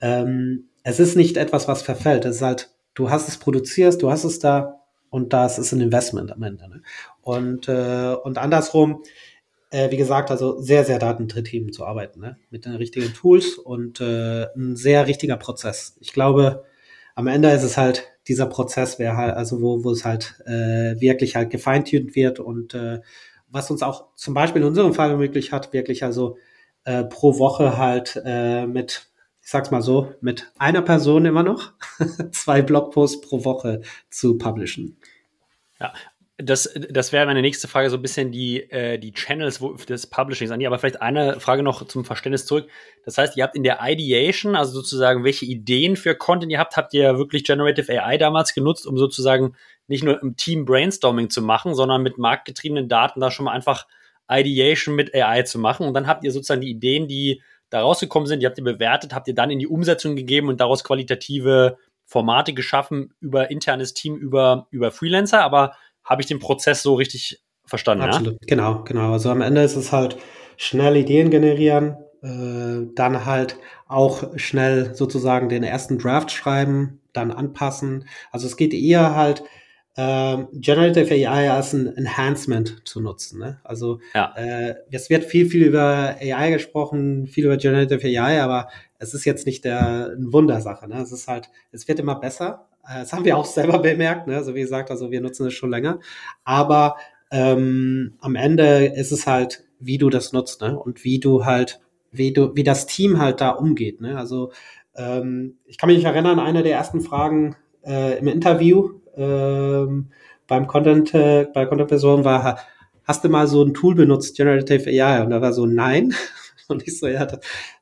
ähm, 0.00 0.68
es 0.84 1.00
ist 1.00 1.16
nicht 1.16 1.36
etwas, 1.36 1.68
was 1.68 1.82
verfällt. 1.82 2.24
Es 2.24 2.36
ist 2.36 2.42
halt, 2.42 2.70
du 2.94 3.10
hast 3.10 3.28
es 3.28 3.36
produziert, 3.36 4.00
du 4.00 4.10
hast 4.10 4.24
es 4.24 4.38
da 4.38 4.80
und 5.10 5.32
das 5.32 5.58
ist 5.58 5.72
ein 5.72 5.80
Investment 5.80 6.32
am 6.32 6.42
Ende. 6.42 6.68
Ne? 6.68 6.82
Und, 7.20 7.68
äh, 7.68 8.14
und 8.22 8.38
andersrum, 8.38 9.02
äh, 9.70 9.90
wie 9.90 9.96
gesagt, 9.96 10.30
also 10.30 10.60
sehr, 10.60 10.84
sehr 10.84 10.98
datentrieben 10.98 11.72
zu 11.72 11.84
arbeiten, 11.84 12.20
ne? 12.20 12.38
mit 12.50 12.64
den 12.64 12.74
richtigen 12.74 13.12
Tools 13.12 13.54
und 13.54 14.00
äh, 14.00 14.46
ein 14.56 14.76
sehr 14.76 15.06
richtiger 15.06 15.36
Prozess. 15.36 15.96
Ich 16.00 16.12
glaube, 16.12 16.64
am 17.14 17.26
Ende 17.26 17.50
ist 17.50 17.64
es 17.64 17.76
halt 17.76 18.08
dieser 18.28 18.46
Prozess, 18.46 18.98
wer 18.98 19.16
halt, 19.16 19.34
also 19.34 19.60
wo, 19.60 19.84
wo 19.84 19.90
es 19.90 20.04
halt 20.04 20.40
äh, 20.46 21.00
wirklich 21.00 21.36
halt 21.36 21.50
gefeintuned 21.50 22.14
wird 22.14 22.38
und 22.40 22.74
äh, 22.74 23.00
was 23.48 23.70
uns 23.70 23.82
auch 23.82 24.14
zum 24.14 24.34
Beispiel 24.34 24.62
in 24.62 24.68
unserem 24.68 24.94
Fall 24.94 25.16
möglich 25.16 25.52
hat, 25.52 25.72
wirklich 25.72 26.04
also 26.04 26.36
äh, 26.84 27.04
pro 27.04 27.38
Woche 27.38 27.76
halt 27.78 28.20
äh, 28.24 28.66
mit 28.66 29.08
ich 29.48 29.52
sag's 29.52 29.70
mal 29.70 29.80
so, 29.80 30.12
mit 30.20 30.52
einer 30.58 30.82
Person 30.82 31.24
immer 31.24 31.42
noch 31.42 31.72
zwei 32.32 32.60
Blogposts 32.60 33.22
pro 33.22 33.46
Woche 33.46 33.80
zu 34.10 34.36
publishen. 34.36 34.98
Ja, 35.80 35.94
das, 36.40 36.72
das 36.88 37.12
wäre 37.12 37.26
meine 37.26 37.42
nächste 37.42 37.66
Frage, 37.66 37.90
so 37.90 37.96
ein 37.96 38.02
bisschen 38.02 38.30
die, 38.30 38.62
äh, 38.70 38.96
die 38.98 39.12
Channels 39.12 39.60
wo, 39.60 39.72
des 39.72 40.06
Publishings 40.06 40.52
an 40.52 40.60
die. 40.60 40.68
Aber 40.68 40.78
vielleicht 40.78 41.02
eine 41.02 41.40
Frage 41.40 41.64
noch 41.64 41.86
zum 41.88 42.04
Verständnis 42.04 42.46
zurück. 42.46 42.68
Das 43.04 43.18
heißt, 43.18 43.36
ihr 43.36 43.42
habt 43.42 43.56
in 43.56 43.64
der 43.64 43.80
Ideation, 43.82 44.54
also 44.54 44.72
sozusagen, 44.72 45.24
welche 45.24 45.46
Ideen 45.46 45.96
für 45.96 46.14
Content 46.14 46.52
ihr 46.52 46.60
habt, 46.60 46.76
habt 46.76 46.94
ihr 46.94 47.18
wirklich 47.18 47.42
Generative 47.42 47.90
AI 47.90 48.18
damals 48.18 48.54
genutzt, 48.54 48.86
um 48.86 48.96
sozusagen 48.96 49.56
nicht 49.88 50.04
nur 50.04 50.22
im 50.22 50.36
Team 50.36 50.64
Brainstorming 50.64 51.28
zu 51.28 51.42
machen, 51.42 51.74
sondern 51.74 52.02
mit 52.02 52.18
marktgetriebenen 52.18 52.88
Daten 52.88 53.18
da 53.20 53.32
schon 53.32 53.46
mal 53.46 53.52
einfach 53.52 53.88
Ideation 54.30 54.94
mit 54.94 55.12
AI 55.12 55.42
zu 55.42 55.58
machen. 55.58 55.88
Und 55.88 55.94
dann 55.94 56.06
habt 56.06 56.22
ihr 56.22 56.30
sozusagen 56.30 56.60
die 56.60 56.70
Ideen, 56.70 57.08
die 57.08 57.42
da 57.68 57.80
rausgekommen 57.80 58.28
sind, 58.28 58.40
die 58.40 58.46
habt 58.46 58.58
ihr 58.58 58.64
bewertet, 58.64 59.12
habt 59.12 59.26
ihr 59.26 59.34
dann 59.34 59.50
in 59.50 59.58
die 59.58 59.66
Umsetzung 59.66 60.14
gegeben 60.14 60.48
und 60.48 60.60
daraus 60.60 60.84
qualitative 60.84 61.78
Formate 62.06 62.54
geschaffen 62.54 63.12
über 63.20 63.50
internes 63.50 63.92
Team, 63.92 64.16
über, 64.16 64.66
über 64.70 64.90
Freelancer, 64.90 65.42
aber 65.42 65.74
habe 66.08 66.22
ich 66.22 66.26
den 66.26 66.38
Prozess 66.38 66.82
so 66.82 66.94
richtig 66.94 67.40
verstanden? 67.64 68.04
Absolut, 68.04 68.34
ja? 68.34 68.38
genau, 68.46 68.82
genau. 68.84 69.12
Also 69.12 69.30
am 69.30 69.42
Ende 69.42 69.62
ist 69.62 69.76
es 69.76 69.92
halt 69.92 70.16
schnell 70.56 70.96
Ideen 70.96 71.30
generieren, 71.30 71.96
äh, 72.22 72.86
dann 72.94 73.26
halt 73.26 73.56
auch 73.86 74.36
schnell 74.36 74.94
sozusagen 74.94 75.48
den 75.48 75.62
ersten 75.62 75.98
Draft 75.98 76.30
schreiben, 76.30 77.00
dann 77.12 77.30
anpassen. 77.30 78.06
Also 78.32 78.46
es 78.46 78.56
geht 78.56 78.74
eher 78.74 79.14
halt 79.14 79.44
ähm, 79.96 80.46
Generative 80.52 81.12
AI 81.12 81.50
als 81.50 81.72
ein 81.72 81.88
Enhancement 81.96 82.86
zu 82.86 83.00
nutzen. 83.00 83.40
Ne? 83.40 83.60
Also 83.64 84.00
ja. 84.14 84.32
äh, 84.36 84.76
es 84.92 85.10
wird 85.10 85.24
viel, 85.24 85.46
viel 85.50 85.64
über 85.64 86.16
AI 86.20 86.52
gesprochen, 86.52 87.26
viel 87.26 87.46
über 87.46 87.56
Generative 87.56 88.06
AI, 88.06 88.40
aber 88.40 88.68
es 88.98 89.12
ist 89.12 89.24
jetzt 89.24 89.44
nicht 89.44 89.64
der 89.64 90.12
eine 90.16 90.32
Wundersache. 90.32 90.88
Ne? 90.88 91.02
Es 91.02 91.10
ist 91.10 91.26
halt, 91.26 91.50
es 91.72 91.88
wird 91.88 91.98
immer 91.98 92.14
besser. 92.14 92.68
Das 92.88 93.12
haben 93.12 93.24
wir 93.24 93.36
auch 93.36 93.44
selber 93.44 93.78
bemerkt. 93.82 94.26
Ne? 94.26 94.36
Also 94.36 94.54
wie 94.54 94.60
gesagt, 94.60 94.90
also 94.90 95.10
wir 95.10 95.20
nutzen 95.20 95.46
es 95.46 95.54
schon 95.54 95.70
länger. 95.70 96.00
Aber 96.44 96.96
ähm, 97.30 98.14
am 98.20 98.34
Ende 98.34 98.86
ist 98.86 99.12
es 99.12 99.26
halt, 99.26 99.64
wie 99.78 99.98
du 99.98 100.10
das 100.10 100.32
nutzt 100.32 100.62
ne? 100.62 100.78
und 100.78 101.04
wie 101.04 101.20
du 101.20 101.44
halt, 101.44 101.80
wie 102.10 102.32
du, 102.32 102.54
wie 102.56 102.64
das 102.64 102.86
Team 102.86 103.18
halt 103.18 103.40
da 103.40 103.50
umgeht. 103.50 104.00
Ne? 104.00 104.16
Also 104.16 104.52
ähm, 104.96 105.58
ich 105.66 105.78
kann 105.78 105.88
mich 105.88 106.04
erinnern, 106.04 106.40
eine 106.40 106.62
der 106.62 106.72
ersten 106.72 107.00
Fragen 107.00 107.56
äh, 107.84 108.18
im 108.18 108.28
Interview 108.28 109.00
ähm, 109.16 110.10
beim 110.46 110.66
Content, 110.66 111.14
äh, 111.14 111.46
bei 111.52 111.66
Content 111.66 111.88
Person 111.88 112.24
war, 112.24 112.58
hast 113.04 113.24
du 113.24 113.28
mal 113.28 113.46
so 113.46 113.62
ein 113.62 113.74
Tool 113.74 113.94
benutzt, 113.94 114.36
Generative 114.36 114.88
AI? 114.88 115.22
Und 115.22 115.30
da 115.30 115.40
war 115.40 115.52
so, 115.52 115.66
nein. 115.66 116.14
Und 116.68 116.86
ich 116.86 116.98
so, 116.98 117.06
ja, 117.06 117.26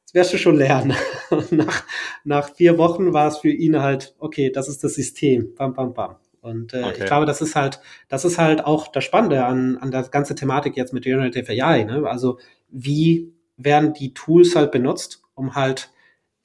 das, 0.06 0.14
wirst 0.14 0.32
du 0.32 0.38
schon 0.38 0.56
lernen. 0.56 0.94
Nach, 1.50 1.84
nach 2.22 2.54
vier 2.54 2.78
Wochen 2.78 3.12
war 3.12 3.26
es 3.26 3.38
für 3.38 3.50
ihn 3.50 3.82
halt, 3.82 4.14
okay, 4.20 4.50
das 4.50 4.68
ist 4.68 4.84
das 4.84 4.94
System. 4.94 5.54
Bam, 5.56 5.74
bam, 5.74 5.92
bam. 5.92 6.16
Und 6.40 6.72
äh, 6.72 6.84
okay. 6.84 6.94
ich 6.98 7.06
glaube, 7.06 7.26
das 7.26 7.42
ist 7.42 7.56
halt, 7.56 7.80
das 8.08 8.24
ist 8.24 8.38
halt 8.38 8.64
auch 8.64 8.86
das 8.86 9.02
Spannende 9.02 9.44
an, 9.44 9.76
an 9.78 9.90
der 9.90 10.04
ganze 10.04 10.36
Thematik 10.36 10.76
jetzt 10.76 10.92
mit 10.92 11.02
Generative 11.02 11.50
AI. 11.50 11.82
Ne? 11.82 12.08
Also 12.08 12.38
wie 12.68 13.32
werden 13.56 13.94
die 13.94 14.14
Tools 14.14 14.54
halt 14.54 14.70
benutzt, 14.70 15.22
um 15.34 15.56
halt 15.56 15.90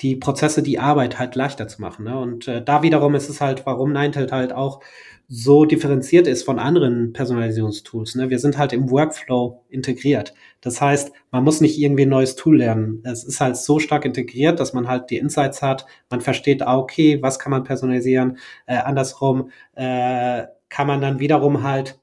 die 0.02 0.16
Prozesse, 0.16 0.64
die 0.64 0.80
Arbeit 0.80 1.20
halt 1.20 1.36
leichter 1.36 1.68
zu 1.68 1.82
machen. 1.82 2.06
Ne? 2.06 2.18
Und 2.18 2.48
äh, 2.48 2.64
da 2.64 2.82
wiederum 2.82 3.14
ist 3.14 3.30
es 3.30 3.42
halt, 3.42 3.66
warum 3.68 3.92
Ninetale 3.92 4.32
halt 4.32 4.54
auch 4.54 4.82
so 5.34 5.64
differenziert 5.64 6.28
ist 6.28 6.44
von 6.44 6.60
anderen 6.60 7.14
Personalisierungstools. 7.14 8.16
Ne? 8.16 8.30
Wir 8.30 8.38
sind 8.38 8.58
halt 8.58 8.74
im 8.74 8.92
Workflow 8.92 9.64
integriert. 9.70 10.34
Das 10.60 10.82
heißt, 10.82 11.14
man 11.32 11.46
muss 11.46 11.62
nicht 11.62 11.80
irgendwie 11.80 12.06
ein 12.06 12.10
neues 12.10 12.36
Tool 12.36 12.58
lernen. 12.58 13.02
Es 13.06 13.24
ist 13.24 13.40
halt 13.40 13.56
so 13.56 13.80
stark 13.80 14.04
integriert, 14.04 14.60
dass 14.60 14.74
man 14.74 14.90
halt 14.90 15.10
die 15.10 15.16
Insights 15.16 15.62
hat. 15.62 15.86
Man 16.10 16.20
versteht, 16.20 16.62
ah, 16.62 16.78
okay, 16.78 17.22
was 17.22 17.40
kann 17.40 17.52
man 17.52 17.64
personalisieren. 17.64 18.40
Äh, 18.66 18.80
andersrum 18.80 19.52
äh, 19.76 20.48
kann 20.68 20.88
man 20.88 21.00
dann 21.00 21.20
wiederum 21.20 21.64
halt 21.64 22.01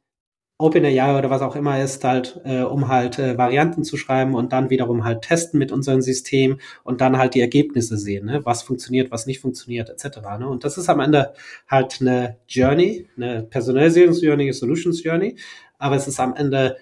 OpenAI 0.59 1.16
oder 1.16 1.31
was 1.31 1.40
auch 1.40 1.55
immer 1.55 1.81
ist, 1.81 2.03
halt, 2.03 2.40
äh, 2.44 2.62
um 2.62 2.88
halt 2.88 3.21
äh, 3.21 3.38
Varianten 3.38 3.85
zu 3.85 3.97
schreiben 3.97 4.35
und 4.35 4.53
dann 4.53 4.71
wiederum 4.71 5.05
halt 5.05 5.23
testen 5.23 5.59
mit 5.59 5.71
unserem 5.71 6.01
System 6.01 6.59
und 6.83 7.01
dann 7.01 7.16
halt 7.16 7.35
die 7.35 7.40
Ergebnisse 7.40 7.97
sehen, 7.97 8.27
ne? 8.27 8.44
was 8.44 8.64
funktioniert, 8.64 9.12
was 9.12 9.27
nicht 9.27 9.40
funktioniert, 9.40 9.88
etc. 9.88 10.18
Ne? 10.40 10.49
Und 10.49 10.64
das 10.64 10.77
ist 10.77 10.88
am 10.88 10.99
Ende 10.99 11.33
halt 11.68 11.99
eine 12.01 12.38
Journey, 12.49 13.07
eine 13.16 13.44
Personalisierungsjourney, 13.44 14.53
Solutions 14.53 15.03
Journey, 15.05 15.37
aber 15.79 15.94
es 15.94 16.09
ist 16.09 16.18
am 16.18 16.35
Ende 16.35 16.77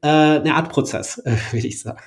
äh, 0.00 0.06
eine 0.06 0.54
Art 0.54 0.68
Prozess, 0.68 1.18
äh, 1.24 1.36
würde 1.50 1.66
ich 1.66 1.80
sagen. 1.80 1.98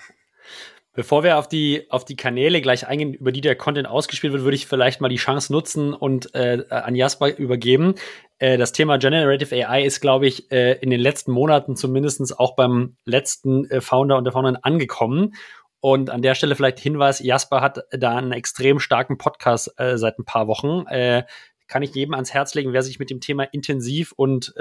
Bevor 0.94 1.24
wir 1.24 1.38
auf 1.38 1.48
die, 1.48 1.90
auf 1.90 2.04
die 2.04 2.18
Kanäle 2.18 2.60
gleich 2.60 2.86
eingehen, 2.86 3.14
über 3.14 3.32
die 3.32 3.40
der 3.40 3.56
Content 3.56 3.88
ausgespielt 3.88 4.34
wird, 4.34 4.44
würde 4.44 4.56
ich 4.56 4.68
vielleicht 4.68 5.00
mal 5.00 5.08
die 5.08 5.16
Chance 5.16 5.54
nutzen 5.54 5.94
und 5.94 6.36
äh, 6.36 6.66
an 6.70 6.96
Jasper 6.96 7.38
übergeben. 7.38 7.96
Äh, 8.40 8.58
das 8.58 8.74
Thema 8.74 8.98
Generative 8.98 9.56
AI 9.56 9.84
ist, 9.84 10.02
glaube 10.02 10.28
ich, 10.28 10.52
äh, 10.52 10.74
in 10.82 10.90
den 10.90 11.00
letzten 11.00 11.32
Monaten 11.32 11.78
zumindest 11.78 12.38
auch 12.38 12.58
beim 12.58 12.98
letzten 13.06 13.70
äh, 13.72 13.80
Founder 13.80 14.18
und 14.18 14.26
der 14.26 14.34
Founderin 14.34 14.58
angekommen. 14.58 15.34
Und 15.80 16.10
an 16.10 16.22
der 16.22 16.36
Stelle 16.36 16.56
vielleicht 16.56 16.80
Hinweis, 16.80 17.20
Jasper 17.20 17.62
hat 17.62 17.86
da 17.92 18.18
einen 18.18 18.34
extrem 18.34 18.80
starken 18.80 19.18
Podcast 19.18 19.74
äh, 19.78 19.98
seit 19.98 20.20
ein 20.20 20.26
paar 20.26 20.48
Wochen. 20.48 20.86
Äh, 20.88 21.24
kann 21.68 21.84
ich 21.84 21.96
jedem 21.96 22.16
ans 22.16 22.34
Herz 22.34 22.54
legen, 22.54 22.74
wer 22.74 22.84
sich 22.84 23.00
mit 23.00 23.10
dem 23.10 23.22
Thema 23.22 23.44
intensiv 23.44 24.12
und 24.12 24.54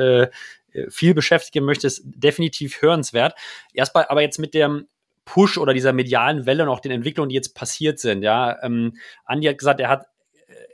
viel 0.88 1.14
beschäftigen 1.14 1.64
möchte, 1.64 1.88
ist 1.88 2.02
definitiv 2.04 2.80
hörenswert. 2.82 3.34
Erstmal 3.74 4.06
aber 4.06 4.20
jetzt 4.20 4.38
mit 4.38 4.54
dem 4.54 4.86
Push 5.30 5.58
oder 5.58 5.72
dieser 5.72 5.92
medialen 5.92 6.44
Welle 6.44 6.64
und 6.64 6.68
auch 6.68 6.80
den 6.80 6.90
Entwicklungen, 6.90 7.28
die 7.28 7.36
jetzt 7.36 7.54
passiert 7.54 8.00
sind. 8.00 8.22
Ja, 8.24 8.60
ähm, 8.64 8.96
Andi 9.24 9.46
hat 9.46 9.58
gesagt, 9.58 9.78
er 9.78 9.88
hat 9.88 10.06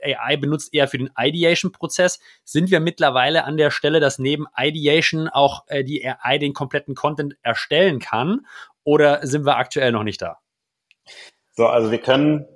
äh, 0.01 0.15
AI 0.15 0.37
benutzt 0.37 0.73
eher 0.73 0.87
für 0.87 0.97
den 0.97 1.11
Ideation-Prozess. 1.15 2.19
Sind 2.43 2.71
wir 2.71 2.79
mittlerweile 2.79 3.43
an 3.43 3.57
der 3.57 3.69
Stelle, 3.69 3.99
dass 3.99 4.17
neben 4.17 4.47
Ideation 4.57 5.27
auch 5.27 5.65
äh, 5.67 5.83
die 5.83 6.03
AI 6.07 6.39
den 6.39 6.53
kompletten 6.53 6.95
Content 6.95 7.37
erstellen 7.43 7.99
kann? 7.99 8.47
Oder 8.83 9.27
sind 9.27 9.45
wir 9.45 9.57
aktuell 9.57 9.91
noch 9.91 10.01
nicht 10.01 10.23
da? 10.23 10.39
So, 11.51 11.67
also 11.67 11.91
wir 11.91 11.99
können 11.99 12.47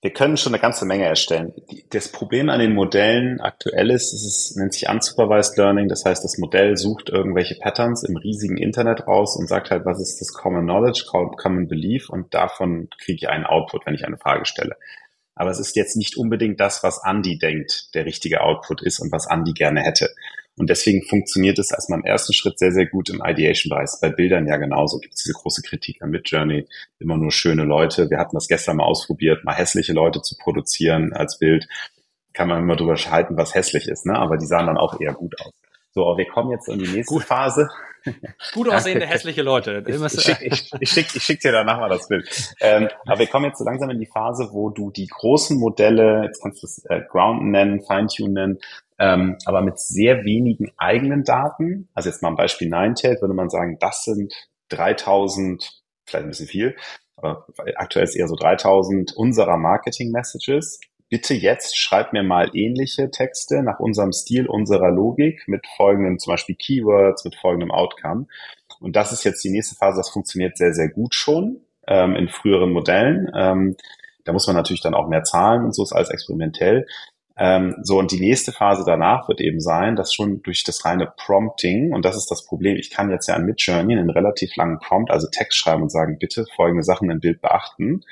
wir 0.00 0.12
können 0.12 0.36
schon 0.36 0.54
eine 0.54 0.62
ganze 0.62 0.84
Menge 0.86 1.06
erstellen. 1.06 1.52
Das 1.90 2.12
Problem 2.12 2.50
an 2.50 2.60
den 2.60 2.72
Modellen 2.72 3.40
aktuell 3.40 3.90
ist, 3.90 4.12
es 4.12 4.54
nennt 4.54 4.72
sich 4.72 4.88
Unsupervised 4.88 5.56
Learning. 5.56 5.88
Das 5.88 6.04
heißt, 6.04 6.22
das 6.22 6.38
Modell 6.38 6.76
sucht 6.76 7.08
irgendwelche 7.08 7.56
Patterns 7.56 8.04
im 8.04 8.16
riesigen 8.16 8.58
Internet 8.58 9.08
raus 9.08 9.36
und 9.36 9.48
sagt 9.48 9.72
halt, 9.72 9.84
was 9.84 10.00
ist 10.00 10.20
das 10.20 10.32
Common 10.32 10.64
Knowledge, 10.64 11.06
Common 11.10 11.66
Belief 11.66 12.10
und 12.10 12.32
davon 12.32 12.88
kriege 13.02 13.16
ich 13.22 13.28
einen 13.28 13.44
Output, 13.44 13.86
wenn 13.86 13.94
ich 13.94 14.06
eine 14.06 14.18
Frage 14.18 14.44
stelle. 14.44 14.76
Aber 15.34 15.50
es 15.50 15.58
ist 15.58 15.74
jetzt 15.74 15.96
nicht 15.96 16.16
unbedingt 16.16 16.60
das, 16.60 16.84
was 16.84 17.00
Andy 17.04 17.38
denkt, 17.38 17.94
der 17.94 18.04
richtige 18.04 18.40
Output 18.40 18.82
ist 18.82 19.00
und 19.00 19.10
was 19.10 19.26
Andy 19.28 19.52
gerne 19.52 19.82
hätte. 19.82 20.10
Und 20.58 20.68
deswegen 20.68 21.02
funktioniert 21.02 21.58
es 21.58 21.70
erstmal 21.70 22.00
im 22.00 22.04
ersten 22.04 22.32
Schritt 22.32 22.58
sehr, 22.58 22.72
sehr 22.72 22.86
gut 22.86 23.08
im 23.10 23.22
Ideation-Bereich. 23.24 23.90
Bei 24.02 24.10
Bildern 24.10 24.46
ja 24.46 24.56
genauso. 24.56 24.98
Gibt 24.98 25.14
es 25.14 25.22
diese 25.22 25.34
große 25.34 25.62
Kritik 25.62 26.02
an 26.02 26.10
Midjourney. 26.10 26.66
Immer 26.98 27.16
nur 27.16 27.30
schöne 27.30 27.64
Leute. 27.64 28.10
Wir 28.10 28.18
hatten 28.18 28.36
das 28.36 28.48
gestern 28.48 28.76
mal 28.76 28.84
ausprobiert, 28.84 29.44
mal 29.44 29.54
hässliche 29.54 29.92
Leute 29.92 30.20
zu 30.20 30.36
produzieren 30.36 31.12
als 31.12 31.38
Bild. 31.38 31.68
Kann 32.32 32.48
man 32.48 32.62
immer 32.62 32.76
drüber 32.76 32.96
schalten, 32.96 33.36
was 33.36 33.54
hässlich 33.54 33.88
ist, 33.88 34.06
ne? 34.06 34.14
Aber 34.16 34.36
die 34.36 34.46
sahen 34.46 34.66
dann 34.66 34.76
auch 34.76 35.00
eher 35.00 35.12
gut 35.12 35.40
aus. 35.40 35.52
So, 35.92 36.06
aber 36.06 36.18
wir 36.18 36.26
kommen 36.26 36.50
jetzt 36.50 36.68
in 36.68 36.78
die 36.78 36.88
nächste 36.88 37.14
gut. 37.14 37.24
Phase. 37.24 37.68
Gut 38.54 38.68
aussehende 38.68 39.06
hässliche 39.06 39.42
Leute. 39.42 39.84
Ich, 39.86 40.00
ich 40.00 40.22
schicke 40.22 40.44
ich, 40.44 40.70
ich 40.80 40.90
schick, 40.90 41.06
ich 41.14 41.22
schick 41.22 41.40
dir 41.40 41.52
danach 41.52 41.78
mal 41.78 41.88
das 41.88 42.08
Bild. 42.08 42.28
Ähm, 42.60 42.88
aber 43.04 43.18
wir 43.18 43.26
kommen 43.26 43.46
jetzt 43.46 43.58
so 43.58 43.64
langsam 43.64 43.90
in 43.90 43.98
die 43.98 44.06
Phase, 44.06 44.50
wo 44.52 44.70
du 44.70 44.90
die 44.90 45.08
großen 45.08 45.58
Modelle, 45.58 46.22
jetzt 46.24 46.42
kannst 46.42 46.62
du 46.62 46.66
es 46.66 46.84
äh, 46.86 47.00
Ground 47.10 47.42
nennen, 47.44 47.82
Feintunen 47.82 48.34
nennen, 48.34 48.58
ähm, 48.98 49.36
aber 49.44 49.62
mit 49.62 49.78
sehr 49.78 50.24
wenigen 50.24 50.72
eigenen 50.76 51.24
Daten. 51.24 51.88
Also 51.94 52.08
jetzt 52.08 52.22
mal 52.22 52.30
ein 52.30 52.36
Beispiel 52.36 52.68
Ninetail, 52.68 53.20
würde 53.20 53.34
man 53.34 53.50
sagen, 53.50 53.78
das 53.80 54.04
sind 54.04 54.34
3000, 54.70 55.82
vielleicht 56.04 56.24
ein 56.24 56.30
bisschen 56.30 56.48
viel, 56.48 56.76
aber 57.16 57.46
aktuell 57.76 58.04
ist 58.04 58.16
eher 58.16 58.28
so 58.28 58.36
3000 58.36 59.16
unserer 59.16 59.56
Marketing-Messages. 59.56 60.80
Bitte 61.08 61.34
jetzt 61.34 61.78
schreib 61.78 62.12
mir 62.12 62.22
mal 62.22 62.50
ähnliche 62.54 63.10
Texte 63.10 63.62
nach 63.62 63.80
unserem 63.80 64.12
Stil, 64.12 64.46
unserer 64.46 64.90
Logik 64.90 65.44
mit 65.46 65.66
folgenden 65.76 66.18
zum 66.18 66.32
Beispiel 66.32 66.54
Keywords, 66.54 67.24
mit 67.24 67.34
folgendem 67.34 67.70
Outcome. 67.70 68.26
Und 68.80 68.94
das 68.94 69.12
ist 69.12 69.24
jetzt 69.24 69.42
die 69.42 69.50
nächste 69.50 69.74
Phase, 69.74 69.98
das 69.98 70.10
funktioniert 70.10 70.58
sehr, 70.58 70.74
sehr 70.74 70.88
gut 70.88 71.14
schon 71.14 71.60
ähm, 71.86 72.14
in 72.14 72.28
früheren 72.28 72.72
Modellen. 72.72 73.30
Ähm, 73.34 73.76
da 74.24 74.32
muss 74.32 74.46
man 74.46 74.56
natürlich 74.56 74.82
dann 74.82 74.94
auch 74.94 75.08
mehr 75.08 75.24
zahlen 75.24 75.64
und 75.64 75.74
so 75.74 75.82
ist 75.82 75.92
alles 75.92 76.10
experimentell. 76.10 76.86
Ähm, 77.38 77.76
so, 77.82 77.98
und 77.98 78.10
die 78.10 78.18
nächste 78.18 78.50
Phase 78.50 78.82
danach 78.84 79.28
wird 79.28 79.40
eben 79.40 79.60
sein, 79.60 79.94
dass 79.94 80.12
schon 80.12 80.42
durch 80.42 80.64
das 80.64 80.84
reine 80.84 81.12
Prompting, 81.16 81.92
und 81.92 82.04
das 82.04 82.16
ist 82.16 82.30
das 82.30 82.44
Problem, 82.44 82.76
ich 82.76 82.90
kann 82.90 83.10
jetzt 83.10 83.28
ja 83.28 83.34
an 83.34 83.44
Midjourney 83.44 83.96
einen 83.96 84.10
relativ 84.10 84.56
langen 84.56 84.80
Prompt, 84.80 85.12
also 85.12 85.28
Text 85.30 85.56
schreiben 85.56 85.82
und 85.82 85.90
sagen, 85.90 86.18
bitte 86.18 86.44
folgende 86.56 86.82
Sachen 86.82 87.10
im 87.10 87.20
Bild 87.20 87.40
beachten. 87.40 88.02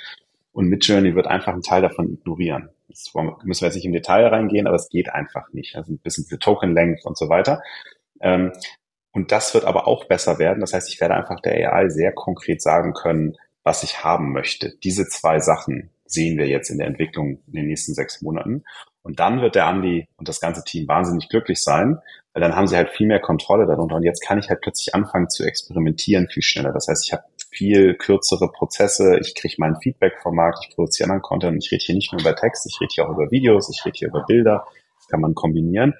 Und 0.52 0.68
Midjourney 0.68 1.14
wird 1.14 1.26
einfach 1.26 1.52
einen 1.52 1.62
Teil 1.62 1.82
davon 1.82 2.14
ignorieren. 2.14 2.70
Das 2.88 3.12
müssen 3.42 3.62
wir 3.62 3.66
jetzt 3.66 3.74
nicht 3.74 3.84
im 3.84 3.92
Detail 3.92 4.26
reingehen, 4.28 4.66
aber 4.66 4.76
es 4.76 4.88
geht 4.88 5.12
einfach 5.12 5.52
nicht. 5.52 5.76
Also 5.76 5.92
ein 5.92 5.98
bisschen 5.98 6.24
diese 6.24 6.38
Token 6.38 6.72
Length 6.72 7.04
und 7.04 7.18
so 7.18 7.28
weiter. 7.28 7.60
Ähm, 8.20 8.52
und 9.12 9.32
das 9.32 9.54
wird 9.54 9.64
aber 9.64 9.88
auch 9.88 10.04
besser 10.04 10.38
werden. 10.38 10.60
Das 10.60 10.72
heißt, 10.72 10.88
ich 10.88 11.00
werde 11.00 11.14
einfach 11.14 11.40
der 11.40 11.74
AI 11.74 11.88
sehr 11.88 12.12
konkret 12.12 12.62
sagen 12.62 12.92
können, 12.92 13.36
was 13.64 13.82
ich 13.82 14.04
haben 14.04 14.32
möchte. 14.32 14.74
Diese 14.84 15.08
zwei 15.08 15.40
Sachen 15.40 15.90
sehen 16.04 16.38
wir 16.38 16.46
jetzt 16.46 16.70
in 16.70 16.78
der 16.78 16.86
Entwicklung 16.86 17.40
in 17.48 17.52
den 17.52 17.66
nächsten 17.66 17.94
sechs 17.94 18.22
Monaten. 18.22 18.62
Und 19.06 19.20
dann 19.20 19.40
wird 19.40 19.54
der 19.54 19.66
Andi 19.66 20.08
und 20.16 20.28
das 20.28 20.40
ganze 20.40 20.64
Team 20.64 20.88
wahnsinnig 20.88 21.28
glücklich 21.28 21.60
sein, 21.60 21.98
weil 22.32 22.40
dann 22.40 22.56
haben 22.56 22.66
sie 22.66 22.76
halt 22.76 22.90
viel 22.90 23.06
mehr 23.06 23.20
Kontrolle 23.20 23.64
darunter. 23.64 23.94
Und 23.94 24.02
jetzt 24.02 24.20
kann 24.20 24.38
ich 24.38 24.48
halt 24.48 24.60
plötzlich 24.60 24.96
anfangen 24.96 25.30
zu 25.30 25.44
experimentieren 25.44 26.26
viel 26.28 26.42
schneller. 26.42 26.72
Das 26.72 26.88
heißt, 26.88 27.06
ich 27.06 27.12
habe 27.12 27.22
viel 27.48 27.94
kürzere 27.94 28.50
Prozesse, 28.50 29.18
ich 29.20 29.36
kriege 29.36 29.54
mein 29.58 29.76
Feedback 29.76 30.14
vom 30.20 30.34
Markt, 30.34 30.58
ich 30.62 30.74
produziere 30.74 31.04
anderen 31.04 31.22
Content. 31.22 31.64
Ich 31.64 31.70
rede 31.70 31.84
hier 31.84 31.94
nicht 31.94 32.12
nur 32.12 32.20
über 32.20 32.34
Text, 32.34 32.66
ich 32.66 32.80
rede 32.80 32.90
hier 32.92 33.06
auch 33.06 33.12
über 33.12 33.30
Videos, 33.30 33.70
ich 33.70 33.84
rede 33.86 33.96
hier 33.96 34.08
über 34.08 34.24
Bilder. 34.26 34.66
Das 34.98 35.06
kann 35.06 35.20
man 35.20 35.36
kombinieren. 35.36 35.94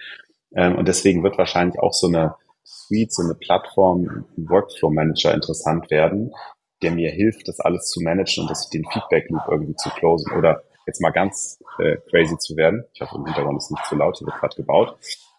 Ähm, 0.56 0.74
und 0.74 0.88
deswegen 0.88 1.22
wird 1.22 1.38
wahrscheinlich 1.38 1.78
auch 1.78 1.92
so 1.92 2.08
eine 2.08 2.34
Suite, 2.64 3.12
so 3.12 3.22
eine 3.22 3.34
Plattform, 3.34 4.26
ein 4.36 4.50
Workflow 4.50 4.90
Manager 4.90 5.32
interessant 5.32 5.92
werden, 5.92 6.32
der 6.82 6.90
mir 6.90 7.12
hilft, 7.12 7.46
das 7.46 7.60
alles 7.60 7.86
zu 7.86 8.00
managen 8.02 8.42
und 8.42 8.50
das, 8.50 8.68
den 8.68 8.84
Feedback 8.92 9.30
Loop 9.30 9.42
irgendwie 9.48 9.76
zu 9.76 9.90
closen 9.90 10.32
oder 10.36 10.64
jetzt 10.86 11.00
mal 11.02 11.10
ganz 11.10 11.62
äh, 11.78 11.96
crazy 12.10 12.38
zu 12.38 12.56
werden. 12.56 12.84
Ich 12.94 13.00
hoffe, 13.00 13.16
im 13.16 13.26
Hintergrund 13.26 13.58
ist 13.58 13.70
nicht 13.70 13.84
zu 13.86 13.96
laut, 13.96 14.18
hier 14.18 14.26
wird 14.26 14.38
gerade 14.38 14.56
gebaut. 14.56 14.96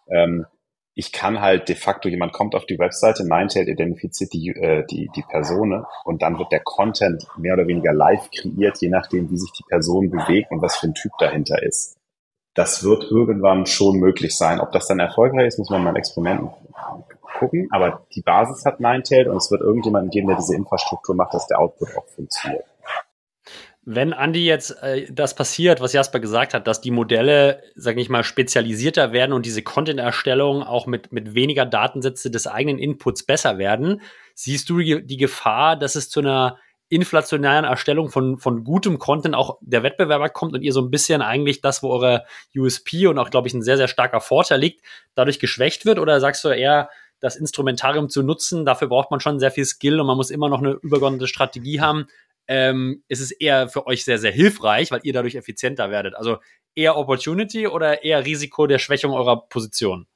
Ähm, 0.08 0.46
ich 0.94 1.12
kann 1.12 1.40
halt 1.40 1.68
de 1.68 1.76
facto, 1.76 2.08
jemand 2.08 2.32
kommt 2.32 2.56
auf 2.56 2.66
die 2.66 2.78
Webseite, 2.78 3.22
Ninetail 3.22 3.68
identifiziert 3.68 4.32
die, 4.32 4.48
äh, 4.48 4.84
die, 4.84 5.08
die 5.14 5.22
Person 5.22 5.84
und 6.04 6.22
dann 6.22 6.38
wird 6.38 6.50
der 6.50 6.60
Content 6.60 7.24
mehr 7.36 7.54
oder 7.54 7.68
weniger 7.68 7.92
live 7.92 8.28
kreiert, 8.32 8.78
je 8.80 8.88
nachdem, 8.88 9.30
wie 9.30 9.38
sich 9.38 9.52
die 9.52 9.62
Person 9.62 10.10
bewegt 10.10 10.50
und 10.50 10.60
was 10.60 10.76
für 10.76 10.88
ein 10.88 10.94
Typ 10.94 11.12
dahinter 11.18 11.62
ist. 11.62 11.96
Das 12.54 12.82
wird 12.82 13.04
irgendwann 13.04 13.66
schon 13.66 13.98
möglich 14.00 14.36
sein. 14.36 14.58
Ob 14.58 14.72
das 14.72 14.88
dann 14.88 14.98
erfolgreich 14.98 15.46
ist, 15.46 15.58
muss 15.60 15.70
man 15.70 15.84
mal 15.84 15.90
in 15.90 15.96
Experimenten 15.96 16.50
gucken. 17.38 17.68
Aber 17.70 18.04
die 18.14 18.22
Basis 18.22 18.64
hat 18.64 18.80
Ninetail 18.80 19.30
und 19.30 19.36
es 19.36 19.52
wird 19.52 19.60
irgendjemanden 19.60 20.10
geben, 20.10 20.26
der 20.26 20.36
diese 20.36 20.56
Infrastruktur 20.56 21.14
macht, 21.14 21.34
dass 21.34 21.46
der 21.46 21.60
Output 21.60 21.96
auch 21.96 22.06
funktioniert. 22.08 22.64
Wenn 23.90 24.12
Andi 24.12 24.44
jetzt 24.44 24.82
äh, 24.82 25.06
das 25.10 25.34
passiert, 25.34 25.80
was 25.80 25.94
Jasper 25.94 26.20
gesagt 26.20 26.52
hat, 26.52 26.66
dass 26.66 26.82
die 26.82 26.90
Modelle, 26.90 27.62
sage 27.74 28.02
ich 28.02 28.10
mal, 28.10 28.22
spezialisierter 28.22 29.12
werden 29.14 29.32
und 29.32 29.46
diese 29.46 29.62
Content-Erstellung 29.62 30.62
auch 30.62 30.86
mit, 30.86 31.10
mit 31.10 31.34
weniger 31.34 31.64
Datensätze 31.64 32.30
des 32.30 32.46
eigenen 32.46 32.78
Inputs 32.78 33.22
besser 33.22 33.56
werden, 33.56 34.02
siehst 34.34 34.68
du 34.68 34.78
die, 34.78 35.06
die 35.06 35.16
Gefahr, 35.16 35.74
dass 35.74 35.94
es 35.94 36.10
zu 36.10 36.20
einer 36.20 36.58
inflationären 36.90 37.64
Erstellung 37.64 38.10
von, 38.10 38.36
von 38.36 38.62
gutem 38.62 38.98
Content 38.98 39.34
auch 39.34 39.56
der 39.62 39.82
Wettbewerber 39.82 40.28
kommt 40.28 40.52
und 40.52 40.60
ihr 40.60 40.74
so 40.74 40.82
ein 40.82 40.90
bisschen 40.90 41.22
eigentlich 41.22 41.62
das, 41.62 41.82
wo 41.82 41.88
eure 41.88 42.26
USP 42.54 43.06
und 43.06 43.18
auch, 43.18 43.30
glaube 43.30 43.48
ich, 43.48 43.54
ein 43.54 43.62
sehr, 43.62 43.78
sehr 43.78 43.88
starker 43.88 44.20
Vorteil 44.20 44.60
liegt, 44.60 44.84
dadurch 45.14 45.38
geschwächt 45.38 45.86
wird? 45.86 45.98
Oder 45.98 46.20
sagst 46.20 46.44
du 46.44 46.50
eher, 46.50 46.90
das 47.20 47.36
Instrumentarium 47.36 48.08
zu 48.08 48.22
nutzen, 48.22 48.64
dafür 48.64 48.88
braucht 48.88 49.10
man 49.10 49.20
schon 49.20 49.40
sehr 49.40 49.50
viel 49.50 49.64
Skill 49.64 49.98
und 49.98 50.06
man 50.06 50.16
muss 50.16 50.30
immer 50.30 50.48
noch 50.48 50.60
eine 50.60 50.72
übergeordnete 50.72 51.26
Strategie 51.26 51.80
haben, 51.80 52.06
ähm, 52.48 53.04
ist 53.08 53.20
es 53.20 53.30
eher 53.30 53.68
für 53.68 53.86
euch 53.86 54.04
sehr, 54.04 54.18
sehr 54.18 54.32
hilfreich, 54.32 54.90
weil 54.90 55.00
ihr 55.04 55.12
dadurch 55.12 55.34
effizienter 55.34 55.90
werdet. 55.90 56.14
Also 56.14 56.38
eher 56.74 56.96
Opportunity 56.96 57.66
oder 57.66 58.02
eher 58.02 58.24
Risiko 58.24 58.66
der 58.66 58.78
Schwächung 58.78 59.12
eurer 59.12 59.48
Position? 59.48 60.06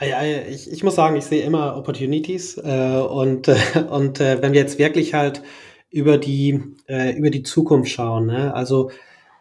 Ich, 0.00 0.70
ich 0.70 0.84
muss 0.84 0.94
sagen, 0.94 1.16
ich 1.16 1.24
sehe 1.24 1.42
immer 1.42 1.76
Opportunities 1.76 2.56
äh, 2.58 3.00
und, 3.10 3.48
äh, 3.48 3.56
und 3.90 4.20
äh, 4.20 4.40
wenn 4.40 4.52
wir 4.52 4.60
jetzt 4.60 4.78
wirklich 4.78 5.14
halt 5.14 5.42
über 5.90 6.18
die, 6.18 6.62
äh, 6.86 7.16
über 7.16 7.30
die 7.30 7.42
Zukunft 7.42 7.90
schauen, 7.90 8.26
ne? 8.26 8.54
also 8.54 8.90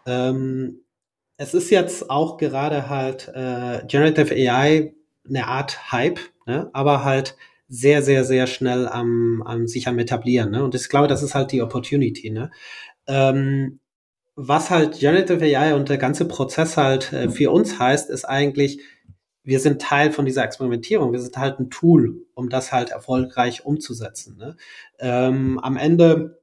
ähm, 0.08 0.80
es 1.36 1.54
ist 1.54 1.70
jetzt 1.70 2.10
auch 2.10 2.38
gerade 2.38 2.90
halt 2.90 3.28
äh, 3.36 3.86
Generative 3.86 4.34
AI 4.34 4.94
eine 5.28 5.46
Art 5.46 5.92
Hype, 5.92 6.20
ne? 6.48 6.70
aber 6.74 7.04
halt 7.04 7.36
sehr, 7.68 8.02
sehr, 8.02 8.24
sehr 8.24 8.48
schnell 8.48 8.88
am, 8.88 9.44
am 9.46 9.68
sich 9.68 9.88
am 9.88 10.00
etablieren. 10.00 10.52
Ne? 10.52 10.64
Und 10.64 10.76
ich 10.76 10.90
glaube, 10.90 11.08
das 11.08 11.24
ist 11.24 11.36
halt 11.36 11.52
die 11.52 11.62
Opportunity. 11.62 12.30
Ne? 12.30 12.52
Ähm, 13.08 13.80
was 14.36 14.70
halt 14.70 15.00
Generative 15.00 15.44
AI 15.44 15.74
und 15.74 15.90
der 15.90 15.98
ganze 15.98 16.28
Prozess 16.28 16.78
halt 16.78 17.12
äh, 17.12 17.30
für 17.30 17.52
uns 17.52 17.80
heißt, 17.80 18.10
ist 18.10 18.26
eigentlich, 18.26 18.80
wir 19.44 19.60
sind 19.60 19.82
Teil 19.82 20.12
von 20.12 20.26
dieser 20.26 20.44
Experimentierung. 20.44 21.12
Wir 21.12 21.20
sind 21.20 21.38
halt 21.38 21.60
ein 21.60 21.70
Tool, 21.70 22.26
um 22.36 22.50
das 22.50 22.72
halt 22.72 22.92
erfolgreich 22.92 23.66
umzusetzen. 23.66 24.38
Ne? 24.38 24.56
Ähm, 25.00 25.60
am 25.60 25.76
Ende, 25.76 26.42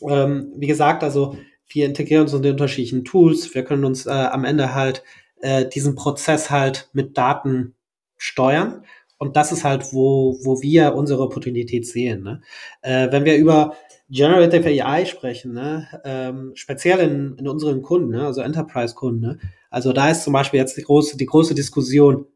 ähm, 0.00 0.52
wie 0.56 0.66
gesagt, 0.66 1.04
also 1.04 1.36
wir 1.68 1.86
integrieren 1.86 2.22
uns 2.22 2.32
in 2.32 2.42
die 2.42 2.50
unterschiedlichen 2.50 3.04
Tools. 3.04 3.54
Wir 3.54 3.64
können 3.64 3.84
uns 3.84 4.06
äh, 4.06 4.10
am 4.10 4.44
Ende 4.44 4.74
halt 4.74 5.04
äh, 5.40 5.66
diesen 5.66 5.94
Prozess 5.94 6.50
halt 6.50 6.88
mit 6.92 7.18
Daten 7.18 7.74
steuern. 8.16 8.84
Und 9.18 9.36
das 9.36 9.52
ist 9.52 9.64
halt, 9.64 9.92
wo, 9.92 10.38
wo 10.44 10.62
wir 10.62 10.94
unsere 10.94 11.22
Opportunität 11.22 11.86
sehen. 11.86 12.22
Ne? 12.22 12.40
Äh, 12.82 13.10
wenn 13.10 13.24
wir 13.24 13.36
über 13.36 13.74
Generative 14.08 14.68
AI 14.68 15.04
sprechen, 15.04 15.52
ne? 15.52 15.86
ähm, 16.04 16.52
speziell 16.54 17.00
in, 17.00 17.36
in 17.36 17.48
unseren 17.48 17.82
Kunden, 17.82 18.10
ne? 18.10 18.24
also 18.24 18.40
Enterprise-Kunden, 18.40 19.20
ne? 19.20 19.38
also 19.70 19.92
da 19.92 20.10
ist 20.10 20.22
zum 20.22 20.32
Beispiel 20.32 20.60
jetzt 20.60 20.76
die 20.76 20.82
große, 20.82 21.16
die 21.16 21.26
große 21.26 21.54
Diskussion, 21.54 22.26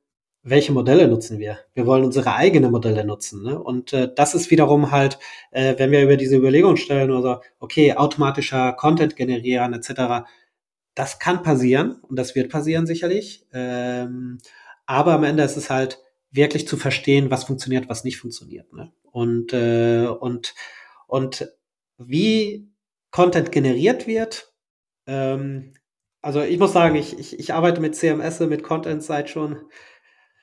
welche 0.42 0.72
Modelle 0.72 1.06
nutzen 1.06 1.38
wir? 1.38 1.58
Wir 1.72 1.86
wollen 1.86 2.04
unsere 2.04 2.34
eigenen 2.34 2.72
Modelle 2.72 3.04
nutzen. 3.04 3.44
Ne? 3.44 3.58
Und 3.58 3.92
äh, 3.92 4.12
das 4.12 4.34
ist 4.34 4.50
wiederum 4.50 4.90
halt, 4.90 5.18
äh, 5.52 5.74
wenn 5.78 5.92
wir 5.92 6.02
über 6.02 6.16
diese 6.16 6.36
Überlegung 6.36 6.76
stellen 6.76 7.12
oder 7.12 7.42
okay, 7.60 7.94
automatischer 7.94 8.72
Content 8.72 9.14
generieren 9.14 9.72
etc., 9.72 10.26
das 10.94 11.18
kann 11.18 11.42
passieren 11.42 12.00
und 12.02 12.18
das 12.18 12.34
wird 12.34 12.50
passieren 12.50 12.86
sicherlich. 12.86 13.46
Ähm, 13.52 14.38
aber 14.84 15.14
am 15.14 15.24
Ende 15.24 15.42
ist 15.42 15.56
es 15.56 15.70
halt 15.70 16.00
wirklich 16.32 16.66
zu 16.66 16.76
verstehen, 16.76 17.30
was 17.30 17.44
funktioniert, 17.44 17.88
was 17.88 18.04
nicht 18.04 18.18
funktioniert. 18.18 18.72
Ne? 18.72 18.92
Und, 19.10 19.52
äh, 19.52 20.06
und, 20.06 20.54
und 21.06 21.48
wie 21.98 22.68
Content 23.10 23.52
generiert 23.52 24.06
wird. 24.06 24.52
Ähm, 25.06 25.74
also 26.22 26.40
ich 26.40 26.58
muss 26.58 26.72
sagen, 26.72 26.96
ich, 26.96 27.18
ich, 27.18 27.38
ich 27.38 27.54
arbeite 27.54 27.80
mit 27.80 27.94
CMS, 27.94 28.40
mit 28.40 28.62
Content 28.62 29.02
seit 29.02 29.28
schon 29.28 29.58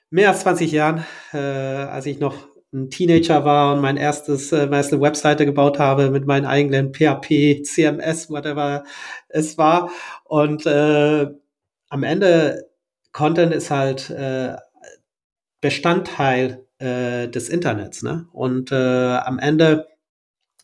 mehr 0.10 0.30
als 0.30 0.42
20 0.42 0.72
Jahren, 0.72 1.06
äh, 1.34 1.38
als 1.38 2.06
ich 2.06 2.20
noch 2.20 2.48
ein 2.72 2.90
Teenager 2.90 3.46
war 3.46 3.74
und 3.74 3.82
mein 3.82 3.98
erstes, 3.98 4.52
äh, 4.52 4.66
meine 4.66 4.78
erste 4.78 5.02
Webseite 5.02 5.46
gebaut 5.46 5.80
habe 5.80 6.12
mit 6.12 6.28
meinen 6.28 6.46
eigenen 6.46 6.94
PHP, 6.94 7.64
CMS, 7.64 8.30
whatever 8.30 8.84
es 9.28 9.58
war. 9.58 9.90
Und 10.26 10.66
äh, 10.68 11.28
am 11.90 12.04
Ende 12.04 12.70
Content 13.12 13.54
ist 13.54 13.72
halt 13.72 14.10
äh, 14.12 14.56
Bestandteil 15.62 16.66
äh, 16.80 17.28
des 17.28 17.50
Internets. 17.50 18.04
Ne? 18.04 18.28
Und 18.32 18.72
äh, 18.72 18.76
am 18.76 19.40
Ende 19.40 19.88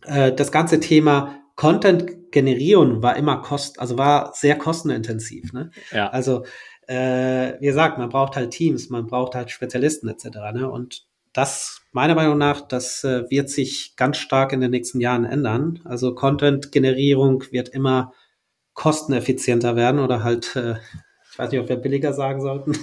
äh, 0.06 0.32
das 0.32 0.52
ganze 0.52 0.80
Thema 0.80 1.42
Content 1.56 2.32
generieren 2.32 3.02
war 3.02 3.16
immer 3.16 3.42
kost, 3.42 3.80
also 3.80 3.98
war 3.98 4.34
sehr 4.34 4.58
kostenintensiv. 4.58 5.54
Ne? 5.54 5.72
Ja. 5.92 6.10
Also 6.10 6.46
äh, 6.88 7.54
wie 7.60 7.66
gesagt, 7.66 7.98
man 7.98 8.10
braucht 8.10 8.36
halt 8.36 8.52
Teams, 8.52 8.90
man 8.90 9.08
braucht 9.08 9.36
halt 9.36 9.52
Spezialisten 9.52 10.08
etc. 10.08 10.26
Ne? 10.54 10.70
Und 10.70 11.06
das 11.34 11.82
meiner 11.92 12.16
Meinung 12.16 12.38
nach, 12.38 12.62
das 12.62 13.04
äh, 13.04 13.30
wird 13.30 13.50
sich 13.50 13.96
ganz 13.96 14.18
stark 14.18 14.54
in 14.54 14.62
den 14.62 14.72
nächsten 14.72 15.00
Jahren 15.00 15.26
ändern. 15.26 15.82
Also 15.84 16.16
Content-Generierung 16.16 17.44
wird 17.52 17.70
immer 17.70 18.14
kosteneffizienter 18.74 19.76
werden 19.76 20.00
oder 20.00 20.24
halt, 20.24 20.56
äh, 20.56 20.76
ich 21.36 21.40
weiß 21.40 21.52
nicht, 21.52 21.60
ob 21.60 21.68
wir 21.68 21.76
billiger 21.76 22.14
sagen 22.14 22.40
sollten. 22.40 22.72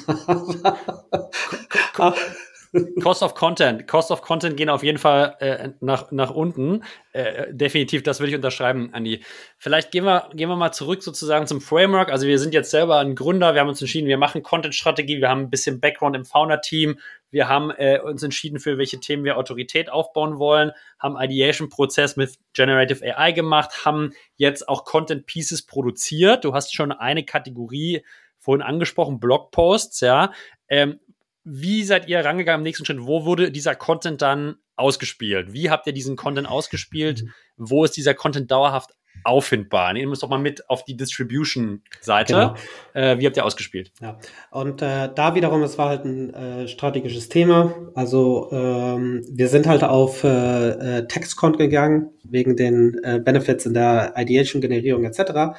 Cost 3.03 3.23
of 3.23 3.35
Content. 3.35 3.87
Cost 3.87 4.11
of 4.11 4.21
Content 4.21 4.59
gehen 4.59 4.69
auf 4.69 4.83
jeden 4.83 4.99
Fall 4.99 5.37
äh, 5.41 5.71
nach, 5.81 6.11
nach 6.11 6.31
unten. 6.31 6.85
Äh, 7.13 7.53
definitiv, 7.53 8.03
das 8.03 8.21
würde 8.21 8.31
ich 8.31 8.37
unterschreiben, 8.37 8.91
Andi. 8.93 9.25
Vielleicht 9.59 9.91
gehen 9.91 10.05
wir, 10.05 10.29
gehen 10.35 10.51
wir 10.51 10.57
mal 10.57 10.73
zurück 10.73 11.03
sozusagen 11.03 11.47
zum 11.47 11.63
Framework. 11.63 12.11
Also 12.11 12.27
wir 12.27 12.39
sind 12.39 12.53
jetzt 12.53 12.71
selber 12.71 12.99
ein 12.99 13.15
Gründer, 13.15 13.55
wir 13.55 13.63
haben 13.63 13.69
uns 13.69 13.81
entschieden, 13.81 14.09
wir 14.09 14.17
machen 14.17 14.43
Content-Strategie, 14.43 15.21
wir 15.21 15.29
haben 15.29 15.43
ein 15.43 15.51
bisschen 15.51 15.81
Background 15.81 16.17
im 16.17 16.25
Founder-Team, 16.25 16.99
wir 17.31 17.49
haben 17.49 17.71
äh, 17.73 17.99
uns 17.99 18.23
entschieden, 18.23 18.59
für 18.59 18.79
welche 18.79 19.01
Themen 19.01 19.25
wir 19.25 19.37
Autorität 19.37 19.91
aufbauen 19.91 20.39
wollen, 20.39 20.73
haben 20.99 21.17
Ideation-Prozess 21.19 22.17
mit 22.17 22.39
Generative 22.55 23.17
AI 23.17 23.33
gemacht, 23.33 23.85
haben 23.85 24.13
jetzt 24.37 24.67
auch 24.69 24.87
Content-Pieces 24.87 25.67
produziert. 25.67 26.45
Du 26.45 26.55
hast 26.55 26.75
schon 26.75 26.93
eine 26.93 27.25
Kategorie 27.25 28.03
vorhin 28.43 28.63
angesprochen, 28.63 29.21
Blogposts, 29.21 30.01
ja. 30.01 30.33
Ähm, 30.69 30.99
wie 31.45 31.85
seid 31.85 32.09
ihr 32.09 32.25
rangegangen 32.25 32.61
im 32.61 32.65
nächsten 32.65 32.85
Schritt? 32.85 32.99
Wo 33.01 33.25
wurde 33.25 33.51
dieser 33.51 33.75
Content 33.75 34.23
dann 34.23 34.57
ausgespielt? 34.77 35.53
Wie 35.53 35.71
habt 35.71 35.87
ihr 35.87 35.93
diesen 35.93 36.17
Content 36.17 36.49
ausgespielt? 36.49 37.25
Wo 37.57 37.85
ist 37.85 37.97
dieser 37.97 38.15
Content 38.15 38.51
dauerhaft 38.51 38.91
auffindbar? 39.25 39.93
Nehmen 39.93 40.11
wir 40.11 40.15
es 40.15 40.21
doch 40.21 40.29
mal 40.29 40.39
mit 40.39 40.69
auf 40.71 40.85
die 40.85 40.97
Distribution-Seite. 40.97 42.33
Genau. 42.33 42.55
Äh, 42.95 43.19
wie 43.19 43.27
habt 43.27 43.37
ihr 43.37 43.45
ausgespielt? 43.45 43.93
Ja, 44.01 44.19
und 44.51 44.83
äh, 44.83 45.11
da 45.15 45.35
wiederum, 45.35 45.63
es 45.63 45.79
war 45.79 45.89
halt 45.89 46.05
ein 46.05 46.33
äh, 46.35 46.69
strategisches 46.69 47.29
Thema. 47.29 47.75
Also 47.95 48.49
ähm, 48.53 49.25
wir 49.31 49.49
sind 49.49 49.67
halt 49.67 49.85
auf 49.85 50.25
äh, 50.25 50.99
äh 50.99 51.07
Text-Content 51.07 51.59
gegangen, 51.59 52.11
wegen 52.25 52.57
den 52.57 52.99
äh, 53.05 53.21
Benefits 53.21 53.67
in 53.67 53.75
der 53.75 54.15
Ideation-Generierung 54.17 55.05
etc. 55.05 55.57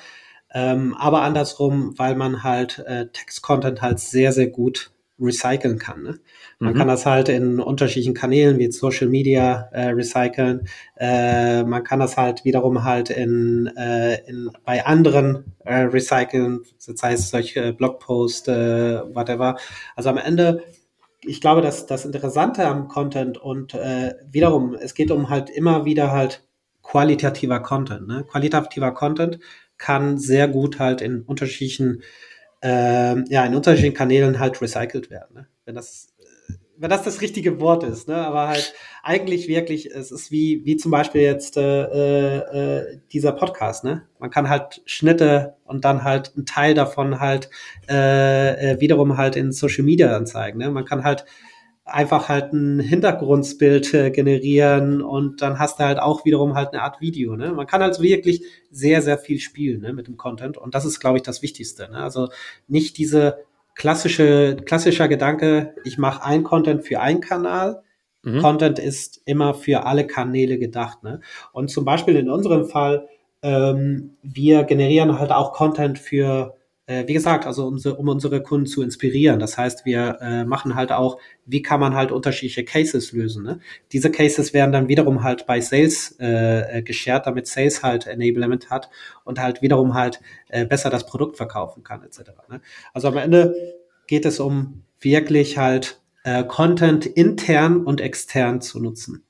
Ähm, 0.54 0.95
aber 0.97 1.22
andersrum, 1.22 1.97
weil 1.97 2.16
man 2.16 2.43
halt 2.43 2.80
äh, 2.80 3.08
Text-Content 3.08 3.82
halt 3.82 3.99
sehr, 3.99 4.32
sehr 4.32 4.47
gut 4.47 4.91
recyceln 5.20 5.80
kann. 5.80 6.04
Ne? 6.04 6.20
Man 6.60 6.74
mhm. 6.74 6.78
kann 6.78 6.88
das 6.88 7.06
halt 7.06 7.30
in 7.30 7.60
unterschiedlichen 7.60 8.14
Kanälen 8.14 8.58
wie 8.58 8.72
Social 8.72 9.08
Media 9.08 9.70
äh, 9.72 9.89
recyceln. 9.89 10.68
Äh, 10.97 11.64
man 11.64 11.84
kann 11.84 11.99
das 11.99 12.18
halt 12.18 12.45
wiederum 12.45 12.84
halt 12.84 13.10
in, 13.10 13.68
äh, 13.78 14.16
in 14.28 14.51
bei 14.66 14.86
anderen 14.86 15.54
äh, 15.66 15.82
recyceln, 15.82 16.62
das 16.86 17.01
heißt 17.01 17.30
solche 17.30 17.74
Blogposts, 17.74 18.47
äh, 18.47 19.01
whatever. 19.14 19.58
Also 19.95 20.10
am 20.10 20.18
Ende 20.18 20.64
ich 21.26 21.39
glaube, 21.39 21.62
dass 21.62 21.86
das 21.86 22.04
Interessante 22.06 22.68
am 22.68 22.89
Content 22.89 23.38
und 23.38 23.74
äh, 23.74 24.14
wiederum, 24.30 24.76
es 24.76 24.93
geht 24.93 25.10
um 25.10 25.30
halt 25.30 25.49
immer 25.49 25.86
wieder 25.86 26.12
halt 26.12 26.43
qualitativer 26.82 27.62
Content. 27.62 28.08
Ne? 28.08 28.26
Qualitativer 28.30 28.91
Content 28.93 29.39
kann 29.84 30.17
sehr 30.17 30.47
gut 30.47 30.79
halt 30.79 31.01
in 31.01 31.23
unterschiedlichen 31.23 32.03
ähm, 32.61 33.25
ja, 33.27 33.45
in 33.45 33.53
unterschiedlichen 33.53 33.97
Kanälen 33.97 34.39
halt 34.39 34.61
recycelt 34.61 35.09
werden. 35.09 35.36
Ne? 35.36 35.47
Wenn 35.65 35.75
das 35.75 36.13
äh, 36.19 36.53
wenn 36.77 36.89
das 36.89 37.03
das 37.03 37.19
richtige 37.19 37.59
Wort 37.59 37.84
ist, 37.84 38.07
ne? 38.07 38.15
aber 38.15 38.47
halt 38.47 38.73
eigentlich 39.03 39.49
wirklich, 39.49 39.91
es 39.91 40.11
ist 40.11 40.31
wie, 40.31 40.63
wie 40.63 40.77
zum 40.77 40.89
Beispiel 40.89 41.21
jetzt 41.21 41.57
äh, 41.57 42.38
äh, 42.38 42.99
dieser 43.11 43.34
Podcast, 43.34 43.84
ne? 43.84 44.03
Man 44.19 44.29
kann 44.29 44.49
halt 44.49 44.81
Schnitte 44.86 45.57
und 45.65 45.84
dann 45.84 46.05
halt 46.05 46.31
einen 46.36 46.45
Teil 46.45 46.73
davon 46.73 47.19
halt 47.19 47.49
äh, 47.89 48.71
äh 48.71 48.79
wiederum 48.79 49.17
halt 49.17 49.36
in 49.36 49.51
Social 49.51 49.84
Media 49.84 50.15
anzeigen. 50.15 50.59
Ne? 50.59 50.71
Man 50.71 50.86
kann 50.86 51.03
halt 51.03 51.25
einfach 51.86 52.29
halt 52.29 52.53
ein 52.53 52.79
Hintergrundbild 52.79 53.93
äh, 53.93 54.11
generieren 54.11 55.01
und 55.01 55.41
dann 55.41 55.59
hast 55.59 55.79
du 55.79 55.84
halt 55.84 55.99
auch 55.99 56.23
wiederum 56.23 56.55
halt 56.55 56.73
eine 56.73 56.81
Art 56.81 57.01
Video. 57.01 57.36
Ne? 57.36 57.51
Man 57.51 57.67
kann 57.67 57.81
also 57.81 58.01
wirklich 58.01 58.43
sehr, 58.71 59.01
sehr 59.01 59.17
viel 59.17 59.39
spielen 59.39 59.81
ne, 59.81 59.93
mit 59.93 60.07
dem 60.07 60.15
Content 60.15 60.57
und 60.57 60.75
das 60.75 60.86
ist, 60.86 60.99
glaube 60.99 61.17
ich, 61.17 61.23
das 61.23 61.41
Wichtigste. 61.41 61.89
Ne? 61.91 61.97
Also 61.97 62.29
nicht 62.67 62.97
diese 62.97 63.39
klassische, 63.75 64.55
klassischer 64.65 65.07
Gedanke, 65.09 65.75
ich 65.84 65.97
mache 65.97 66.23
ein 66.23 66.43
Content 66.43 66.86
für 66.86 67.01
einen 67.01 67.19
Kanal. 67.19 67.84
Mhm. 68.23 68.39
Content 68.39 68.79
ist 68.79 69.21
immer 69.25 69.53
für 69.53 69.86
alle 69.86 70.07
Kanäle 70.07 70.57
gedacht. 70.57 71.03
Ne? 71.03 71.19
Und 71.51 71.69
zum 71.69 71.84
Beispiel 71.84 72.15
in 72.15 72.29
unserem 72.29 72.65
Fall, 72.65 73.09
ähm, 73.41 74.11
wir 74.21 74.63
generieren 74.63 75.19
halt 75.19 75.34
auch 75.34 75.51
Content 75.51 75.99
für 75.99 76.55
äh, 76.86 77.07
wie 77.07 77.13
gesagt, 77.13 77.45
also 77.45 77.65
um, 77.67 77.79
um, 77.97 78.09
unsere 78.09 78.41
Kunden 78.41 78.65
zu 78.65 78.81
inspirieren. 78.81 79.39
Das 79.39 79.57
heißt, 79.57 79.86
wir 79.86 80.17
äh, 80.21 80.43
machen 80.45 80.75
halt 80.75 80.91
auch, 80.91 81.17
wie 81.45 81.61
kann 81.61 81.79
man 81.79 81.95
halt 81.95 82.11
unterschiedliche 82.11 82.65
Cases 82.65 83.11
lösen. 83.13 83.43
Ne? 83.43 83.59
Diese 83.91 84.11
Cases 84.11 84.53
werden 84.53 84.71
dann 84.71 84.88
wiederum 84.89 85.23
halt 85.23 85.45
bei 85.45 85.61
Sales 85.61 86.15
äh, 86.19 86.81
geshared, 86.84 87.25
damit 87.25 87.47
Sales 87.47 87.84
halt 87.84 88.07
Enablement 88.07 88.69
hat 88.69 88.89
und 89.23 89.39
halt 89.39 89.61
wiederum 89.61 89.93
halt 89.93 90.19
äh, 90.49 90.65
besser 90.65 90.89
das 90.89 91.05
Produkt 91.05 91.38
verkaufen 91.38 91.84
kann, 91.84 92.03
etc. 92.03 92.31
Ne? 92.49 92.61
Also 92.93 93.07
am 93.07 93.17
Ende 93.17 93.55
geht 94.07 94.25
es 94.25 94.39
um 94.39 94.84
wirklich 94.99 95.57
halt 95.57 96.01
äh, 96.23 96.43
Content 96.43 97.05
intern 97.05 97.86
und 97.86 98.01
extern 98.01 98.61
zu 98.61 98.79
nutzen. 98.79 99.23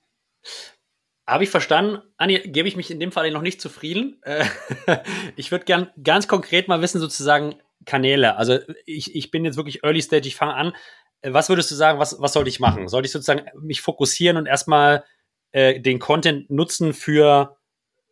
Habe 1.26 1.45
ich 1.45 1.49
verstanden. 1.49 2.01
Anni, 2.17 2.39
gebe 2.39 2.67
ich 2.67 2.76
mich 2.76 2.91
in 2.91 2.99
dem 2.99 3.11
Fall 3.11 3.32
noch 3.32 3.41
nicht 3.41 3.61
zufrieden. 3.61 4.19
Äh, 4.24 4.45
ich 5.36 5.51
würde 5.51 5.65
gern 5.65 5.89
ganz 6.03 6.28
konkret 6.28 6.67
mal 6.67 6.82
wissen, 6.82 6.99
sozusagen 6.99 7.55
Kanäle. 7.86 8.36
Also 8.36 8.59
ich, 8.86 9.15
ich 9.15 9.32
bin 9.32 9.45
jetzt 9.45 9.55
wirklich 9.55 9.84
Early 9.84 10.01
Stage, 10.01 10.28
ich 10.28 10.36
fange 10.36 10.55
an. 10.55 10.74
Äh, 11.21 11.34
was 11.34 11.49
würdest 11.49 11.71
du 11.71 11.76
sagen, 11.76 11.99
was, 11.99 12.19
was 12.19 12.34
sollte 12.34 12.49
ich 12.49 12.59
machen? 12.59 12.88
Sollte 12.88 13.05
ich 13.05 13.11
sozusagen 13.11 13.45
mich 13.59 13.82
fokussieren 13.82 14.38
und 14.38 14.47
erstmal 14.47 15.05
äh, 15.51 15.80
den 15.80 15.99
Content 15.99 16.49
nutzen 16.49 16.93
für 16.93 17.57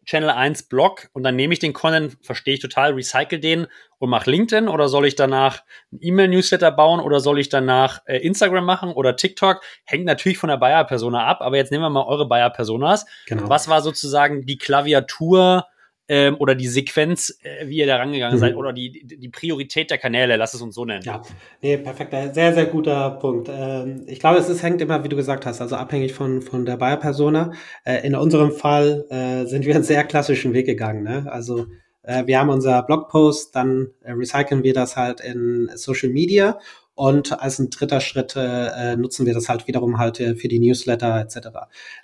Channel 0.05 0.29
1 0.31 0.63
Blog 0.63 1.09
und 1.13 1.23
dann 1.23 1.35
nehme 1.35 1.53
ich 1.53 1.59
den 1.59 1.73
Content, 1.73 2.17
verstehe 2.21 2.55
ich 2.55 2.59
total, 2.59 2.93
recycle 2.93 3.39
den 3.39 3.67
und 3.99 4.09
mache 4.09 4.29
LinkedIn 4.31 4.67
oder 4.67 4.87
soll 4.87 5.05
ich 5.05 5.15
danach 5.15 5.63
ein 5.91 5.99
E-Mail-Newsletter 6.01 6.71
bauen 6.71 6.99
oder 6.99 7.19
soll 7.19 7.39
ich 7.39 7.49
danach 7.49 8.01
äh, 8.05 8.17
Instagram 8.17 8.65
machen 8.65 8.91
oder 8.91 9.15
TikTok? 9.15 9.61
Hängt 9.85 10.05
natürlich 10.05 10.39
von 10.39 10.49
der 10.49 10.57
Buyer-Persona 10.57 11.25
ab, 11.25 11.41
aber 11.41 11.57
jetzt 11.57 11.71
nehmen 11.71 11.83
wir 11.83 11.89
mal 11.89 12.05
eure 12.05 12.27
Buyer-Personas. 12.27 13.05
Genau. 13.27 13.47
Was 13.47 13.67
war 13.67 13.81
sozusagen 13.81 14.45
die 14.45 14.57
Klaviatur 14.57 15.65
ähm, 16.11 16.35
oder 16.39 16.55
die 16.55 16.67
Sequenz, 16.67 17.39
äh, 17.41 17.69
wie 17.69 17.77
ihr 17.77 17.87
da 17.87 17.95
rangegangen 17.95 18.35
mhm. 18.35 18.41
seid, 18.41 18.55
oder 18.57 18.73
die, 18.73 19.05
die 19.05 19.29
Priorität 19.29 19.89
der 19.89 19.97
Kanäle, 19.97 20.35
lass 20.35 20.53
es 20.53 20.61
uns 20.61 20.75
so 20.75 20.83
nennen. 20.83 21.03
Ja, 21.05 21.21
nee, 21.61 21.77
perfekt, 21.77 22.11
sehr, 22.33 22.53
sehr 22.53 22.65
guter 22.65 23.11
Punkt. 23.11 23.49
Ähm, 23.49 24.03
ich 24.07 24.19
glaube, 24.19 24.37
es 24.37 24.49
ist, 24.49 24.61
hängt 24.61 24.81
immer, 24.81 25.05
wie 25.05 25.09
du 25.09 25.15
gesagt 25.15 25.45
hast, 25.45 25.61
also 25.61 25.77
abhängig 25.77 26.13
von, 26.13 26.41
von 26.41 26.65
der 26.65 26.75
Buyer-Persona. 26.75 27.53
Äh, 27.85 28.05
in 28.05 28.13
unserem 28.13 28.51
Fall 28.51 29.05
äh, 29.09 29.45
sind 29.45 29.65
wir 29.65 29.73
einen 29.73 29.85
sehr 29.85 30.03
klassischen 30.03 30.53
Weg 30.53 30.65
gegangen. 30.65 31.03
Ne? 31.03 31.31
Also 31.31 31.67
äh, 32.03 32.25
wir 32.25 32.39
haben 32.39 32.49
unser 32.49 32.83
Blogpost, 32.83 33.55
dann 33.55 33.91
äh, 34.01 34.11
recyceln 34.11 34.63
wir 34.63 34.73
das 34.73 34.97
halt 34.97 35.21
in 35.21 35.69
Social 35.75 36.09
Media 36.09 36.59
und 36.93 37.41
als 37.41 37.59
ein 37.59 37.69
dritter 37.69 38.01
Schritt 38.01 38.35
äh, 38.35 38.95
nutzen 38.95 39.25
wir 39.25 39.33
das 39.33 39.49
halt 39.49 39.67
wiederum 39.67 39.97
halt 39.97 40.19
äh, 40.19 40.35
für 40.35 40.47
die 40.47 40.59
Newsletter 40.59 41.19
etc. 41.19 41.47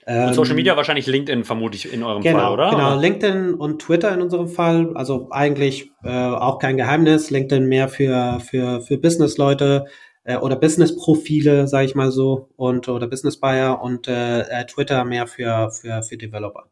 Ähm, 0.05 0.29
und 0.29 0.33
Social 0.33 0.55
Media 0.55 0.77
wahrscheinlich 0.77 1.07
LinkedIn 1.07 1.43
vermute 1.43 1.75
ich 1.75 1.91
in 1.91 2.03
eurem 2.03 2.23
genau, 2.23 2.39
Fall, 2.39 2.53
oder? 2.53 2.69
Genau, 2.69 2.99
LinkedIn 2.99 3.53
und 3.53 3.81
Twitter 3.81 4.13
in 4.13 4.21
unserem 4.21 4.47
Fall. 4.47 4.95
Also 4.95 5.27
eigentlich 5.31 5.91
äh, 6.03 6.09
auch 6.09 6.59
kein 6.59 6.77
Geheimnis. 6.77 7.29
LinkedIn 7.29 7.65
mehr 7.67 7.89
für 7.89 8.39
für 8.39 8.81
für 8.81 8.97
Business-Leute 8.97 9.85
äh, 10.23 10.37
oder 10.37 10.55
Business-Profile, 10.55 11.67
sage 11.67 11.85
ich 11.85 11.95
mal 11.95 12.11
so, 12.11 12.49
und 12.55 12.87
oder 12.87 13.07
Business-Buyer 13.07 13.81
und 13.81 14.07
äh, 14.07 14.41
äh, 14.41 14.65
Twitter 14.65 15.03
mehr 15.03 15.27
für 15.27 15.69
für 15.71 16.01
für 16.01 16.17
Developer. 16.17 16.69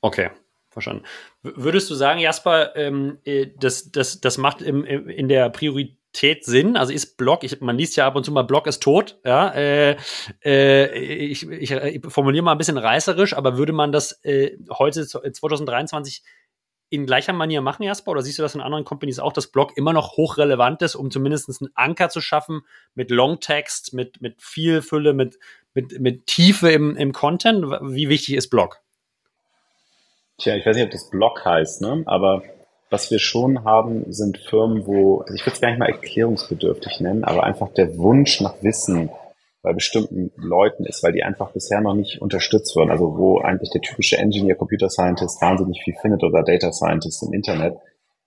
Okay, 0.00 0.30
verstanden. 0.76 1.04
Würdest 1.42 1.88
du 1.90 1.94
sagen, 1.94 2.20
Jasper, 2.20 2.76
ähm, 2.76 3.18
äh, 3.24 3.46
das, 3.58 3.90
das, 3.92 4.20
das 4.20 4.36
macht 4.36 4.60
im, 4.60 4.84
im, 4.84 5.08
in 5.08 5.26
der 5.26 5.48
Priorität 5.48 6.44
Sinn? 6.44 6.76
Also 6.76 6.92
ist 6.92 7.16
Blog, 7.16 7.44
ich, 7.44 7.62
man 7.62 7.78
liest 7.78 7.96
ja 7.96 8.06
ab 8.06 8.14
und 8.14 8.24
zu 8.24 8.30
mal, 8.30 8.42
Blog 8.42 8.66
ist 8.66 8.82
tot, 8.82 9.18
ja. 9.24 9.48
Äh, 9.54 9.96
äh, 10.44 10.98
ich, 10.98 11.48
ich, 11.48 11.70
ich 11.70 12.02
formuliere 12.08 12.44
mal 12.44 12.52
ein 12.52 12.58
bisschen 12.58 12.76
reißerisch, 12.76 13.34
aber 13.34 13.56
würde 13.56 13.72
man 13.72 13.90
das 13.90 14.22
äh, 14.22 14.58
heute 14.70 15.06
2023 15.06 16.22
in 16.90 17.06
gleicher 17.06 17.32
Manier 17.32 17.62
machen, 17.62 17.84
Jasper? 17.84 18.10
Oder 18.10 18.20
siehst 18.20 18.38
du 18.38 18.42
das 18.42 18.54
in 18.54 18.60
anderen 18.60 18.84
Companies 18.84 19.18
auch, 19.18 19.32
dass 19.32 19.46
Blog 19.46 19.72
immer 19.76 19.94
noch 19.94 20.18
hochrelevant 20.18 20.82
ist, 20.82 20.94
um 20.94 21.10
zumindest 21.10 21.48
einen 21.62 21.70
Anker 21.74 22.10
zu 22.10 22.20
schaffen 22.20 22.66
mit 22.94 23.10
Longtext, 23.10 23.94
mit, 23.94 24.20
mit 24.20 24.42
viel 24.42 24.82
Fülle, 24.82 25.14
mit, 25.14 25.38
mit, 25.72 25.98
mit 25.98 26.26
Tiefe 26.26 26.70
im, 26.70 26.94
im 26.96 27.12
Content? 27.12 27.64
Wie 27.64 28.10
wichtig 28.10 28.34
ist 28.34 28.50
Blog? 28.50 28.82
Tja, 30.38 30.54
ich 30.54 30.66
weiß 30.66 30.76
nicht, 30.76 30.84
ob 30.84 30.90
das 30.90 31.08
Blog 31.08 31.44
heißt, 31.44 31.80
ne? 31.80 32.02
aber 32.06 32.42
was 32.90 33.10
wir 33.10 33.18
schon 33.18 33.64
haben, 33.64 34.12
sind 34.12 34.38
Firmen, 34.38 34.86
wo, 34.86 35.18
also 35.20 35.34
ich 35.34 35.42
würde 35.42 35.54
es 35.54 35.60
gar 35.60 35.70
nicht 35.70 35.78
mal 35.78 35.88
erklärungsbedürftig 35.88 37.00
nennen, 37.00 37.24
aber 37.24 37.44
einfach 37.44 37.72
der 37.72 37.96
Wunsch 37.96 38.40
nach 38.40 38.62
Wissen 38.62 39.10
bei 39.62 39.72
bestimmten 39.72 40.30
Leuten 40.36 40.84
ist, 40.84 41.02
weil 41.02 41.12
die 41.12 41.24
einfach 41.24 41.50
bisher 41.50 41.80
noch 41.80 41.94
nicht 41.94 42.22
unterstützt 42.22 42.76
wurden. 42.76 42.92
Also 42.92 43.16
wo 43.18 43.38
eigentlich 43.38 43.70
der 43.70 43.80
typische 43.80 44.16
Engineer, 44.16 44.54
Computer 44.54 44.88
Scientist 44.88 45.42
wahnsinnig 45.42 45.82
viel 45.82 45.94
findet 46.00 46.22
oder 46.22 46.44
Data 46.44 46.70
Scientist 46.70 47.24
im 47.24 47.32
Internet, 47.32 47.76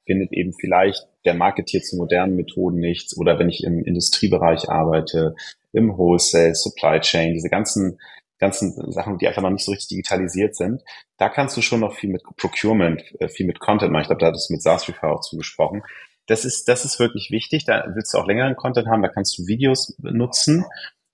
findet 0.05 0.33
eben 0.33 0.51
vielleicht 0.51 1.07
der 1.23 1.35
Marketier 1.35 1.81
zu 1.81 1.95
modernen 1.95 2.35
Methoden 2.35 2.79
nichts. 2.79 3.15
Oder 3.17 3.39
wenn 3.39 3.47
ich 3.47 3.63
im 3.63 3.85
Industriebereich 3.85 4.69
arbeite, 4.69 5.35
im 5.71 5.97
Wholesale, 5.97 6.55
Supply 6.55 6.99
Chain, 6.99 7.33
diese 7.33 7.49
ganzen 7.49 7.99
ganzen 8.39 8.91
Sachen, 8.91 9.17
die 9.17 9.27
einfach 9.27 9.41
noch 9.41 9.49
nicht 9.49 9.65
so 9.65 9.71
richtig 9.71 9.89
digitalisiert 9.89 10.55
sind, 10.55 10.83
da 11.17 11.29
kannst 11.29 11.55
du 11.57 11.61
schon 11.61 11.81
noch 11.81 11.93
viel 11.93 12.09
mit 12.09 12.23
Procurement, 12.37 13.03
äh, 13.19 13.29
viel 13.29 13.45
mit 13.45 13.59
Content 13.59 13.91
machen. 13.91 14.03
Ich 14.03 14.07
glaube, 14.07 14.21
da 14.21 14.27
hat 14.27 14.35
es 14.35 14.49
mit 14.49 14.61
SaaS 14.61 14.89
auch 15.01 15.21
zugesprochen. 15.21 15.83
Das 16.25 16.45
ist, 16.45 16.67
das 16.67 16.85
ist 16.85 16.99
wirklich 16.99 17.31
wichtig. 17.31 17.65
Da 17.65 17.85
willst 17.93 18.13
du 18.13 18.17
auch 18.17 18.27
längeren 18.27 18.55
Content 18.55 18.87
haben, 18.87 19.01
da 19.01 19.09
kannst 19.09 19.37
du 19.37 19.47
Videos 19.47 19.95
nutzen. 19.99 20.65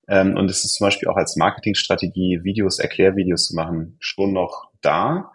Ähm, 0.08 0.38
und 0.38 0.50
es 0.50 0.64
ist 0.64 0.76
zum 0.76 0.86
Beispiel 0.86 1.08
auch 1.08 1.16
als 1.16 1.36
Marketingstrategie, 1.36 2.42
Videos, 2.44 2.80
Erklärvideos 2.80 3.48
zu 3.48 3.56
machen, 3.56 3.98
schon 4.00 4.34
noch 4.34 4.70
da. 4.82 5.32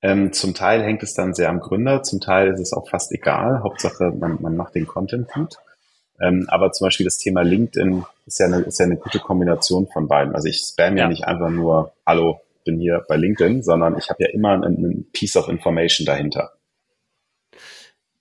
Ähm, 0.00 0.32
zum 0.32 0.54
Teil 0.54 0.82
hängt 0.82 1.02
es 1.02 1.14
dann 1.14 1.34
sehr 1.34 1.50
am 1.50 1.60
Gründer, 1.60 2.02
zum 2.02 2.20
Teil 2.20 2.52
ist 2.52 2.60
es 2.60 2.72
auch 2.72 2.88
fast 2.88 3.12
egal. 3.12 3.62
Hauptsache, 3.62 4.12
man, 4.18 4.40
man 4.40 4.56
macht 4.56 4.74
den 4.74 4.86
Content 4.86 5.28
gut. 5.28 5.56
Ähm, 6.20 6.46
aber 6.48 6.72
zum 6.72 6.86
Beispiel 6.86 7.04
das 7.04 7.18
Thema 7.18 7.42
LinkedIn 7.42 8.04
ist 8.26 8.40
ja, 8.40 8.46
eine, 8.46 8.60
ist 8.60 8.78
ja 8.78 8.86
eine 8.86 8.96
gute 8.96 9.18
Kombination 9.18 9.86
von 9.86 10.08
beiden. 10.08 10.34
Also 10.34 10.48
ich 10.48 10.58
spam 10.58 10.96
ja, 10.96 11.04
ja 11.04 11.08
nicht 11.08 11.24
einfach 11.24 11.50
nur, 11.50 11.92
hallo, 12.06 12.40
bin 12.64 12.78
hier 12.80 13.04
bei 13.08 13.16
LinkedIn, 13.16 13.62
sondern 13.62 13.96
ich 13.96 14.10
habe 14.10 14.22
ja 14.22 14.30
immer 14.30 14.50
ein, 14.50 14.62
ein 14.64 15.06
Piece 15.12 15.36
of 15.36 15.48
Information 15.48 16.04
dahinter. 16.04 16.52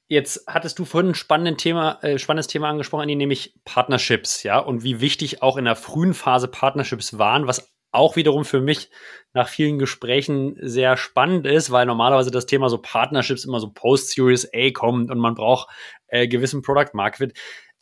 Jetzt 0.10 0.45
hattest 0.48 0.80
du 0.80 0.86
vorhin 0.86 1.12
ein 1.12 1.16
spannendes 1.16 1.62
Thema, 1.62 2.00
äh, 2.02 2.18
spannendes 2.18 2.48
Thema 2.48 2.70
angesprochen, 2.70 3.08
nämlich 3.08 3.56
Partnerships, 3.66 4.43
ja, 4.43 4.58
und 4.58 4.84
wie 4.84 5.02
wichtig 5.02 5.41
auch 5.41 5.58
in 5.58 5.66
der 5.66 5.76
frühen 5.76 6.14
Phase 6.14 6.48
Partnerships 6.48 7.18
waren, 7.18 7.45
was 7.45 7.74
auch 7.91 8.16
wiederum 8.16 8.45
für 8.45 8.62
mich 8.62 8.89
nach 9.34 9.50
vielen 9.50 9.80
Gesprächen 9.80 10.56
sehr 10.62 10.95
spannend 10.95 11.45
ist, 11.45 11.72
weil 11.72 11.86
normalerweise 11.86 12.32
das 12.32 12.45
Thema 12.45 12.70
so 12.70 12.78
Partnerships 12.78 13.43
immer 13.43 13.60
so 13.60 13.72
Post-Series 13.72 14.50
A 14.54 14.72
kommt 14.72 15.12
und 15.12 15.20
man 15.20 15.36
braucht 15.36 15.68
äh, 16.08 16.28
gewissen 16.28 16.62
Product 16.62 16.93
Market. 16.93 17.34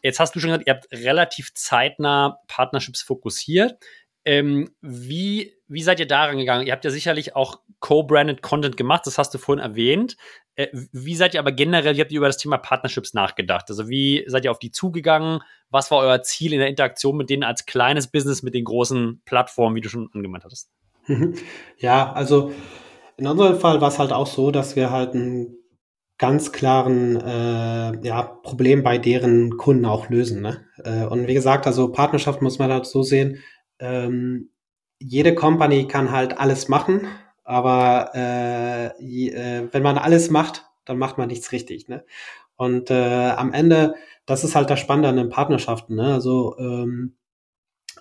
Jetzt 0.05 0.19
hast 0.19 0.35
du 0.35 0.39
schon 0.39 0.51
gesagt, 0.51 0.67
ihr 0.67 0.73
habt 0.75 0.87
relativ 0.91 1.55
zeitnah 1.55 2.37
Partnerships 2.47 3.01
fokussiert. 3.01 3.83
Ähm, 4.23 4.69
wie, 4.79 5.53
wie 5.67 5.81
seid 5.81 5.99
ihr 5.99 6.05
daran 6.05 6.37
gegangen? 6.37 6.67
Ihr 6.67 6.73
habt 6.73 6.85
ja 6.85 6.91
sicherlich 6.91 7.35
auch 7.35 7.61
Co-branded 7.79 8.43
Content 8.43 8.77
gemacht, 8.77 9.07
das 9.07 9.17
hast 9.17 9.33
du 9.33 9.39
vorhin 9.39 9.63
erwähnt. 9.63 10.15
Äh, 10.53 10.67
wie 10.91 11.15
seid 11.15 11.33
ihr 11.33 11.39
aber 11.39 11.51
generell, 11.51 11.97
wie 11.97 12.01
habt 12.01 12.11
ihr 12.11 12.19
über 12.19 12.27
das 12.27 12.37
Thema 12.37 12.59
Partnerships 12.59 13.15
nachgedacht? 13.15 13.65
Also 13.67 13.89
wie 13.89 14.23
seid 14.27 14.45
ihr 14.45 14.51
auf 14.51 14.59
die 14.59 14.69
zugegangen? 14.69 15.39
Was 15.71 15.89
war 15.89 15.97
euer 15.97 16.21
Ziel 16.21 16.53
in 16.53 16.59
der 16.59 16.69
Interaktion 16.69 17.17
mit 17.17 17.31
denen 17.31 17.41
als 17.41 17.65
kleines 17.65 18.05
Business 18.05 18.43
mit 18.43 18.53
den 18.53 18.65
großen 18.65 19.23
Plattformen, 19.25 19.75
wie 19.75 19.81
du 19.81 19.89
schon 19.89 20.11
angemeint 20.13 20.45
hattest? 20.45 20.69
Ja, 21.79 22.13
also 22.13 22.53
in 23.17 23.25
unserem 23.25 23.59
Fall 23.59 23.81
war 23.81 23.87
es 23.87 23.97
halt 23.97 24.13
auch 24.13 24.27
so, 24.27 24.51
dass 24.51 24.75
wir 24.75 24.91
halt 24.91 25.15
ein 25.15 25.57
ganz 26.17 26.51
klaren 26.51 27.17
äh, 27.17 28.07
ja, 28.07 28.23
Problem 28.23 28.83
bei 28.83 28.97
deren 28.97 29.57
Kunden 29.57 29.85
auch 29.85 30.09
lösen. 30.09 30.41
Ne? 30.41 30.65
Äh, 30.83 31.05
und 31.05 31.27
wie 31.27 31.33
gesagt, 31.33 31.67
also 31.67 31.91
Partnerschaft 31.91 32.41
muss 32.41 32.59
man 32.59 32.71
halt 32.71 32.85
so 32.85 33.03
sehen, 33.03 33.43
ähm, 33.79 34.49
jede 34.99 35.35
Company 35.35 35.87
kann 35.87 36.11
halt 36.11 36.39
alles 36.39 36.69
machen, 36.69 37.07
aber 37.43 38.11
äh, 38.15 39.03
je, 39.03 39.29
äh, 39.31 39.67
wenn 39.71 39.83
man 39.83 39.97
alles 39.97 40.29
macht, 40.29 40.65
dann 40.85 40.97
macht 40.97 41.17
man 41.17 41.27
nichts 41.27 41.51
richtig. 41.51 41.89
Ne? 41.89 42.05
Und 42.55 42.89
äh, 42.91 43.31
am 43.31 43.51
Ende, 43.51 43.95
das 44.25 44.43
ist 44.43 44.55
halt 44.55 44.69
das 44.69 44.79
Spannende 44.79 45.09
an 45.09 45.17
den 45.17 45.29
Partnerschaften. 45.29 45.95
Ne? 45.95 46.13
Also 46.13 46.55
ähm, 46.57 47.15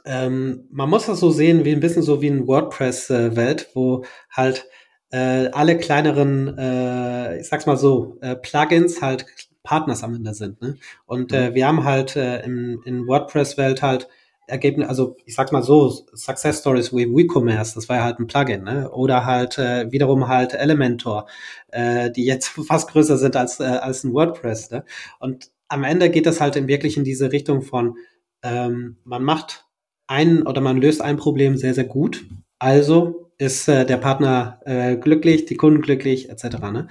ähm, 0.04 0.68
man 0.70 0.90
muss 0.90 1.06
das 1.06 1.18
so 1.20 1.30
sehen, 1.30 1.64
wie 1.64 1.72
ein 1.72 1.80
bisschen 1.80 2.02
so 2.02 2.20
wie 2.22 2.28
ein 2.28 2.46
WordPress-Welt, 2.46 3.62
äh, 3.62 3.74
wo 3.74 4.04
halt 4.30 4.66
äh, 5.10 5.48
alle 5.52 5.76
kleineren, 5.76 6.56
äh, 6.58 7.40
ich 7.40 7.48
sag's 7.48 7.66
mal 7.66 7.76
so, 7.76 8.18
äh, 8.20 8.36
Plugins 8.36 9.00
halt 9.02 9.26
Partners 9.62 10.04
am 10.04 10.14
Ende 10.14 10.34
sind. 10.34 10.60
Ne? 10.60 10.76
Und 11.06 11.32
äh, 11.32 11.50
mhm. 11.50 11.54
wir 11.54 11.66
haben 11.66 11.84
halt 11.84 12.16
äh, 12.16 12.42
in, 12.44 12.80
in 12.84 13.06
WordPress-Welt 13.06 13.82
halt 13.82 14.08
Ergebnis, 14.46 14.88
also 14.88 15.16
ich 15.24 15.34
sag 15.34 15.52
mal 15.52 15.62
so, 15.62 15.88
Success 16.12 16.60
Stories 16.60 16.92
wie 16.92 17.06
WeCommerce, 17.06 17.74
das 17.74 17.88
war 17.88 17.96
ja 17.96 18.04
halt 18.04 18.18
ein 18.18 18.26
Plugin, 18.26 18.62
ne? 18.62 18.90
Oder 18.90 19.24
halt 19.24 19.56
äh, 19.56 19.90
wiederum 19.90 20.28
halt 20.28 20.52
Elementor, 20.52 21.26
äh, 21.68 22.10
die 22.10 22.26
jetzt 22.26 22.48
fast 22.68 22.90
größer 22.90 23.16
sind 23.16 23.36
als, 23.36 23.60
äh, 23.60 23.64
als 23.64 24.04
ein 24.04 24.12
WordPress. 24.12 24.70
Ne? 24.70 24.84
Und 25.18 25.50
am 25.68 25.82
Ende 25.82 26.10
geht 26.10 26.26
das 26.26 26.40
halt 26.40 26.56
in 26.56 26.68
wirklich 26.68 26.96
in 26.98 27.04
diese 27.04 27.32
Richtung 27.32 27.62
von, 27.62 27.96
ähm, 28.42 28.98
man 29.04 29.24
macht 29.24 29.66
ein 30.06 30.42
oder 30.46 30.60
man 30.60 30.76
löst 30.76 31.00
ein 31.00 31.16
Problem 31.16 31.56
sehr, 31.56 31.72
sehr 31.72 31.84
gut. 31.84 32.26
Also 32.58 33.23
ist 33.38 33.68
äh, 33.68 33.84
der 33.84 33.96
Partner 33.96 34.60
äh, 34.64 34.96
glücklich, 34.96 35.44
die 35.46 35.56
Kunden 35.56 35.82
glücklich, 35.82 36.30
etc. 36.30 36.44
Ne? 36.72 36.88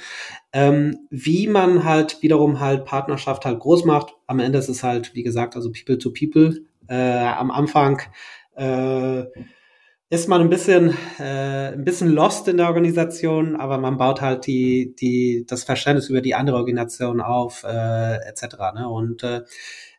Ähm, 0.51 1.07
wie 1.09 1.47
man 1.47 1.83
halt 1.83 2.21
wiederum 2.21 2.59
halt 2.59 2.85
Partnerschaft 2.85 3.45
halt 3.45 3.59
groß 3.59 3.85
macht, 3.85 4.13
am 4.27 4.39
Ende 4.39 4.59
ist 4.59 4.69
es 4.69 4.83
halt, 4.83 5.15
wie 5.15 5.23
gesagt, 5.23 5.55
also 5.55 5.71
People 5.71 5.97
to 5.97 6.11
People. 6.11 6.61
Äh, 6.87 7.27
am 7.27 7.51
Anfang 7.51 8.01
äh, 8.55 9.23
ist 10.09 10.29
man 10.29 10.41
ein 10.41 10.49
bisschen, 10.49 10.95
äh, 11.17 11.73
ein 11.73 11.83
bisschen 11.83 12.09
lost 12.09 12.47
in 12.47 12.57
der 12.57 12.67
Organisation, 12.67 13.55
aber 13.55 13.79
man 13.79 13.97
baut 13.97 14.21
halt 14.21 14.45
die, 14.45 14.95
die, 14.95 15.45
das 15.47 15.63
Verständnis 15.63 16.09
über 16.09 16.21
die 16.21 16.35
andere 16.35 16.57
Organisation 16.57 17.19
auf, 17.19 17.63
äh, 17.63 18.17
etc. 18.27 18.43
Ne? 18.75 18.87
Und 18.87 19.23
äh, 19.23 19.41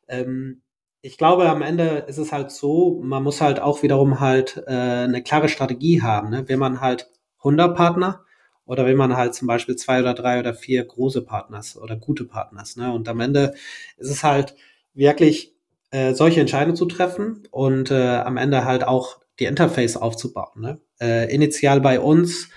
ähm, 0.06 0.62
ich 1.04 1.18
glaube, 1.18 1.50
am 1.50 1.60
Ende 1.60 2.06
ist 2.08 2.16
es 2.16 2.32
halt 2.32 2.50
so, 2.50 2.98
man 3.04 3.22
muss 3.22 3.42
halt 3.42 3.60
auch 3.60 3.82
wiederum 3.82 4.20
halt 4.20 4.64
äh, 4.66 4.70
eine 4.70 5.22
klare 5.22 5.50
Strategie 5.50 6.00
haben. 6.00 6.30
Ne? 6.30 6.48
Will 6.48 6.56
man 6.56 6.80
halt 6.80 7.10
100 7.40 7.76
Partner 7.76 8.24
oder 8.64 8.86
will 8.86 8.94
man 8.94 9.14
halt 9.14 9.34
zum 9.34 9.46
Beispiel 9.46 9.76
zwei 9.76 10.00
oder 10.00 10.14
drei 10.14 10.40
oder 10.40 10.54
vier 10.54 10.82
große 10.82 11.20
Partners 11.20 11.76
oder 11.76 11.96
gute 11.96 12.24
Partners. 12.24 12.76
Ne? 12.76 12.90
Und 12.90 13.06
am 13.06 13.20
Ende 13.20 13.52
ist 13.98 14.08
es 14.08 14.24
halt 14.24 14.54
wirklich 14.94 15.54
äh, 15.90 16.14
solche 16.14 16.40
Entscheidungen 16.40 16.76
zu 16.76 16.86
treffen 16.86 17.46
und 17.50 17.90
äh, 17.90 18.16
am 18.16 18.38
Ende 18.38 18.64
halt 18.64 18.86
auch 18.86 19.20
die 19.38 19.44
Interface 19.44 19.98
aufzubauen. 19.98 20.62
Ne? 20.62 20.80
Äh, 21.02 21.30
initial 21.34 21.82
bei 21.82 22.00
uns 22.00 22.48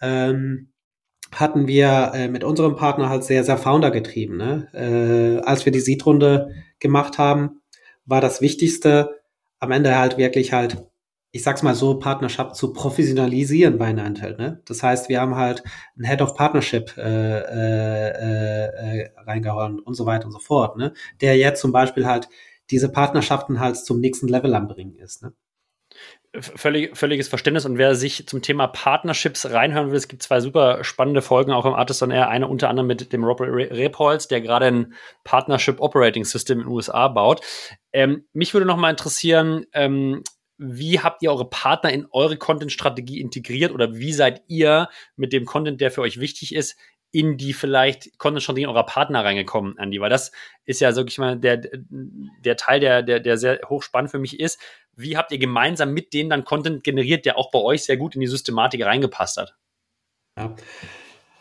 ähm, 0.00 0.68
hatten 1.32 1.66
wir 1.66 2.12
äh, 2.14 2.28
mit 2.28 2.44
unserem 2.44 2.76
Partner 2.76 3.08
halt 3.08 3.24
sehr, 3.24 3.42
sehr 3.42 3.58
Founder 3.58 3.90
getrieben. 3.90 4.36
Ne? 4.36 4.68
Äh, 4.72 5.44
als 5.44 5.64
wir 5.64 5.72
die 5.72 5.80
Seed-Runde 5.80 6.52
gemacht 6.78 7.18
haben, 7.18 7.62
war 8.06 8.20
das 8.20 8.40
Wichtigste, 8.40 9.20
am 9.58 9.72
Ende 9.72 9.96
halt 9.98 10.16
wirklich 10.18 10.52
halt, 10.52 10.86
ich 11.32 11.42
sag's 11.42 11.62
mal 11.62 11.74
so, 11.74 11.98
Partnerschaft 11.98 12.56
zu 12.56 12.72
professionalisieren 12.72 13.78
bei 13.78 13.92
Nintel. 13.92 14.36
Ne? 14.36 14.62
Das 14.64 14.82
heißt, 14.82 15.08
wir 15.08 15.20
haben 15.20 15.36
halt 15.36 15.62
einen 15.96 16.06
Head 16.06 16.22
of 16.22 16.34
Partnership 16.34 16.96
äh, 16.96 17.38
äh, 17.40 19.00
äh, 19.00 19.10
reingehauen 19.18 19.80
und 19.80 19.94
so 19.94 20.06
weiter 20.06 20.26
und 20.26 20.32
so 20.32 20.38
fort, 20.38 20.76
ne? 20.76 20.94
der 21.20 21.36
jetzt 21.36 21.60
zum 21.60 21.72
Beispiel 21.72 22.06
halt 22.06 22.28
diese 22.70 22.90
Partnerschaften 22.90 23.60
halt 23.60 23.76
zum 23.76 24.00
nächsten 24.00 24.28
Level 24.28 24.54
anbringen 24.54 24.96
ist. 24.96 25.22
Ne? 25.22 25.32
Völlig, 26.40 26.96
völliges 26.96 27.28
Verständnis. 27.28 27.64
Und 27.64 27.78
wer 27.78 27.94
sich 27.94 28.26
zum 28.26 28.42
Thema 28.42 28.66
Partnerships 28.66 29.50
reinhören 29.50 29.90
will, 29.90 29.96
es 29.96 30.08
gibt 30.08 30.22
zwei 30.22 30.40
super 30.40 30.84
spannende 30.84 31.22
Folgen 31.22 31.52
auch 31.52 31.66
im 31.66 31.74
Artist 31.74 32.02
on 32.02 32.10
Air. 32.10 32.28
Eine 32.28 32.48
unter 32.48 32.68
anderem 32.68 32.86
mit 32.86 33.12
dem 33.12 33.24
Rob 33.24 33.40
Repolz, 33.40 34.28
der 34.28 34.40
gerade 34.40 34.66
ein 34.66 34.94
Partnership 35.24 35.80
Operating 35.80 36.24
System 36.24 36.60
in 36.60 36.66
den 36.66 36.72
USA 36.72 37.08
baut. 37.08 37.40
Ähm, 37.92 38.26
mich 38.32 38.54
würde 38.54 38.66
noch 38.66 38.76
mal 38.76 38.90
interessieren, 38.90 39.66
ähm, 39.72 40.22
wie 40.58 41.00
habt 41.00 41.22
ihr 41.22 41.30
eure 41.30 41.48
Partner 41.48 41.92
in 41.92 42.06
eure 42.10 42.36
Content-Strategie 42.36 43.20
integriert 43.20 43.72
oder 43.72 43.94
wie 43.94 44.12
seid 44.12 44.42
ihr 44.48 44.88
mit 45.16 45.32
dem 45.32 45.44
Content, 45.44 45.80
der 45.80 45.90
für 45.90 46.00
euch 46.00 46.18
wichtig 46.18 46.54
ist, 46.54 46.78
in 47.12 47.36
die 47.36 47.52
vielleicht 47.52 48.18
Content-Strategien 48.18 48.68
eurer 48.68 48.86
Partner 48.86 49.24
reingekommen, 49.24 49.76
Andy? 49.78 50.00
Weil 50.00 50.10
das 50.10 50.32
ist 50.64 50.80
ja, 50.80 50.92
sag 50.92 51.08
ich 51.08 51.18
mal, 51.18 51.38
der, 51.38 51.60
der 51.60 52.56
Teil, 52.56 52.80
der, 52.80 53.02
der, 53.02 53.20
der 53.20 53.36
sehr 53.36 53.60
hochspannend 53.68 54.10
für 54.10 54.18
mich 54.18 54.40
ist. 54.40 54.58
Wie 54.96 55.16
habt 55.16 55.30
ihr 55.30 55.38
gemeinsam 55.38 55.92
mit 55.92 56.12
denen 56.12 56.30
dann 56.30 56.44
Content 56.44 56.82
generiert, 56.82 57.26
der 57.26 57.38
auch 57.38 57.50
bei 57.50 57.58
euch 57.58 57.84
sehr 57.84 57.96
gut 57.96 58.14
in 58.14 58.22
die 58.22 58.26
Systematik 58.26 58.84
reingepasst 58.84 59.36
hat? 59.36 59.56
Ja. 60.38 60.56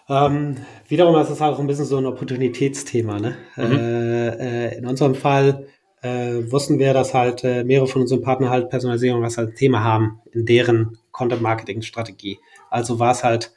Ähm, 0.07 0.57
wiederum 0.87 1.15
ist 1.15 1.29
es 1.29 1.41
auch 1.41 1.57
ein 1.57 1.67
bisschen 1.67 1.85
so 1.85 1.97
ein 1.97 2.05
Opportunitätsthema. 2.05 3.19
Ne? 3.19 3.37
Mhm. 3.55 3.63
Äh, 3.63 4.27
äh, 4.67 4.77
in 4.77 4.85
unserem 4.85 5.15
Fall 5.15 5.67
äh, 6.01 6.51
wussten 6.51 6.77
wir, 6.77 6.93
dass 6.93 7.13
halt 7.13 7.43
äh, 7.43 7.63
mehrere 7.63 7.87
von 7.87 8.01
unseren 8.01 8.21
Partnern 8.21 8.51
halt 8.51 8.69
Personalisierung 8.69 9.23
als 9.23 9.37
halt 9.37 9.55
Thema 9.55 9.83
haben 9.83 10.21
in 10.31 10.45
deren 10.45 10.99
Content-Marketing-Strategie. 11.11 12.39
Also 12.69 12.99
war 12.99 13.11
es 13.11 13.23
halt 13.23 13.51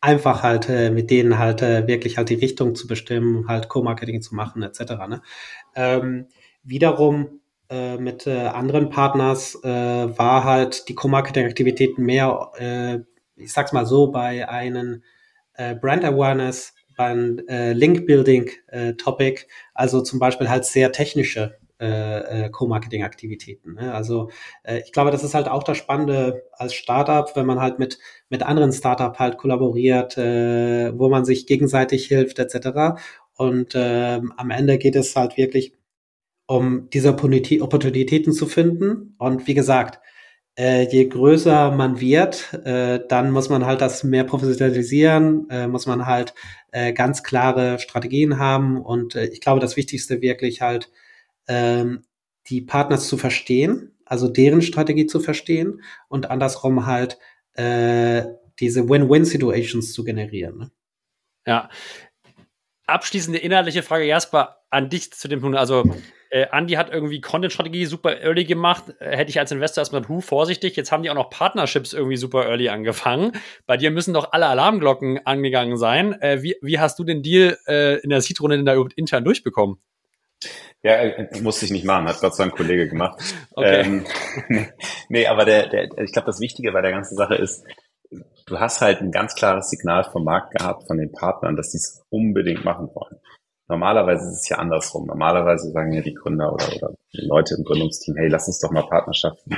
einfach 0.00 0.42
halt 0.42 0.68
äh, 0.68 0.90
mit 0.90 1.10
denen 1.10 1.38
halt 1.38 1.62
äh, 1.62 1.86
wirklich 1.88 2.16
halt 2.16 2.28
die 2.28 2.34
Richtung 2.34 2.74
zu 2.76 2.86
bestimmen, 2.86 3.48
halt 3.48 3.68
Co-Marketing 3.68 4.22
zu 4.22 4.34
machen 4.34 4.62
etc. 4.62 4.80
Ne? 5.08 5.22
Ähm, 5.74 6.26
wiederum 6.62 7.37
äh, 7.70 7.96
mit 7.98 8.26
äh, 8.26 8.46
anderen 8.46 8.90
Partners 8.90 9.58
äh, 9.62 9.68
war 9.68 10.44
halt 10.44 10.88
die 10.88 10.94
Co-Marketing-Aktivitäten 10.94 12.02
mehr, 12.02 12.50
äh, 12.58 12.98
ich 13.36 13.52
sag's 13.52 13.72
mal 13.72 13.86
so, 13.86 14.10
bei 14.10 14.48
einem 14.48 15.02
äh, 15.54 15.74
Brand 15.74 16.04
Awareness, 16.04 16.74
beim 16.96 17.38
äh, 17.48 17.72
Link-Building-Topic, 17.72 19.46
also 19.74 20.00
zum 20.00 20.18
Beispiel 20.18 20.48
halt 20.48 20.64
sehr 20.64 20.90
technische 20.92 21.58
äh, 21.80 22.46
äh, 22.46 22.50
Co-Marketing-Aktivitäten. 22.50 23.74
Ne? 23.74 23.94
Also 23.94 24.30
äh, 24.64 24.80
ich 24.80 24.92
glaube, 24.92 25.12
das 25.12 25.22
ist 25.22 25.34
halt 25.34 25.46
auch 25.46 25.62
das 25.62 25.78
Spannende 25.78 26.42
als 26.52 26.74
Startup, 26.74 27.30
wenn 27.36 27.46
man 27.46 27.60
halt 27.60 27.78
mit 27.78 28.00
mit 28.28 28.42
anderen 28.42 28.72
Startup 28.72 29.16
halt 29.18 29.38
kollaboriert, 29.38 30.18
äh, 30.18 30.98
wo 30.98 31.08
man 31.08 31.24
sich 31.24 31.46
gegenseitig 31.46 32.06
hilft 32.06 32.40
etc. 32.40 33.00
Und 33.36 33.76
äh, 33.76 34.20
am 34.36 34.50
Ende 34.50 34.78
geht 34.78 34.96
es 34.96 35.14
halt 35.14 35.36
wirklich 35.36 35.77
um 36.48 36.88
diese 36.90 37.10
Opportunitäten 37.10 38.32
zu 38.32 38.46
finden. 38.46 39.14
Und 39.18 39.46
wie 39.46 39.54
gesagt, 39.54 40.00
äh, 40.58 40.88
je 40.90 41.06
größer 41.06 41.70
man 41.70 42.00
wird, 42.00 42.54
äh, 42.64 43.00
dann 43.06 43.30
muss 43.30 43.50
man 43.50 43.66
halt 43.66 43.82
das 43.82 44.02
mehr 44.02 44.24
professionalisieren, 44.24 45.48
äh, 45.50 45.68
muss 45.68 45.86
man 45.86 46.06
halt 46.06 46.34
äh, 46.72 46.94
ganz 46.94 47.22
klare 47.22 47.78
Strategien 47.78 48.38
haben. 48.38 48.80
Und 48.80 49.14
äh, 49.14 49.26
ich 49.26 49.42
glaube, 49.42 49.60
das 49.60 49.76
Wichtigste 49.76 50.22
wirklich 50.22 50.62
halt 50.62 50.90
ähm, 51.48 52.04
die 52.46 52.62
Partners 52.62 53.08
zu 53.08 53.18
verstehen, 53.18 53.94
also 54.06 54.26
deren 54.26 54.62
Strategie 54.62 55.06
zu 55.06 55.20
verstehen 55.20 55.82
und 56.08 56.30
andersrum 56.30 56.86
halt 56.86 57.18
äh, 57.52 58.24
diese 58.58 58.88
Win-Win-Situations 58.88 59.92
zu 59.92 60.02
generieren. 60.02 60.58
Ne? 60.58 60.70
Ja. 61.46 61.68
Abschließende 62.86 63.38
inhaltliche 63.38 63.82
Frage, 63.82 64.06
Jasper, 64.06 64.62
an 64.70 64.88
dich 64.88 65.12
zu 65.12 65.28
dem 65.28 65.42
Punkt. 65.42 65.58
Also, 65.58 65.84
äh, 66.30 66.46
Andy 66.52 66.74
hat 66.74 66.90
irgendwie 66.90 67.20
Content-Strategie 67.20 67.86
super 67.86 68.20
early 68.20 68.44
gemacht. 68.44 68.84
Äh, 69.00 69.16
hätte 69.16 69.30
ich 69.30 69.38
als 69.38 69.52
Investor 69.52 69.82
erstmal, 69.82 70.06
hu, 70.08 70.20
vorsichtig. 70.20 70.76
Jetzt 70.76 70.92
haben 70.92 71.02
die 71.02 71.10
auch 71.10 71.14
noch 71.14 71.30
Partnerships 71.30 71.92
irgendwie 71.92 72.16
super 72.16 72.46
early 72.46 72.68
angefangen. 72.68 73.32
Bei 73.66 73.76
dir 73.76 73.90
müssen 73.90 74.14
doch 74.14 74.32
alle 74.32 74.46
Alarmglocken 74.46 75.26
angegangen 75.26 75.76
sein. 75.76 76.20
Äh, 76.20 76.42
wie, 76.42 76.56
wie 76.62 76.78
hast 76.78 76.98
du 76.98 77.04
den 77.04 77.22
Deal 77.22 77.58
äh, 77.66 77.98
in 78.00 78.10
der 78.10 78.20
Seed-Runde 78.20 78.56
denn 78.56 78.66
da 78.66 78.74
intern 78.96 79.24
durchbekommen? 79.24 79.78
Ja, 80.82 80.92
äh, 80.94 81.40
musste 81.40 81.64
ich 81.64 81.72
nicht 81.72 81.84
machen, 81.84 82.06
hat 82.06 82.20
Gott 82.20 82.36
sei 82.36 82.44
Dank 82.44 82.54
ein 82.54 82.56
Kollege 82.56 82.88
gemacht. 82.88 83.20
Okay. 83.54 83.80
Ähm, 83.80 84.06
nee, 85.08 85.26
aber 85.26 85.44
der, 85.44 85.68
der, 85.68 85.88
ich 85.98 86.12
glaube, 86.12 86.26
das 86.26 86.38
Wichtige 86.38 86.70
bei 86.70 86.80
der 86.80 86.92
ganzen 86.92 87.16
Sache 87.16 87.34
ist, 87.34 87.64
du 88.46 88.60
hast 88.60 88.80
halt 88.80 89.00
ein 89.00 89.10
ganz 89.10 89.34
klares 89.34 89.68
Signal 89.68 90.04
vom 90.04 90.22
Markt 90.22 90.56
gehabt, 90.56 90.86
von 90.86 90.96
den 90.96 91.10
Partnern, 91.10 91.56
dass 91.56 91.70
die 91.72 91.78
es 91.78 92.04
unbedingt 92.08 92.64
machen 92.64 92.88
wollen. 92.94 93.16
Normalerweise 93.68 94.30
ist 94.30 94.42
es 94.42 94.48
ja 94.48 94.56
andersrum. 94.56 95.06
Normalerweise 95.06 95.70
sagen 95.70 95.92
ja 95.92 96.00
die 96.00 96.14
Gründer 96.14 96.52
oder, 96.52 96.66
oder 96.74 96.94
die 97.12 97.26
Leute 97.26 97.54
im 97.54 97.64
Gründungsteam, 97.64 98.16
hey, 98.16 98.28
lass 98.28 98.48
uns 98.48 98.60
doch 98.60 98.70
mal 98.70 98.86
Partnerschaften 98.86 99.52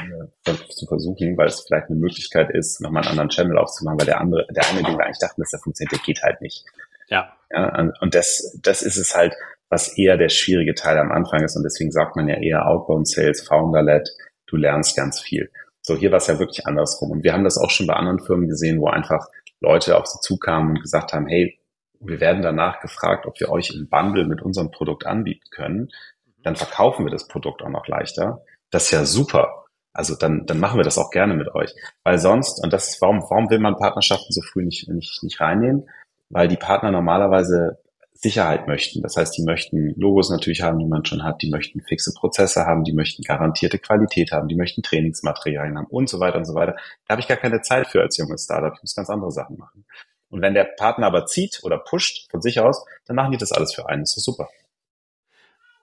äh, 0.46 0.54
zu 0.68 0.86
versuchen, 0.86 1.36
weil 1.38 1.46
es 1.46 1.60
vielleicht 1.60 1.90
eine 1.90 1.98
Möglichkeit 1.98 2.50
ist, 2.50 2.80
nochmal 2.80 3.02
einen 3.02 3.12
anderen 3.12 3.28
Channel 3.28 3.56
aufzumachen, 3.56 4.00
weil 4.00 4.06
der 4.06 4.20
andere, 4.20 4.46
der 4.50 4.68
eine, 4.68 4.82
den 4.82 4.98
wir 4.98 5.04
eigentlich 5.04 5.20
dachten, 5.20 5.40
dass 5.40 5.50
der 5.50 5.60
funktioniert, 5.60 5.92
der 5.92 5.98
geht 6.00 6.22
halt 6.22 6.40
nicht. 6.40 6.64
Ja. 7.08 7.32
ja 7.52 7.92
und 8.00 8.14
das, 8.14 8.58
das 8.62 8.82
ist 8.82 8.96
es 8.96 9.14
halt, 9.14 9.34
was 9.68 9.96
eher 9.96 10.16
der 10.16 10.28
schwierige 10.28 10.74
Teil 10.74 10.98
am 10.98 11.12
Anfang 11.12 11.44
ist. 11.44 11.56
Und 11.56 11.62
deswegen 11.62 11.92
sagt 11.92 12.16
man 12.16 12.28
ja 12.28 12.36
eher 12.36 12.66
Outbound 12.66 13.08
Sales, 13.08 13.46
Founder-led, 13.46 14.08
du 14.46 14.56
lernst 14.56 14.96
ganz 14.96 15.20
viel. 15.20 15.50
So, 15.82 15.96
hier 15.96 16.10
war 16.10 16.18
es 16.18 16.26
ja 16.26 16.38
wirklich 16.38 16.66
andersrum. 16.66 17.12
Und 17.12 17.22
wir 17.22 17.32
haben 17.32 17.44
das 17.44 17.56
auch 17.56 17.70
schon 17.70 17.86
bei 17.86 17.94
anderen 17.94 18.18
Firmen 18.18 18.48
gesehen, 18.48 18.80
wo 18.80 18.88
einfach 18.88 19.28
Leute 19.60 19.96
auf 19.96 20.06
sie 20.06 20.18
zukamen 20.20 20.70
und 20.70 20.82
gesagt 20.82 21.12
haben, 21.12 21.28
hey, 21.28 21.59
wir 22.00 22.20
werden 22.20 22.42
danach 22.42 22.80
gefragt, 22.80 23.26
ob 23.26 23.38
wir 23.40 23.50
euch 23.50 23.70
ein 23.70 23.88
Bundle 23.88 24.26
mit 24.26 24.42
unserem 24.42 24.70
Produkt 24.70 25.06
anbieten 25.06 25.48
können. 25.50 25.88
Dann 26.42 26.56
verkaufen 26.56 27.04
wir 27.04 27.10
das 27.10 27.28
Produkt 27.28 27.62
auch 27.62 27.68
noch 27.68 27.86
leichter. 27.86 28.42
Das 28.70 28.84
ist 28.84 28.90
ja 28.92 29.04
super. 29.04 29.66
Also 29.92 30.14
dann, 30.14 30.46
dann 30.46 30.60
machen 30.60 30.78
wir 30.78 30.84
das 30.84 30.98
auch 30.98 31.10
gerne 31.10 31.34
mit 31.34 31.54
euch. 31.54 31.74
Weil 32.02 32.18
sonst, 32.18 32.62
und 32.64 32.72
das 32.72 32.88
ist, 32.88 33.02
warum, 33.02 33.20
warum 33.28 33.50
will 33.50 33.58
man 33.58 33.76
Partnerschaften 33.76 34.32
so 34.32 34.40
früh 34.40 34.64
nicht, 34.64 34.88
nicht, 34.88 35.22
nicht 35.22 35.40
reinnehmen? 35.40 35.88
Weil 36.30 36.48
die 36.48 36.56
Partner 36.56 36.90
normalerweise 36.90 37.78
Sicherheit 38.12 38.66
möchten. 38.66 39.02
Das 39.02 39.16
heißt, 39.16 39.36
die 39.36 39.44
möchten 39.44 39.94
Logos 39.98 40.30
natürlich 40.30 40.62
haben, 40.62 40.78
die 40.78 40.86
man 40.86 41.04
schon 41.04 41.24
hat, 41.24 41.40
die 41.42 41.50
möchten 41.50 41.80
fixe 41.80 42.12
Prozesse 42.14 42.66
haben, 42.66 42.84
die 42.84 42.92
möchten 42.92 43.22
garantierte 43.22 43.78
Qualität 43.78 44.30
haben, 44.32 44.46
die 44.46 44.56
möchten 44.56 44.82
Trainingsmaterialien 44.82 45.78
haben 45.78 45.86
und 45.86 46.08
so 46.08 46.20
weiter 46.20 46.36
und 46.36 46.44
so 46.44 46.54
weiter. 46.54 46.76
Da 47.06 47.12
habe 47.12 47.20
ich 47.22 47.28
gar 47.28 47.38
keine 47.38 47.62
Zeit 47.62 47.88
für 47.88 48.02
als 48.02 48.18
junges 48.18 48.44
Startup. 48.44 48.74
Ich 48.74 48.82
muss 48.82 48.94
ganz 48.94 49.08
andere 49.08 49.30
Sachen 49.30 49.56
machen. 49.56 49.86
Und 50.30 50.42
wenn 50.42 50.54
der 50.54 50.64
Partner 50.64 51.06
aber 51.06 51.26
zieht 51.26 51.60
oder 51.62 51.78
pusht 51.78 52.30
von 52.30 52.40
sich 52.40 52.60
aus, 52.60 52.84
dann 53.06 53.16
machen 53.16 53.32
die 53.32 53.38
das 53.38 53.52
alles 53.52 53.74
für 53.74 53.88
einen. 53.88 54.02
Das 54.02 54.16
ist 54.16 54.24
super. 54.24 54.48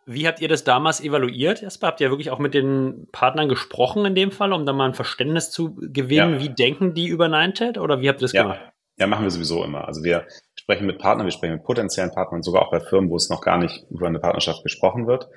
Wie 0.05 0.25
habt 0.25 0.39
ihr 0.39 0.47
das 0.47 0.63
damals 0.63 1.01
evaluiert? 1.01 1.61
Erstmal 1.61 1.91
habt 1.91 1.99
ihr 1.99 2.09
wirklich 2.09 2.31
auch 2.31 2.39
mit 2.39 2.53
den 2.53 3.09
Partnern 3.11 3.49
gesprochen 3.49 4.05
in 4.05 4.15
dem 4.15 4.31
Fall, 4.31 4.53
um 4.53 4.65
da 4.65 4.71
mal 4.71 4.85
ein 4.85 4.93
Verständnis 4.93 5.51
zu 5.51 5.75
gewinnen, 5.75 6.35
ja. 6.35 6.39
wie 6.39 6.49
denken 6.49 6.93
die 6.93 7.07
über 7.07 7.27
Ninetale 7.27 7.81
oder 7.81 7.99
wie 7.99 8.07
habt 8.07 8.21
ihr 8.21 8.25
das 8.25 8.31
ja. 8.31 8.43
gemacht? 8.43 8.61
Ja, 8.97 9.05
machen 9.05 9.23
wir 9.23 9.31
sowieso 9.31 9.65
immer. 9.65 9.85
Also 9.85 10.03
wir 10.03 10.25
sprechen 10.55 10.87
mit 10.87 10.97
Partnern, 10.97 11.27
wir 11.27 11.31
sprechen 11.31 11.55
mit 11.55 11.63
potenziellen 11.63 12.11
Partnern, 12.11 12.41
sogar 12.41 12.63
auch 12.63 12.71
bei 12.71 12.79
Firmen, 12.79 13.09
wo 13.09 13.17
es 13.17 13.29
noch 13.29 13.41
gar 13.41 13.57
nicht 13.57 13.85
über 13.89 14.07
eine 14.07 14.19
Partnerschaft 14.19 14.63
gesprochen 14.63 15.07
wird. 15.07 15.27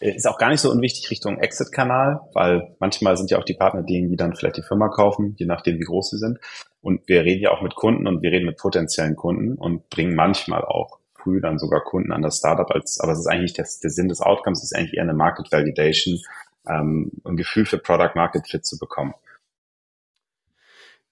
Äh, 0.00 0.14
ist 0.14 0.26
auch 0.26 0.38
gar 0.38 0.50
nicht 0.50 0.60
so 0.60 0.70
unwichtig 0.70 1.10
Richtung 1.10 1.38
Exit-Kanal, 1.38 2.20
weil 2.34 2.74
manchmal 2.78 3.16
sind 3.16 3.30
ja 3.30 3.38
auch 3.38 3.44
die 3.44 3.54
Partner 3.54 3.82
diejenigen, 3.82 4.10
die 4.10 4.16
dann 4.16 4.34
vielleicht 4.34 4.56
die 4.56 4.62
Firma 4.62 4.88
kaufen, 4.88 5.34
je 5.38 5.46
nachdem, 5.46 5.78
wie 5.78 5.84
groß 5.84 6.10
sie 6.10 6.18
sind. 6.18 6.38
Und 6.86 7.08
wir 7.08 7.24
reden 7.24 7.42
ja 7.42 7.50
auch 7.50 7.62
mit 7.62 7.74
Kunden 7.74 8.06
und 8.06 8.22
wir 8.22 8.30
reden 8.30 8.46
mit 8.46 8.58
potenziellen 8.58 9.16
Kunden 9.16 9.56
und 9.56 9.90
bringen 9.90 10.14
manchmal 10.14 10.64
auch 10.64 11.00
früh 11.14 11.40
dann 11.40 11.58
sogar 11.58 11.80
Kunden 11.82 12.12
an 12.12 12.22
das 12.22 12.36
Startup 12.36 12.70
als, 12.70 13.00
aber 13.00 13.10
es 13.10 13.18
ist 13.18 13.26
eigentlich 13.26 13.54
das, 13.54 13.80
der 13.80 13.90
Sinn 13.90 14.06
des 14.06 14.20
Outcomes 14.20 14.62
ist 14.62 14.72
eigentlich 14.72 14.94
eher 14.94 15.02
eine 15.02 15.12
Market 15.12 15.50
Validation, 15.50 16.20
ähm, 16.68 17.10
ein 17.24 17.36
Gefühl 17.36 17.66
für 17.66 17.78
Product 17.78 18.12
Market 18.14 18.46
Fit 18.48 18.64
zu 18.64 18.78
bekommen. 18.78 19.14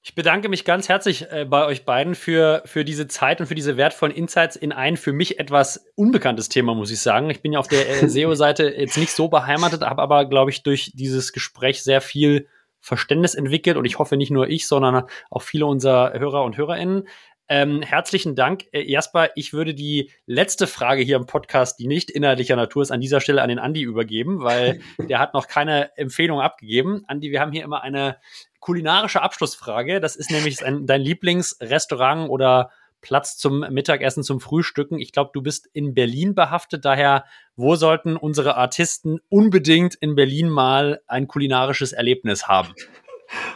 Ich 0.00 0.14
bedanke 0.14 0.48
mich 0.48 0.64
ganz 0.64 0.88
herzlich 0.88 1.26
äh, 1.32 1.44
bei 1.44 1.66
euch 1.66 1.84
beiden 1.84 2.14
für, 2.14 2.62
für 2.66 2.84
diese 2.84 3.08
Zeit 3.08 3.40
und 3.40 3.48
für 3.48 3.56
diese 3.56 3.76
wertvollen 3.76 4.14
Insights 4.14 4.54
in 4.54 4.70
ein 4.70 4.96
für 4.96 5.12
mich 5.12 5.40
etwas 5.40 5.86
unbekanntes 5.96 6.48
Thema, 6.48 6.76
muss 6.76 6.92
ich 6.92 7.00
sagen. 7.00 7.30
Ich 7.30 7.42
bin 7.42 7.52
ja 7.52 7.58
auf 7.58 7.66
der 7.66 7.88
äh, 8.00 8.08
SEO-Seite 8.08 8.68
jetzt 8.68 8.96
nicht 8.96 9.10
so 9.10 9.26
beheimatet, 9.26 9.82
habe 9.82 10.02
aber, 10.02 10.26
glaube 10.26 10.52
ich, 10.52 10.62
durch 10.62 10.92
dieses 10.94 11.32
Gespräch 11.32 11.82
sehr 11.82 12.00
viel 12.00 12.46
Verständnis 12.84 13.34
entwickelt 13.34 13.78
und 13.78 13.86
ich 13.86 13.98
hoffe 13.98 14.18
nicht 14.18 14.30
nur 14.30 14.46
ich, 14.46 14.68
sondern 14.68 15.04
auch 15.30 15.40
viele 15.40 15.64
unserer 15.64 16.12
Hörer 16.12 16.44
und 16.44 16.58
Hörerinnen. 16.58 17.08
Ähm, 17.48 17.80
herzlichen 17.80 18.34
Dank, 18.34 18.64
äh, 18.72 18.82
Jasper. 18.82 19.30
Ich 19.36 19.54
würde 19.54 19.72
die 19.72 20.10
letzte 20.26 20.66
Frage 20.66 21.02
hier 21.02 21.16
im 21.16 21.24
Podcast, 21.24 21.78
die 21.78 21.86
nicht 21.86 22.10
inhaltlicher 22.10 22.56
Natur 22.56 22.82
ist, 22.82 22.90
an 22.90 23.00
dieser 23.00 23.22
Stelle 23.22 23.40
an 23.40 23.48
den 23.48 23.58
Andi 23.58 23.80
übergeben, 23.80 24.42
weil 24.42 24.80
der 25.08 25.18
hat 25.18 25.32
noch 25.32 25.48
keine 25.48 25.96
Empfehlung 25.96 26.40
abgegeben. 26.40 27.04
Andi, 27.06 27.30
wir 27.30 27.40
haben 27.40 27.52
hier 27.52 27.64
immer 27.64 27.82
eine 27.82 28.18
kulinarische 28.60 29.22
Abschlussfrage. 29.22 30.00
Das 30.00 30.14
ist 30.14 30.30
nämlich 30.30 30.62
ein, 30.64 30.86
dein 30.86 31.00
Lieblingsrestaurant 31.00 32.28
oder 32.28 32.70
Platz 33.04 33.36
zum 33.36 33.60
Mittagessen, 33.60 34.22
zum 34.22 34.40
Frühstücken. 34.40 34.98
Ich 34.98 35.12
glaube, 35.12 35.30
du 35.34 35.42
bist 35.42 35.68
in 35.74 35.92
Berlin 35.92 36.34
behaftet. 36.34 36.86
Daher, 36.86 37.26
wo 37.54 37.76
sollten 37.76 38.16
unsere 38.16 38.56
Artisten 38.56 39.18
unbedingt 39.28 39.94
in 39.94 40.14
Berlin 40.14 40.48
mal 40.48 41.02
ein 41.06 41.28
kulinarisches 41.28 41.92
Erlebnis 41.92 42.48
haben? 42.48 42.74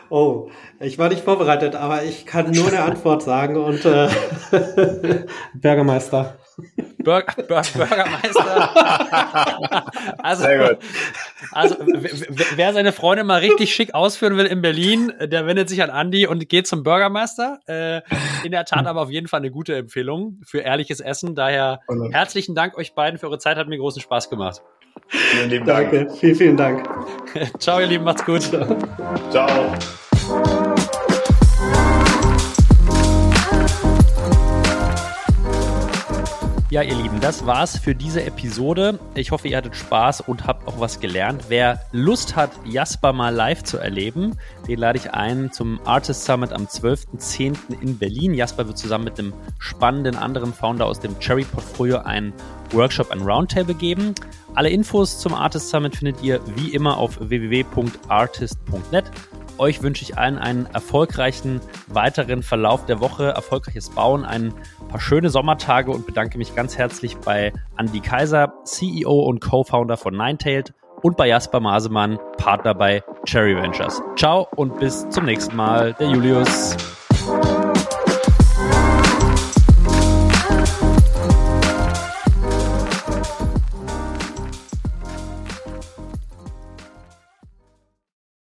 Oh, 0.09 0.49
ich 0.81 0.99
war 0.99 1.11
nicht 1.11 1.23
vorbereitet, 1.23 1.77
aber 1.77 2.03
ich 2.03 2.25
kann 2.25 2.51
nur 2.51 2.69
eine 2.69 2.81
Antwort 2.81 3.23
sagen 3.23 3.57
und 3.57 3.85
äh, 3.85 4.09
Bürgermeister. 5.55 6.38
Burger, 7.05 7.43
Bürgermeister. 7.43 8.45
also, 10.23 10.43
Sehr 10.43 10.69
gut. 10.69 10.79
also 11.53 11.77
wer 12.57 12.73
seine 12.73 12.93
Freunde 12.93 13.25
mal 13.25 13.41
richtig 13.41 13.75
schick 13.75 13.95
ausführen 13.95 14.37
will 14.37 14.47
in 14.47 14.61
Berlin, 14.61 15.13
der 15.21 15.47
wendet 15.47 15.69
sich 15.69 15.83
an 15.83 15.91
Andi 15.91 16.27
und 16.27 16.49
geht 16.49 16.67
zum 16.67 16.83
Bürgermeister. 16.83 17.61
Äh, 17.67 18.03
in 18.45 18.51
der 18.53 18.65
Tat 18.65 18.87
aber 18.87 19.03
auf 19.03 19.11
jeden 19.11 19.29
Fall 19.29 19.41
eine 19.41 19.51
gute 19.51 19.77
Empfehlung 19.77 20.41
für 20.45 20.59
ehrliches 20.59 21.01
Essen. 21.01 21.35
Daher 21.35 21.81
herzlichen 22.11 22.55
Dank 22.55 22.77
euch 22.77 22.95
beiden 22.95 23.19
für 23.19 23.27
eure 23.27 23.39
Zeit, 23.39 23.57
hat 23.57 23.69
mir 23.69 23.79
großen 23.79 24.03
Spaß 24.03 24.29
gemacht. 24.31 24.63
Vielen 25.07 25.51
lieben 25.51 25.67
Dank. 25.67 25.91
Danke, 25.91 26.13
vielen, 26.15 26.35
vielen 26.35 26.57
Dank. 26.57 26.89
Ciao, 27.59 27.81
ihr 27.81 27.87
Lieben, 27.87 28.05
macht's 28.05 28.25
gut. 28.25 28.43
Ciao. 28.43 28.67
Ciao. 29.31 29.73
Ja, 36.71 36.83
ihr 36.83 36.97
Lieben, 36.97 37.19
das 37.21 37.47
war's 37.47 37.79
für 37.79 37.95
diese 37.95 38.23
Episode. 38.25 38.99
Ich 39.15 39.31
hoffe, 39.31 39.49
ihr 39.49 39.57
hattet 39.57 39.75
Spaß 39.75 40.21
und 40.21 40.47
habt 40.47 40.69
auch 40.69 40.79
was 40.79 41.01
gelernt. 41.01 41.45
Wer 41.49 41.81
Lust 41.93 42.37
hat, 42.37 42.51
Jasper 42.67 43.15
mal 43.15 43.35
live 43.35 43.65
zu 43.65 43.79
erleben, 43.79 44.37
den 44.67 44.79
lade 44.79 44.99
ich 44.99 45.15
ein 45.15 45.51
zum 45.51 45.81
Artist 45.87 46.27
Summit 46.27 46.53
am 46.53 46.67
12.10. 46.67 47.81
in 47.81 47.97
Berlin. 47.97 48.35
Jasper 48.35 48.67
wird 48.67 48.77
zusammen 48.77 49.05
mit 49.05 49.19
einem 49.19 49.33
spannenden 49.59 50.17
anderen 50.17 50.53
Founder 50.53 50.85
aus 50.85 51.01
dem 51.01 51.19
Cherry 51.21 51.45
Portfolio 51.45 52.01
einen 52.01 52.35
Workshop, 52.73 53.13
ein 53.13 53.23
Roundtable 53.23 53.75
geben. 53.75 54.15
Alle 54.55 54.69
Infos 54.69 55.21
zum 55.21 55.33
Artist 55.33 55.71
Summit 55.71 55.97
findet 55.97 56.23
ihr 56.23 56.39
wie 56.55 56.75
immer 56.75 56.99
auf 56.99 57.19
www.artist.net. 57.19 59.05
Euch 59.59 59.83
wünsche 59.83 60.03
ich 60.03 60.17
allen 60.17 60.39
einen 60.39 60.67
erfolgreichen 60.67 61.61
weiteren 61.89 62.43
Verlauf 62.43 62.87
der 62.87 63.01
Woche, 63.01 63.31
erfolgreiches 63.31 63.91
Bauen, 63.91 64.25
ein 64.25 64.55
paar 64.89 65.01
schöne 65.01 65.31
Sommertage 65.31 65.91
und 65.91 66.07
bedanke 66.07 66.39
mich 66.39 66.55
ganz 66.55 66.79
herzlich 66.79 67.17
bei 67.17 67.53
Andy 67.77 68.01
Kaiser, 68.01 68.53
CEO 68.65 69.21
und 69.21 69.41
Co-Founder 69.41 69.97
von 69.97 70.17
Ninetailed 70.17 70.75
und 71.03 71.17
bei 71.17 71.27
Jasper 71.27 71.61
Masemann, 71.61 72.19
Partner 72.37 72.75
bei 72.75 73.03
Cherry 73.25 73.57
Ventures. 73.57 74.01
Ciao 74.17 74.47
und 74.55 74.79
bis 74.79 75.09
zum 75.11 75.25
nächsten 75.25 75.57
Mal. 75.57 75.95
Der 75.95 76.09
Julius. 76.09 76.77